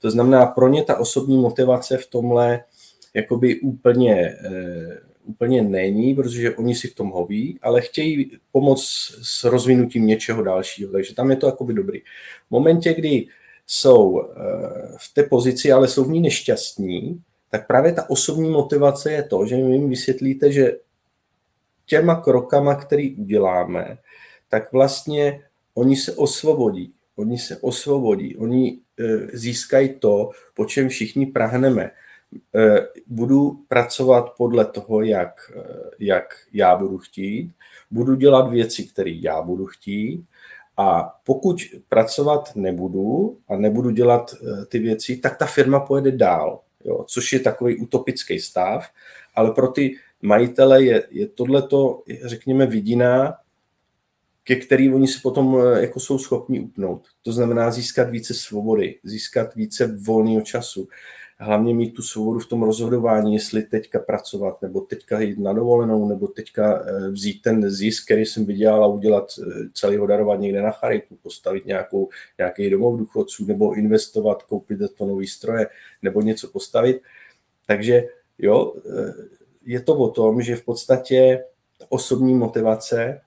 To 0.00 0.10
znamená, 0.10 0.46
pro 0.46 0.68
ně 0.68 0.84
ta 0.84 0.98
osobní 0.98 1.38
motivace 1.38 1.96
v 1.96 2.06
tomhle 2.06 2.64
jakoby 3.14 3.60
úplně, 3.60 4.36
úplně 5.24 5.62
není, 5.62 6.14
protože 6.14 6.56
oni 6.56 6.74
si 6.74 6.88
v 6.88 6.94
tom 6.94 7.10
hoví, 7.10 7.58
ale 7.62 7.80
chtějí 7.80 8.30
pomoct 8.52 8.84
s 9.22 9.44
rozvinutím 9.44 10.06
něčeho 10.06 10.42
dalšího, 10.42 10.92
takže 10.92 11.14
tam 11.14 11.30
je 11.30 11.36
to 11.36 11.46
jakoby 11.46 11.74
dobrý. 11.74 12.00
V 12.46 12.50
momentě, 12.50 12.94
kdy 12.94 13.26
jsou 13.66 14.22
v 14.96 15.14
té 15.14 15.22
pozici, 15.22 15.72
ale 15.72 15.88
jsou 15.88 16.04
v 16.04 16.10
ní 16.10 16.20
nešťastní, 16.20 17.22
tak 17.50 17.66
právě 17.66 17.92
ta 17.92 18.10
osobní 18.10 18.50
motivace 18.50 19.12
je 19.12 19.22
to, 19.22 19.46
že 19.46 19.54
jim 19.54 19.88
vysvětlíte, 19.88 20.52
že 20.52 20.76
těma 21.86 22.20
krokama, 22.20 22.74
který 22.74 23.14
uděláme, 23.14 23.98
tak 24.48 24.72
vlastně 24.72 25.42
oni 25.74 25.96
se 25.96 26.12
osvobodí. 26.12 26.92
Oni 27.20 27.38
se 27.38 27.56
osvobodí, 27.56 28.36
oni 28.36 28.78
e, 28.98 29.36
získají 29.36 29.88
to, 29.98 30.30
po 30.54 30.64
čem 30.64 30.88
všichni 30.88 31.26
prahneme. 31.26 31.82
E, 31.84 31.90
budu 33.06 33.64
pracovat 33.68 34.30
podle 34.36 34.64
toho, 34.64 35.02
jak, 35.02 35.52
e, 35.56 35.62
jak 35.98 36.34
já 36.52 36.76
budu 36.76 36.98
chtít, 36.98 37.52
budu 37.90 38.14
dělat 38.14 38.50
věci, 38.50 38.84
které 38.84 39.10
já 39.10 39.42
budu 39.42 39.66
chtít 39.66 40.24
a 40.76 41.18
pokud 41.24 41.56
pracovat 41.88 42.56
nebudu 42.56 43.38
a 43.48 43.56
nebudu 43.56 43.90
dělat 43.90 44.34
ty 44.68 44.78
věci, 44.78 45.16
tak 45.16 45.36
ta 45.36 45.46
firma 45.46 45.80
pojede 45.80 46.12
dál 46.12 46.60
jo, 46.84 47.04
což 47.08 47.32
je 47.32 47.40
takový 47.40 47.76
utopický 47.76 48.38
stav, 48.38 48.86
ale 49.34 49.50
pro 49.50 49.68
ty 49.68 49.96
majitele 50.22 50.84
je, 50.84 51.02
je 51.10 51.26
tohleto, 51.26 52.02
řekněme, 52.24 52.66
vidina, 52.66 53.34
ke 54.50 54.56
který 54.56 54.94
oni 54.94 55.08
si 55.08 55.20
potom 55.20 55.58
eh, 55.60 55.80
jako 55.80 56.00
jsou 56.00 56.18
schopni 56.18 56.60
upnout. 56.60 57.08
To 57.22 57.32
znamená 57.32 57.70
získat 57.70 58.10
více 58.10 58.34
svobody, 58.34 58.98
získat 59.04 59.54
více 59.54 59.86
volného 59.86 60.40
času 60.40 60.88
hlavně 61.38 61.74
mít 61.74 61.90
tu 61.90 62.02
svobodu 62.02 62.38
v 62.40 62.46
tom 62.46 62.62
rozhodování, 62.62 63.34
jestli 63.34 63.62
teďka 63.62 63.98
pracovat, 63.98 64.62
nebo 64.62 64.80
teďka 64.80 65.20
jít 65.20 65.38
na 65.38 65.52
dovolenou, 65.52 66.08
nebo 66.08 66.26
teďka 66.26 66.82
eh, 66.82 67.10
vzít 67.10 67.42
ten 67.42 67.70
zisk, 67.70 68.04
který 68.04 68.26
jsem 68.26 68.46
vydělal 68.46 68.84
a 68.84 68.86
udělat 68.86 69.32
eh, 69.38 69.68
celý 69.74 69.96
ho 69.96 70.06
darovat 70.06 70.40
někde 70.40 70.62
na 70.62 70.70
charitu, 70.70 71.16
postavit 71.22 71.66
nějakou, 71.66 72.08
nějaký 72.38 72.70
domov 72.70 72.98
důchodců, 72.98 73.46
nebo 73.46 73.74
investovat, 73.74 74.42
koupit 74.42 74.78
to 74.98 75.06
nový 75.06 75.26
stroje, 75.26 75.66
nebo 76.02 76.22
něco 76.22 76.48
postavit. 76.48 77.02
Takže 77.66 78.04
jo, 78.38 78.74
je 79.64 79.80
to 79.80 79.94
o 79.94 80.10
tom, 80.10 80.42
že 80.42 80.56
v 80.56 80.64
podstatě 80.64 81.44
osobní 81.88 82.34
motivace 82.34 83.20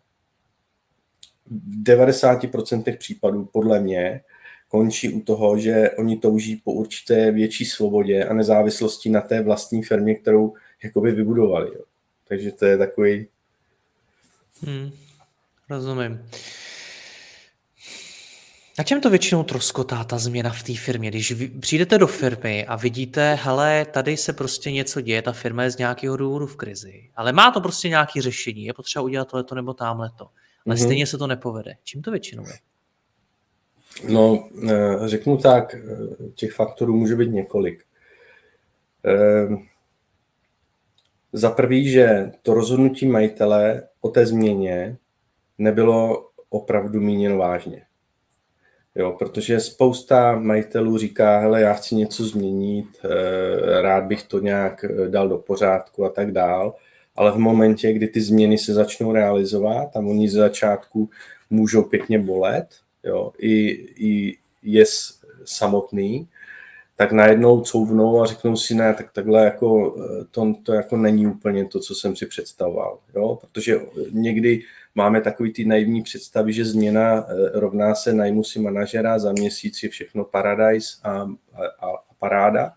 v 1.67 1.83
90% 1.83 2.97
případů 2.97 3.45
podle 3.45 3.79
mě 3.79 4.21
končí 4.67 5.09
u 5.09 5.21
toho, 5.21 5.57
že 5.57 5.91
oni 5.97 6.17
touží 6.17 6.55
po 6.55 6.71
určité 6.71 7.31
větší 7.31 7.65
svobodě 7.65 8.25
a 8.25 8.33
nezávislosti 8.33 9.09
na 9.09 9.21
té 9.21 9.41
vlastní 9.41 9.83
firmě, 9.83 10.15
kterou 10.15 10.53
jakoby 10.83 11.11
vybudovali. 11.11 11.67
Jo. 11.75 11.83
Takže 12.27 12.51
to 12.51 12.65
je 12.65 12.77
takový... 12.77 13.27
Hmm, 14.61 14.91
rozumím. 15.69 16.19
Na 18.77 18.83
čem 18.83 19.01
to 19.01 19.09
většinou 19.09 19.43
troskotá 19.43 20.03
ta 20.03 20.17
změna 20.17 20.49
v 20.49 20.63
té 20.63 20.73
firmě? 20.75 21.09
Když 21.09 21.33
přijdete 21.59 21.97
do 21.97 22.07
firmy 22.07 22.65
a 22.65 22.75
vidíte, 22.75 23.39
hele, 23.43 23.85
tady 23.85 24.17
se 24.17 24.33
prostě 24.33 24.71
něco 24.71 25.01
děje, 25.01 25.21
ta 25.21 25.31
firma 25.31 25.63
je 25.63 25.71
z 25.71 25.77
nějakého 25.77 26.17
důvodu 26.17 26.47
v 26.47 26.55
krizi, 26.55 27.09
ale 27.15 27.33
má 27.33 27.51
to 27.51 27.61
prostě 27.61 27.89
nějaké 27.89 28.21
řešení, 28.21 28.65
je 28.65 28.73
potřeba 28.73 29.03
udělat 29.03 29.27
tohleto 29.27 29.55
nebo 29.55 29.73
tamhleto, 29.73 30.27
ale 30.66 30.76
mm-hmm. 30.76 30.84
stejně 30.84 31.07
se 31.07 31.18
to 31.18 31.28
nepovede. 31.28 31.74
Čím 31.84 32.01
to 32.01 32.11
většinou 32.11 32.47
je? 32.47 32.53
No, 34.09 34.49
eh, 34.70 34.97
řeknu 35.05 35.38
tak, 35.38 35.76
eh, 35.76 35.80
těch 36.36 36.53
faktorů 36.53 36.95
může 36.95 37.16
být 37.16 37.32
několik. 37.32 37.84
Eh, 39.05 39.57
za 41.34 41.49
prvý, 41.49 41.89
že 41.89 42.32
to 42.41 42.53
rozhodnutí 42.53 43.05
majitele 43.05 43.88
o 44.01 44.09
té 44.09 44.26
změně 44.26 44.97
nebylo 45.57 46.30
opravdu 46.49 47.01
míněno 47.01 47.38
vážně. 47.38 47.86
Jo, 48.95 49.16
protože 49.20 49.59
spousta 49.59 50.39
majitelů 50.39 50.97
říká, 50.97 51.39
hele, 51.39 51.61
já 51.61 51.74
chci 51.74 51.95
něco 51.95 52.24
změnit, 52.26 52.86
rád 53.82 54.03
bych 54.03 54.24
to 54.24 54.39
nějak 54.39 54.86
dal 55.07 55.30
do 55.30 55.38
pořádku 55.38 56.05
a 56.05 56.09
tak 56.09 56.32
dál, 56.32 56.76
ale 57.16 57.32
v 57.32 57.38
momentě, 57.38 57.93
kdy 57.93 58.07
ty 58.07 58.22
změny 58.22 58.57
se 58.57 58.74
začnou 58.74 59.11
realizovat 59.11 59.95
a 59.95 59.99
oni 59.99 60.30
z 60.30 60.34
začátku 60.34 61.09
můžou 61.49 61.84
pěkně 61.84 62.20
bolet, 62.20 62.68
jo, 63.03 63.32
i, 63.38 63.70
i 64.07 64.38
je 64.64 64.86
samotný, 65.45 66.28
tak 66.95 67.11
najednou 67.11 67.61
couvnou 67.61 68.22
a 68.22 68.26
řeknou 68.26 68.55
si, 68.55 68.76
ne, 68.76 68.93
tak 68.93 69.11
takhle 69.11 69.45
jako 69.45 69.95
eh, 69.97 70.26
to, 70.32 70.53
to 70.64 70.74
jako 70.74 70.97
není 70.97 71.28
úplně 71.28 71.66
to, 71.66 71.80
co 71.80 71.95
jsem 71.95 72.16
si 72.16 72.26
představoval. 72.26 72.99
Jo? 73.16 73.38
Protože 73.41 73.80
někdy 74.11 74.61
máme 74.95 75.22
takový 75.22 75.53
ty 75.53 75.66
naivní 75.66 76.01
představy, 76.03 76.53
že 76.53 76.66
změna 76.66 77.26
eh, 77.28 77.59
rovná 77.59 77.95
se 77.95 78.14
najmu 78.14 78.43
si 78.43 78.59
manažera, 78.59 79.20
za 79.20 79.32
měsíc 79.32 79.84
je 79.84 79.89
všechno 79.89 80.24
paradise 80.24 80.97
a, 81.03 81.09
a, 81.53 81.88
a 81.88 82.14
paráda, 82.20 82.74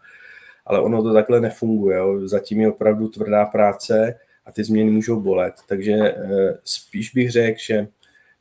ale 0.67 0.81
ono 0.81 1.03
to 1.03 1.13
takhle 1.13 1.41
nefunguje. 1.41 1.97
Jo? 1.97 2.29
Zatím 2.29 2.61
je 2.61 2.69
opravdu 2.69 3.09
tvrdá 3.09 3.45
práce 3.45 4.19
a 4.47 4.53
ty 4.53 4.65
změny 4.65 4.91
můžou 4.91 5.21
bolet. 5.21 5.55
Takže 5.69 5.93
eh, 5.93 6.59
spíš 6.65 7.15
bych 7.15 7.31
řekl, 7.31 7.59
že 7.67 7.89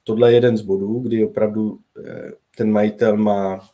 tohle 0.04 0.32
je 0.32 0.36
jeden 0.36 0.58
z 0.58 0.62
bodů, 0.62 1.00
kdy 1.00 1.26
opravdu 1.26 1.80
eh, 2.06 2.32
ten 2.58 2.72
majitel 2.72 3.18
má, 3.18 3.70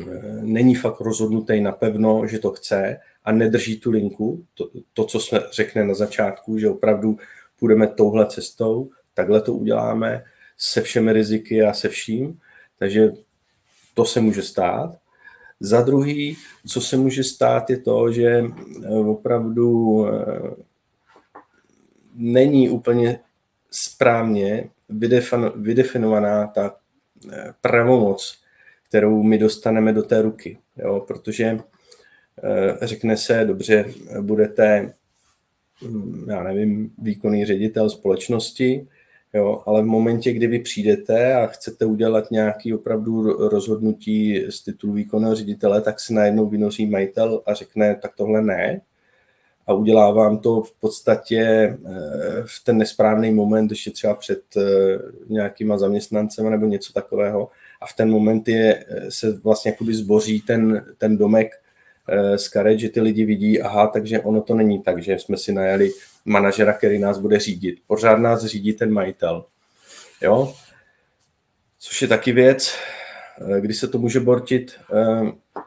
eh, 0.00 0.40
není 0.42 0.74
fakt 0.74 1.00
rozhodnutý 1.00 1.60
napevno, 1.60 2.26
že 2.26 2.38
to 2.38 2.50
chce 2.50 2.98
a 3.24 3.32
nedrží 3.32 3.80
tu 3.80 3.90
linku, 3.90 4.44
to, 4.54 4.70
to, 4.92 5.04
co 5.04 5.20
jsme 5.20 5.40
řekne 5.52 5.84
na 5.84 5.94
začátku, 5.94 6.58
že 6.58 6.70
opravdu 6.70 7.18
půjdeme 7.58 7.86
touhle 7.86 8.26
cestou, 8.26 8.90
takhle 9.14 9.42
to 9.42 9.54
uděláme 9.54 10.24
se 10.58 10.82
všemi 10.82 11.12
riziky 11.12 11.62
a 11.62 11.72
se 11.72 11.88
vším, 11.88 12.38
takže 12.78 13.12
to 13.94 14.04
se 14.04 14.20
může 14.20 14.42
stát. 14.42 14.98
Za 15.60 15.82
druhý, 15.82 16.36
co 16.66 16.80
se 16.80 16.96
může 16.96 17.24
stát, 17.24 17.70
je 17.70 17.78
to, 17.78 18.12
že 18.12 18.44
opravdu 19.06 20.06
není 22.20 22.68
úplně 22.68 23.20
správně 23.70 24.70
vydefinovaná 25.56 26.46
ta 26.46 26.76
eh, 27.32 27.52
pravomoc, 27.60 28.38
kterou 28.88 29.22
my 29.22 29.38
dostaneme 29.38 29.92
do 29.92 30.02
té 30.02 30.22
ruky. 30.22 30.58
Jo? 30.76 31.04
Protože 31.06 31.44
eh, 31.44 32.86
řekne 32.86 33.16
se, 33.16 33.44
dobře, 33.44 33.84
budete, 34.20 34.92
hm, 35.82 36.26
já 36.30 36.42
nevím, 36.42 36.92
výkonný 36.98 37.44
ředitel 37.44 37.90
společnosti, 37.90 38.88
jo? 39.34 39.62
ale 39.66 39.82
v 39.82 39.86
momentě, 39.86 40.32
kdy 40.32 40.46
vy 40.46 40.58
přijdete 40.58 41.34
a 41.34 41.46
chcete 41.46 41.84
udělat 41.84 42.30
nějaký 42.30 42.74
opravdu 42.74 43.22
rozhodnutí 43.48 44.44
z 44.50 44.64
titulu 44.64 44.92
výkonného 44.92 45.34
ředitele, 45.34 45.80
tak 45.80 46.00
se 46.00 46.14
najednou 46.14 46.48
vynoří 46.48 46.86
majitel 46.86 47.42
a 47.46 47.54
řekne, 47.54 47.94
tak 48.02 48.14
tohle 48.16 48.42
ne, 48.42 48.80
a 49.66 49.72
udělá 49.72 50.10
vám 50.10 50.38
to 50.38 50.62
v 50.62 50.72
podstatě 50.80 51.40
eh, 51.40 51.78
v 52.44 52.64
ten 52.64 52.78
nesprávný 52.78 53.30
moment, 53.30 53.70
ještě 53.70 53.90
třeba 53.90 54.14
před 54.14 54.42
eh, 54.56 54.62
nějakýma 55.28 55.78
zaměstnancema 55.78 56.50
nebo 56.50 56.66
něco 56.66 56.92
takového. 56.92 57.50
A 57.80 57.86
v 57.86 57.92
ten 57.96 58.10
moment 58.10 58.48
je, 58.48 58.84
eh, 58.88 59.10
se 59.10 59.32
vlastně 59.32 59.70
jakoby 59.70 59.94
zboří 59.94 60.40
ten, 60.40 60.86
ten 60.98 61.18
domek 61.18 61.52
z 62.36 62.48
karet, 62.48 62.78
že 62.78 62.88
ty 62.88 63.00
lidi 63.00 63.24
vidí, 63.24 63.62
aha, 63.62 63.86
takže 63.86 64.20
ono 64.20 64.40
to 64.40 64.54
není 64.54 64.82
tak, 64.82 65.02
že 65.02 65.18
jsme 65.18 65.36
si 65.36 65.52
najali 65.52 65.90
manažera, 66.24 66.72
který 66.72 66.98
nás 66.98 67.18
bude 67.18 67.38
řídit. 67.38 67.78
Pořád 67.86 68.18
nás 68.18 68.44
řídí 68.44 68.72
ten 68.72 68.90
majitel. 68.90 69.44
Jo? 70.22 70.54
Což 71.78 72.02
je 72.02 72.08
taky 72.08 72.32
věc, 72.32 72.74
kdy 73.60 73.74
se 73.74 73.88
to 73.88 73.98
může 73.98 74.20
bortit 74.20 74.72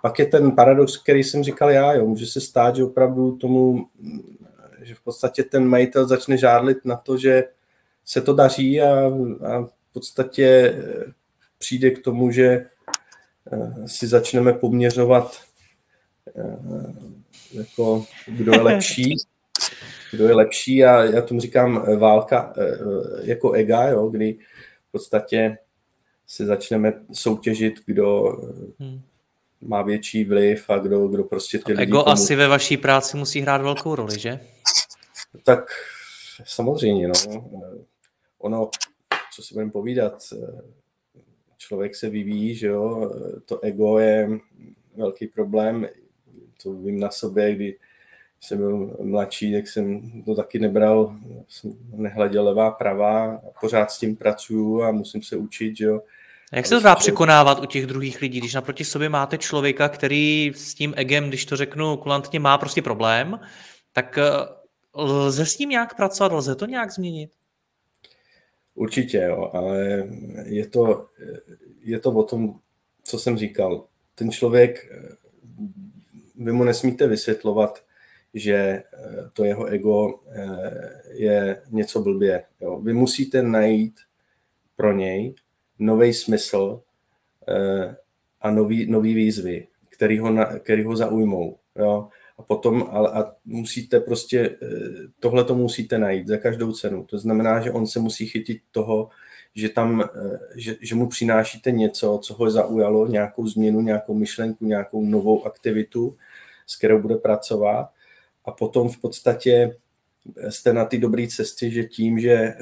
pak 0.03 0.19
je 0.19 0.26
ten 0.26 0.51
paradox, 0.51 0.97
který 0.97 1.24
jsem 1.24 1.43
říkal 1.43 1.69
já, 1.69 1.93
jo. 1.93 2.05
může 2.05 2.26
se 2.26 2.41
stát, 2.41 2.76
že 2.76 2.84
opravdu 2.84 3.36
tomu, 3.36 3.88
že 4.82 4.95
v 4.95 5.01
podstatě 5.01 5.43
ten 5.43 5.65
majitel 5.65 6.07
začne 6.07 6.38
žádlit 6.38 6.86
na 6.86 6.95
to, 6.95 7.17
že 7.17 7.43
se 8.05 8.21
to 8.21 8.34
daří 8.34 8.82
a, 8.82 9.05
a 9.47 9.61
v 9.61 9.93
podstatě 9.93 10.45
eh, 10.45 11.11
přijde 11.57 11.91
k 11.91 11.99
tomu, 11.99 12.32
že 12.32 12.65
eh, 13.51 13.88
si 13.88 14.07
začneme 14.07 14.53
poměřovat 14.53 15.41
eh, 16.36 16.57
jako 17.51 18.05
kdo 18.28 18.51
je 18.51 18.61
lepší, 18.61 19.15
kdo 20.11 20.28
je 20.28 20.34
lepší 20.34 20.86
a 20.86 21.03
já 21.03 21.21
tomu 21.21 21.39
říkám 21.39 21.97
válka 21.99 22.53
jako 23.21 23.51
ega, 23.51 23.88
jo, 23.88 24.07
kdy 24.07 24.38
v 24.88 24.91
podstatě 24.91 25.57
si 26.28 26.45
začneme 26.45 26.93
soutěžit, 27.11 27.74
kdo 27.86 28.38
hmm 28.80 29.01
má 29.67 29.82
větší 29.82 30.24
vliv 30.24 30.69
a 30.69 30.78
kdo, 30.78 31.07
kdo 31.07 31.24
prostě 31.24 31.59
ty 31.59 31.71
lidi... 31.71 31.84
Ego 31.84 32.03
tomu... 32.03 32.09
asi 32.09 32.36
ve 32.36 32.47
vaší 32.47 32.78
práci 32.78 33.17
musí 33.17 33.41
hrát 33.41 33.61
velkou 33.61 33.95
roli, 33.95 34.19
že? 34.19 34.39
Tak 35.43 35.65
samozřejmě, 36.45 37.07
no. 37.07 37.13
ono, 38.39 38.69
co 39.36 39.43
si 39.43 39.53
budeme 39.53 39.71
povídat, 39.71 40.13
člověk 41.57 41.95
se 41.95 42.09
vyvíjí, 42.09 42.55
že 42.55 42.67
jo, 42.67 43.11
to 43.45 43.59
ego 43.63 43.99
je 43.99 44.30
velký 44.95 45.28
problém, 45.28 45.88
to 46.63 46.74
vím 46.74 46.99
na 46.99 47.11
sobě, 47.11 47.55
kdy 47.55 47.78
jsem 48.44 48.58
byl 48.58 48.98
mladší, 49.02 49.54
tak 49.54 49.68
jsem 49.68 50.12
to 50.26 50.36
taky 50.36 50.60
nebral, 50.60 51.16
jsem 51.50 51.74
nehleděl 51.96 52.46
levá, 52.46 52.72
pravá, 52.72 53.41
pořád 53.62 53.91
s 53.91 54.00
tím 54.00 54.16
pracuju 54.16 54.82
a 54.82 54.91
musím 54.91 55.22
se 55.22 55.38
učit, 55.38 55.78
že 55.78 55.86
jo. 55.86 56.02
Jak 56.52 56.66
se 56.66 56.76
to 56.76 56.82
dá 56.82 56.96
překonávat 56.96 57.60
u 57.60 57.66
těch 57.66 57.86
druhých 57.86 58.22
lidí, 58.22 58.39
když 58.39 58.54
naproti 58.54 58.86
sobě 58.86 59.10
máte 59.10 59.38
člověka, 59.38 59.89
který 59.89 60.52
s 60.56 60.74
tím 60.74 60.94
egem, 60.96 61.28
když 61.28 61.46
to 61.46 61.58
řeknu 61.58 61.98
kulantně, 61.98 62.39
má 62.39 62.58
prostě 62.58 62.82
problém, 62.82 63.39
tak 63.94 64.18
eh, 64.18 64.24
lze 64.96 65.46
s 65.46 65.58
ním 65.58 65.70
nějak 65.70 65.96
pracovat, 65.96 66.32
lze 66.32 66.56
to 66.56 66.66
nějak 66.66 66.91
změnit? 66.91 67.32
Určitě, 68.76 69.18
jo, 69.18 69.50
ale 69.54 70.08
je 70.46 70.68
to, 70.68 71.08
je 71.82 72.00
to 72.00 72.12
o 72.12 72.24
tom, 72.24 72.60
co 73.04 73.20
jsem 73.20 73.38
říkal. 73.38 73.86
Ten 74.16 74.32
člověk, 74.32 74.91
eh, 74.91 75.16
vy 76.36 76.52
mu 76.52 76.64
nesmíte 76.64 77.08
vysvětlovat, 77.08 77.84
že 78.34 78.53
eh, 78.53 78.84
to 79.34 79.43
jeho 79.43 79.65
ego 79.65 80.19
je 81.13 81.61
něco 81.69 82.01
blbě. 82.01 82.43
Jo. 82.61 82.79
Vy 82.79 82.93
musíte 82.93 83.43
najít 83.43 83.95
pro 84.75 84.93
něj 84.93 85.36
nový 85.79 86.13
smysl 86.13 86.81
eh, 87.47 87.95
a 88.41 88.51
nový, 88.51 88.91
nový 88.91 89.13
výzvy, 89.13 89.67
který 89.89 90.19
ho, 90.19 90.31
na, 90.31 90.59
který 90.59 90.84
ho 90.84 90.95
zaujmou. 90.95 91.57
Jo? 91.75 92.07
A 92.38 92.41
potom 92.41 92.88
ale, 92.91 93.09
a 93.09 93.31
musíte 93.45 93.99
prostě, 93.99 94.57
eh, 94.61 94.67
tohle 95.19 95.43
to 95.43 95.55
musíte 95.55 95.97
najít 95.97 96.27
za 96.27 96.38
každou 96.38 96.71
cenu. 96.71 97.03
To 97.03 97.17
znamená, 97.17 97.59
že 97.59 97.71
on 97.71 97.88
se 97.88 97.99
musí 97.99 98.25
chytit 98.25 98.61
toho, 98.71 99.09
že 99.55 99.69
tam, 99.69 100.01
eh, 100.01 100.38
že, 100.55 100.75
že 100.81 100.95
mu 100.95 101.07
přinášíte 101.07 101.71
něco, 101.71 102.19
co 102.23 102.34
ho 102.34 102.49
zaujalo, 102.49 103.07
nějakou 103.07 103.47
změnu, 103.47 103.81
nějakou 103.81 104.13
myšlenku, 104.13 104.65
nějakou 104.65 105.05
novou 105.05 105.45
aktivitu, 105.45 106.17
s 106.67 106.77
kterou 106.77 107.01
bude 107.01 107.15
pracovat. 107.15 107.89
A 108.46 108.52
potom 108.52 108.89
v 108.89 109.02
podstatě 109.02 109.78
jste 110.50 110.74
na 110.74 110.86
ty 110.86 110.98
dobré 110.98 111.28
cestě, 111.28 111.70
že 111.70 111.84
tím, 111.84 112.20
že 112.20 112.54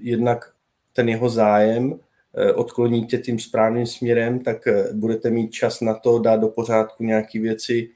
jednak 0.00 0.52
ten 0.92 1.08
jeho 1.08 1.30
zájem 1.30 2.00
Eh, 2.34 2.52
odkloníte 2.52 3.18
tím 3.18 3.38
správným 3.38 3.86
směrem, 3.86 4.38
tak 4.40 4.66
eh, 4.66 4.92
budete 4.92 5.30
mít 5.30 5.50
čas 5.50 5.80
na 5.80 5.94
to 5.94 6.18
dát 6.18 6.36
do 6.36 6.48
pořádku 6.48 7.04
nějaké 7.04 7.40
věci, 7.40 7.90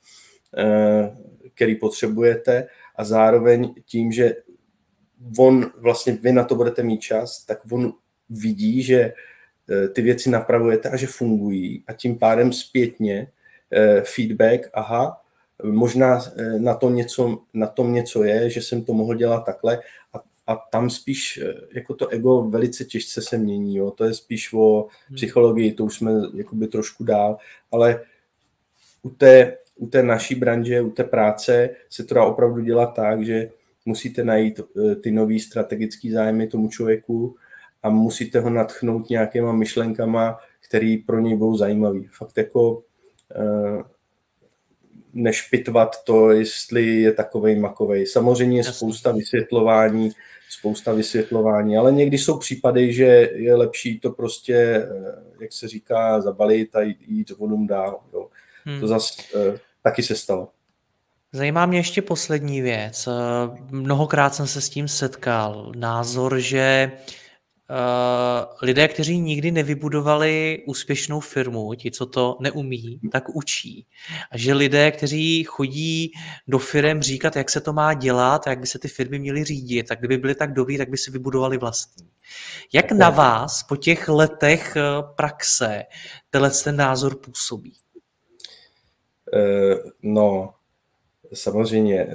eh, 0.56 1.16
které 1.54 1.74
potřebujete. 1.80 2.68
A 2.96 3.04
zároveň 3.04 3.74
tím, 3.84 4.12
že 4.12 4.36
on, 5.38 5.70
vlastně 5.76 6.12
vy 6.12 6.32
na 6.32 6.44
to 6.44 6.54
budete 6.54 6.82
mít 6.82 7.00
čas, 7.00 7.44
tak 7.44 7.58
on 7.70 7.92
vidí, 8.30 8.82
že 8.82 9.12
ty 9.92 10.02
věci 10.02 10.30
napravujete 10.30 10.90
a 10.90 10.96
že 10.96 11.06
fungují. 11.06 11.84
A 11.86 11.92
tím 11.92 12.18
pádem 12.18 12.52
zpětně 12.52 13.28
feedback, 14.04 14.70
aha, 14.74 15.20
možná 15.64 16.20
na 16.58 16.74
tom 16.74 16.94
něco, 16.94 17.38
na 17.54 17.66
tom 17.66 17.92
něco 17.92 18.24
je, 18.24 18.50
že 18.50 18.62
jsem 18.62 18.84
to 18.84 18.92
mohl 18.92 19.14
dělat 19.14 19.44
takhle 19.44 19.78
a 20.14 20.20
a 20.46 20.56
tam 20.56 20.90
spíš 20.90 21.40
eh, 21.42 21.54
jako 21.72 21.94
to 21.94 22.08
ego 22.08 22.42
velice 22.42 22.84
těžce 22.84 23.22
se 23.22 23.38
mění, 23.38 23.76
jo. 23.76 23.90
to 23.90 24.04
je 24.04 24.14
spíš 24.14 24.52
o 24.52 24.88
hmm. 25.08 25.16
psychologii, 25.16 25.72
to 25.72 25.84
už 25.84 25.96
jsme 25.96 26.12
jakoby 26.34 26.66
trošku 26.66 27.04
dál, 27.04 27.38
ale 27.72 28.00
u 29.02 29.10
té, 29.10 29.56
u 29.76 29.86
té 29.86 30.02
naší 30.02 30.34
branže, 30.34 30.80
u 30.80 30.90
té 30.90 31.04
práce 31.04 31.70
se 31.90 32.04
to 32.04 32.14
dá 32.14 32.24
opravdu 32.24 32.60
dělat 32.60 32.94
tak, 32.94 33.24
že 33.24 33.50
musíte 33.86 34.24
najít 34.24 34.60
eh, 34.60 34.94
ty 34.94 35.10
nový 35.10 35.40
strategický 35.40 36.10
zájmy 36.10 36.46
tomu 36.46 36.68
člověku 36.68 37.36
a 37.82 37.90
musíte 37.90 38.40
ho 38.40 38.50
natchnout 38.50 39.10
nějakýma 39.10 39.52
myšlenkama, 39.52 40.38
které 40.60 40.96
pro 41.06 41.20
něj 41.20 41.36
budou 41.36 41.56
zajímavé. 41.56 42.00
Fakt 42.18 42.38
jako 42.38 42.82
eh, 45.14 45.20
nešpitvat 45.22 46.04
to, 46.04 46.30
jestli 46.30 46.86
je 46.86 47.12
takovej 47.12 47.60
makovej. 47.60 48.06
Samozřejmě 48.06 48.58
je 48.58 48.64
spousta 48.64 49.12
vysvětlování, 49.12 50.10
spousta 50.48 50.92
vysvětlování, 50.92 51.76
ale 51.76 51.92
někdy 51.92 52.18
jsou 52.18 52.38
případy, 52.38 52.92
že 52.92 53.30
je 53.34 53.54
lepší 53.54 54.00
to 54.00 54.10
prostě, 54.10 54.54
eh, 54.54 54.88
jak 55.40 55.52
se 55.52 55.68
říká, 55.68 56.20
zabalit 56.20 56.76
a 56.76 56.80
jít 56.82 57.30
vodům 57.30 57.66
dál. 57.66 58.00
Jo. 58.12 58.28
Hmm. 58.64 58.80
To 58.80 58.86
zase 58.86 59.22
eh, 59.34 59.58
taky 59.82 60.02
se 60.02 60.14
stalo. 60.14 60.48
Zajímá 61.32 61.66
mě 61.66 61.78
ještě 61.78 62.02
poslední 62.02 62.60
věc. 62.60 63.06
Eh, 63.08 63.12
mnohokrát 63.70 64.34
jsem 64.34 64.46
se 64.46 64.60
s 64.60 64.68
tím 64.68 64.88
setkal. 64.88 65.72
Názor, 65.76 66.38
že 66.38 66.92
Uh, 67.72 68.46
lidé, 68.62 68.88
kteří 68.88 69.20
nikdy 69.20 69.50
nevybudovali 69.50 70.62
úspěšnou 70.66 71.20
firmu, 71.20 71.74
ti, 71.74 71.90
co 71.90 72.06
to 72.06 72.36
neumí, 72.40 73.00
tak 73.12 73.28
učí. 73.28 73.86
A 74.30 74.38
že 74.38 74.54
lidé, 74.54 74.90
kteří 74.90 75.44
chodí 75.44 76.12
do 76.48 76.58
firm 76.58 77.02
říkat, 77.02 77.36
jak 77.36 77.50
se 77.50 77.60
to 77.60 77.72
má 77.72 77.94
dělat, 77.94 78.46
jak 78.46 78.60
by 78.60 78.66
se 78.66 78.78
ty 78.78 78.88
firmy 78.88 79.18
měly 79.18 79.44
řídit, 79.44 79.88
tak 79.88 79.98
kdyby 79.98 80.18
byli 80.18 80.34
tak 80.34 80.52
dobří, 80.52 80.78
tak 80.78 80.90
by 80.90 80.96
si 80.96 81.10
vybudovali 81.10 81.58
vlastní. 81.58 82.08
Jak 82.72 82.92
na 82.92 83.10
vás 83.10 83.62
po 83.62 83.76
těch 83.76 84.08
letech 84.08 84.76
eh, 84.76 84.82
praxe 85.16 85.82
tenhle 86.30 86.50
ten 86.50 86.76
názor 86.76 87.16
působí? 87.16 87.72
Uh, 89.32 89.90
no, 90.02 90.54
samozřejmě, 91.34 92.06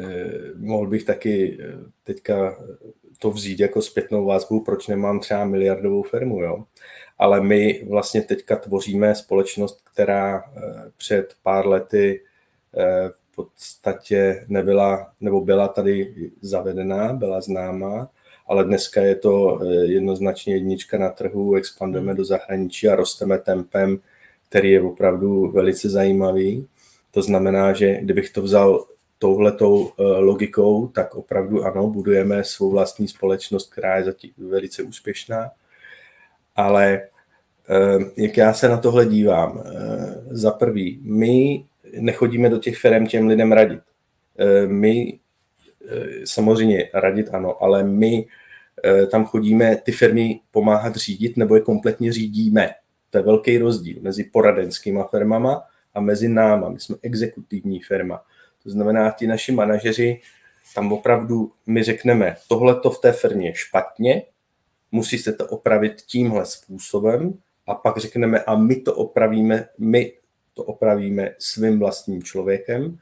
mohl 0.56 0.88
bych 0.88 1.04
taky 1.04 1.58
teďka 2.04 2.58
to 3.20 3.32
vzít 3.32 3.60
jako 3.60 3.82
zpětnou 3.82 4.26
vazbu, 4.26 4.64
proč 4.64 4.88
nemám 4.88 5.20
třeba 5.20 5.46
miliardovou 5.46 6.04
firmu, 6.04 6.42
jo. 6.42 6.64
Ale 7.18 7.42
my 7.42 7.84
vlastně 7.90 8.22
teďka 8.22 8.56
tvoříme 8.56 9.16
společnost, 9.16 9.82
která 9.94 10.44
eh, 10.58 10.62
před 10.98 11.34
pár 11.44 11.68
lety 11.68 12.22
eh, 12.78 13.10
v 13.10 13.36
podstatě 13.36 14.46
nebyla, 14.48 15.12
nebo 15.22 15.42
byla 15.42 15.68
tady 15.68 16.14
zavedená, 16.42 17.14
byla 17.14 17.42
známá, 17.42 18.10
ale 18.48 18.64
dneska 18.64 19.02
je 19.02 19.16
to 19.16 19.60
eh, 19.62 19.66
jednoznačně 19.76 20.54
jednička 20.54 20.98
na 20.98 21.10
trhu, 21.10 21.56
expandujeme 21.56 22.14
do 22.14 22.26
zahraničí 22.26 22.88
a 22.88 22.96
rosteme 22.96 23.38
tempem, 23.38 24.00
který 24.50 24.72
je 24.72 24.82
opravdu 24.82 25.52
velice 25.52 25.90
zajímavý. 25.90 26.68
To 27.12 27.22
znamená, 27.22 27.74
že 27.74 28.02
kdybych 28.02 28.30
to 28.30 28.42
vzal 28.42 28.86
touhletou 29.20 29.92
eh, 30.00 30.04
logikou, 30.04 30.88
tak 30.88 31.16
opravdu 31.16 31.66
ano, 31.66 31.88
budujeme 31.90 32.44
svou 32.44 32.72
vlastní 32.72 33.08
společnost, 33.08 33.72
která 33.72 33.98
je 33.98 34.04
zatím 34.04 34.32
velice 34.38 34.84
úspěšná. 34.84 35.52
Ale 36.56 37.02
eh, 37.70 38.00
jak 38.18 38.38
já 38.38 38.54
se 38.54 38.70
na 38.70 38.78
tohle 38.78 39.06
dívám, 39.06 39.64
eh, 39.66 39.70
za 40.30 40.52
prvý, 40.52 41.00
my 41.02 41.66
nechodíme 42.00 42.50
do 42.50 42.58
těch 42.58 42.78
firm 42.78 43.08
těm 43.08 43.28
lidem 43.28 43.52
radit. 43.52 43.82
My 44.68 45.20
samozřejmě 46.26 46.90
radit 46.94 47.30
ano, 47.34 47.64
ale 47.64 47.84
my 47.84 48.26
tam 49.12 49.26
chodíme 49.26 49.76
ty 49.76 49.92
firmy 49.92 50.40
pomáhat 50.52 50.96
řídit 50.96 51.38
nebo 51.38 51.56
je 51.56 51.62
kompletně 51.62 52.14
řídíme. 52.14 52.70
To 53.10 53.18
je 53.18 53.24
velký 53.24 53.58
rozdíl 53.58 53.98
mezi 54.02 54.24
poradenskýma 54.24 55.08
firmama 55.08 55.64
a 55.94 56.00
mezi 56.00 56.30
náma. 56.30 56.70
My 56.70 56.80
jsme 56.80 56.96
exekutivní 57.02 57.80
firma. 57.80 58.22
To 58.68 58.72
znamená, 58.72 59.12
ti 59.12 59.28
naši 59.28 59.52
manažeři 59.52 60.22
tam 60.76 60.94
opravdu 60.94 61.52
my 61.68 61.84
řekneme, 61.84 62.36
tohle 62.48 62.80
to 62.80 62.90
v 62.90 63.02
té 63.02 63.12
firmě 63.12 63.54
špatně, 63.56 64.24
musíte 64.92 65.34
to 65.34 65.48
opravit 65.48 66.02
tímhle 66.02 66.46
způsobem 66.46 67.34
a 67.68 67.76
pak 67.76 67.98
řekneme, 67.98 68.40
a 68.40 68.56
my 68.56 68.76
to 68.76 68.96
opravíme, 68.96 69.68
my 69.78 70.14
to 70.54 70.64
opravíme 70.64 71.36
svým 71.40 71.80
vlastním 71.80 72.24
člověkem 72.24 72.98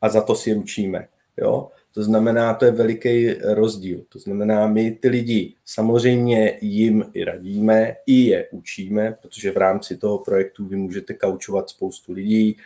a 0.00 0.08
za 0.08 0.20
to 0.20 0.34
si 0.34 0.52
ručíme. 0.52 1.08
Jo? 1.36 1.70
To 1.94 2.02
znamená, 2.02 2.54
to 2.54 2.64
je 2.64 2.70
veliký 2.70 3.34
rozdíl. 3.34 4.04
To 4.08 4.18
znamená, 4.18 4.66
my 4.66 4.90
ty 4.90 5.08
lidi 5.08 5.54
samozřejmě 5.64 6.58
jim 6.60 7.04
i 7.12 7.24
radíme, 7.24 7.96
i 8.06 8.14
je 8.14 8.48
učíme, 8.52 9.16
protože 9.22 9.50
v 9.50 9.56
rámci 9.56 9.96
toho 9.96 10.18
projektu 10.18 10.66
vy 10.66 10.76
můžete 10.76 11.14
kaučovat 11.14 11.70
spoustu 11.70 12.12
lidí, 12.12 12.56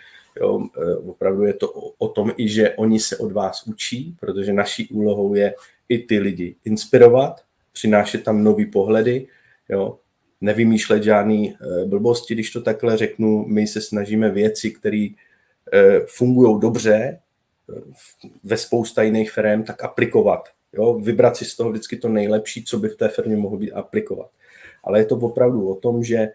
Jo, 0.40 0.68
e, 0.82 0.96
opravdu 0.96 1.42
je 1.42 1.54
to 1.54 1.68
o, 1.98 2.08
tom 2.08 2.32
i, 2.36 2.48
že 2.48 2.74
oni 2.74 3.00
se 3.00 3.16
od 3.16 3.32
vás 3.32 3.66
učí, 3.66 4.16
protože 4.20 4.52
naší 4.52 4.88
úlohou 4.88 5.34
je 5.34 5.54
i 5.88 5.98
ty 5.98 6.18
lidi 6.18 6.56
inspirovat, 6.64 7.40
přinášet 7.72 8.24
tam 8.24 8.44
nový 8.44 8.66
pohledy, 8.66 9.26
jo, 9.68 9.98
nevymýšlet 10.40 11.02
žádný 11.02 11.50
e, 11.50 11.84
blbosti, 11.84 12.34
když 12.34 12.50
to 12.50 12.62
takhle 12.62 12.96
řeknu, 12.96 13.44
my 13.48 13.66
se 13.66 13.80
snažíme 13.80 14.30
věci, 14.30 14.70
které 14.70 15.08
e, 15.72 16.00
fungují 16.06 16.60
dobře 16.60 17.18
ve 18.44 18.56
spousta 18.56 19.02
jiných 19.02 19.32
firm, 19.32 19.62
tak 19.62 19.84
aplikovat. 19.84 20.48
Jo? 20.72 20.94
Vybrat 20.94 21.36
si 21.36 21.44
z 21.44 21.56
toho 21.56 21.70
vždycky 21.70 21.96
to 21.96 22.08
nejlepší, 22.08 22.64
co 22.64 22.78
by 22.78 22.88
v 22.88 22.96
té 22.96 23.08
firmě 23.08 23.36
mohlo 23.36 23.58
být 23.58 23.72
aplikovat. 23.72 24.30
Ale 24.84 24.98
je 24.98 25.04
to 25.04 25.16
opravdu 25.16 25.68
o 25.68 25.74
tom, 25.74 26.04
že 26.04 26.28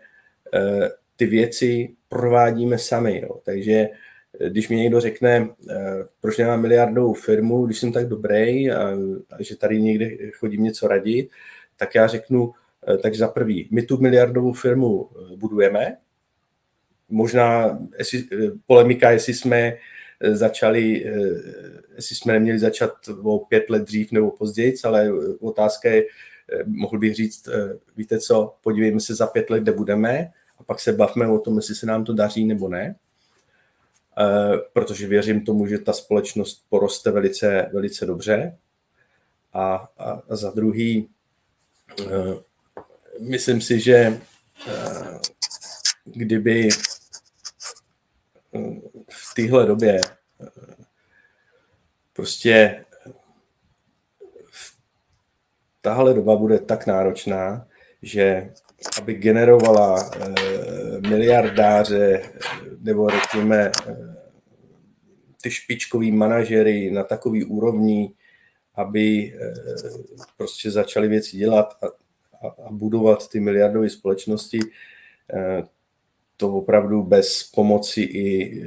ty 1.19 1.25
věci 1.25 1.95
provádíme 2.07 2.77
sami. 2.77 3.21
Jo. 3.21 3.39
Takže 3.45 3.73
eh, 4.39 4.49
když 4.49 4.69
mi 4.69 4.75
někdo 4.75 4.99
řekne, 4.99 5.49
eh, 5.69 5.75
proč 6.21 6.37
nemám 6.37 6.61
miliardovou 6.61 7.13
firmu, 7.13 7.65
když 7.65 7.79
jsem 7.79 7.91
tak 7.91 8.07
dobrý 8.07 8.71
a, 8.71 8.89
a 9.31 9.43
že 9.43 9.55
tady 9.55 9.81
někde 9.81 10.31
chodím 10.31 10.63
něco 10.63 10.87
radit, 10.87 11.29
tak 11.77 11.95
já 11.95 12.07
řeknu, 12.07 12.53
Takže 13.01 13.19
za 13.19 13.27
prvý, 13.27 13.67
my 13.71 13.81
tu 13.83 13.97
miliardovou 13.97 14.53
firmu 14.53 15.09
budujeme. 15.35 15.97
Možná 17.09 17.79
jestli, 17.97 18.23
polemika, 18.65 19.11
jestli 19.11 19.33
jsme 19.33 19.77
začali, 20.31 21.05
jestli 21.95 22.15
jsme 22.15 22.33
neměli 22.33 22.59
začat 22.59 22.93
o 23.23 23.39
pět 23.39 23.69
let 23.69 23.83
dřív 23.83 24.11
nebo 24.11 24.31
později, 24.31 24.75
ale 24.83 25.11
otázka 25.39 25.89
je, 25.89 26.05
mohl 26.65 26.99
bych 26.99 27.15
říct, 27.15 27.49
víte 27.97 28.19
co, 28.19 28.55
podívejme 28.63 28.99
se 28.99 29.15
za 29.15 29.27
pět 29.27 29.49
let, 29.49 29.63
kde 29.63 29.71
budeme 29.71 30.31
a 30.59 30.63
pak 30.63 30.79
se 30.79 30.93
bavme 30.93 31.27
o 31.27 31.39
tom, 31.39 31.57
jestli 31.57 31.75
se 31.75 31.85
nám 31.85 32.05
to 32.05 32.13
daří 32.13 32.45
nebo 32.45 32.69
ne. 32.69 32.95
Eh, 34.19 34.57
protože 34.73 35.07
věřím 35.07 35.45
tomu, 35.45 35.67
že 35.67 35.77
ta 35.77 35.93
společnost 35.93 36.65
poroste 36.69 37.11
velice, 37.11 37.69
velice 37.73 38.05
dobře. 38.05 38.57
A, 39.53 39.89
a, 39.97 40.11
a 40.29 40.35
za 40.35 40.51
druhý, 40.51 41.09
eh, 42.01 42.05
myslím 43.19 43.61
si, 43.61 43.79
že 43.79 44.21
eh, 44.67 45.19
kdyby 46.05 46.69
v 49.09 49.33
téhle 49.35 49.65
době 49.65 50.01
prostě 52.13 52.85
tahle 55.81 56.13
doba 56.13 56.35
bude 56.35 56.59
tak 56.59 56.87
náročná, 56.87 57.67
že 58.01 58.53
aby 59.01 59.13
generovala 59.13 60.11
miliardáře 61.09 62.21
nebo 62.79 63.09
řekněme 63.09 63.71
ty 65.41 65.51
špičkový 65.51 66.11
manažery 66.11 66.91
na 66.91 67.03
takový 67.03 67.43
úrovni, 67.43 68.13
aby 68.75 69.33
eh, 69.35 69.53
prostě 70.37 70.71
začali 70.71 71.07
věci 71.07 71.37
dělat 71.37 71.73
a, 71.81 71.85
a, 72.47 72.71
budovat 72.71 73.29
ty 73.29 73.39
miliardové 73.39 73.89
společnosti, 73.89 74.59
eh, 75.33 75.63
to 76.37 76.53
opravdu 76.53 77.03
bez 77.03 77.43
pomoci 77.43 78.01
i 78.01 78.61
eh, 78.61 78.65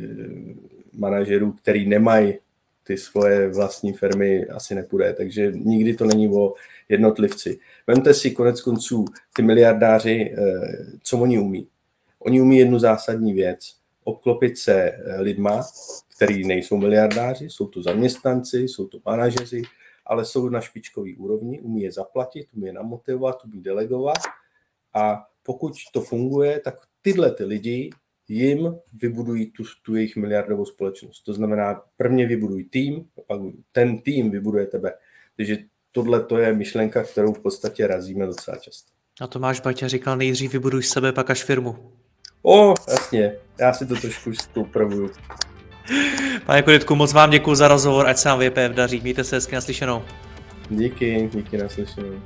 manažerů, 0.93 1.53
který 1.53 1.89
nemají 1.89 2.35
ty 2.85 2.97
svoje 2.97 3.49
vlastní 3.49 3.93
firmy, 3.93 4.47
asi 4.47 4.75
nepůjde. 4.75 5.13
Takže 5.13 5.53
nikdy 5.55 5.95
to 5.95 6.05
není 6.05 6.29
o 6.29 6.55
jednotlivci. 6.89 7.59
Vemte 7.87 8.15
si 8.15 8.31
konec 8.31 8.61
konců 8.61 9.05
ty 9.37 9.43
miliardáři, 9.43 10.35
co 11.03 11.19
oni 11.19 11.39
umí. 11.39 11.69
Oni 12.19 12.41
umí 12.41 12.59
jednu 12.59 12.79
zásadní 12.79 13.33
věc. 13.33 13.75
Obklopit 14.05 14.59
se 14.59 14.93
lidma, 15.19 15.63
který 16.17 16.47
nejsou 16.47 16.77
miliardáři, 16.77 17.51
jsou 17.51 17.67
to 17.67 17.83
zaměstnanci, 17.83 18.59
jsou 18.59 18.87
to 18.87 18.99
manažeři, 19.05 19.63
ale 20.07 20.25
jsou 20.25 20.49
na 20.49 20.61
špičkový 20.61 21.17
úrovni, 21.17 21.61
umí 21.61 21.83
je 21.83 21.93
zaplatit, 21.93 22.47
umí 22.57 22.67
je 22.67 22.73
namotivovat, 22.73 23.45
umí 23.45 23.63
delegovat 23.63 24.19
a 24.95 25.27
pokud 25.43 25.73
to 25.93 26.01
funguje, 26.01 26.61
tak 26.61 26.75
tyhle 27.03 27.31
ty 27.31 27.45
lidi 27.45 27.91
jim 28.29 28.75
vybudují 28.93 29.51
tu, 29.51 29.63
tu 29.83 29.95
jejich 29.97 30.17
miliardovou 30.17 30.65
společnost. 30.65 31.23
To 31.23 31.35
znamená, 31.35 31.83
prvně 31.97 32.27
vybudují 32.27 32.65
tým, 32.65 33.05
pak 33.27 33.41
ten 33.73 33.99
tým 33.99 34.31
vybuduje 34.31 34.67
tebe. 34.67 34.93
Takže 35.37 35.59
tohle 35.93 36.25
to 36.25 36.39
je 36.39 36.53
myšlenka, 36.53 37.03
kterou 37.03 37.33
v 37.33 37.43
podstatě 37.43 37.87
razíme 37.87 38.27
docela 38.27 38.57
často. 38.57 38.91
A 39.21 39.27
Tomáš 39.27 39.61
Baťa 39.61 39.89
říkal, 39.89 40.17
nejdřív 40.17 40.53
vybuduj 40.53 40.83
sebe, 40.83 41.13
pak 41.13 41.31
až 41.31 41.45
firmu. 41.45 41.93
O, 42.43 42.75
jasně, 42.89 43.37
já 43.61 43.73
si 43.73 43.87
to 43.87 43.95
trošku 43.97 44.31
upravuju. 44.61 45.11
Pane 46.47 46.63
Kuditku, 46.63 46.95
moc 46.95 47.13
vám 47.13 47.31
děkuji 47.31 47.55
za 47.55 47.69
rozhovor, 47.69 48.07
ať 48.07 48.19
se 48.19 48.29
vám 48.29 48.41
VPF 48.41 48.75
daří. 48.75 49.01
Mějte 49.01 49.25
se 49.25 49.37
hezky 49.37 49.55
naslyšenou. 49.55 50.03
Díky, 50.71 51.31
díky 51.33 51.59
naslyšenou. 51.59 52.23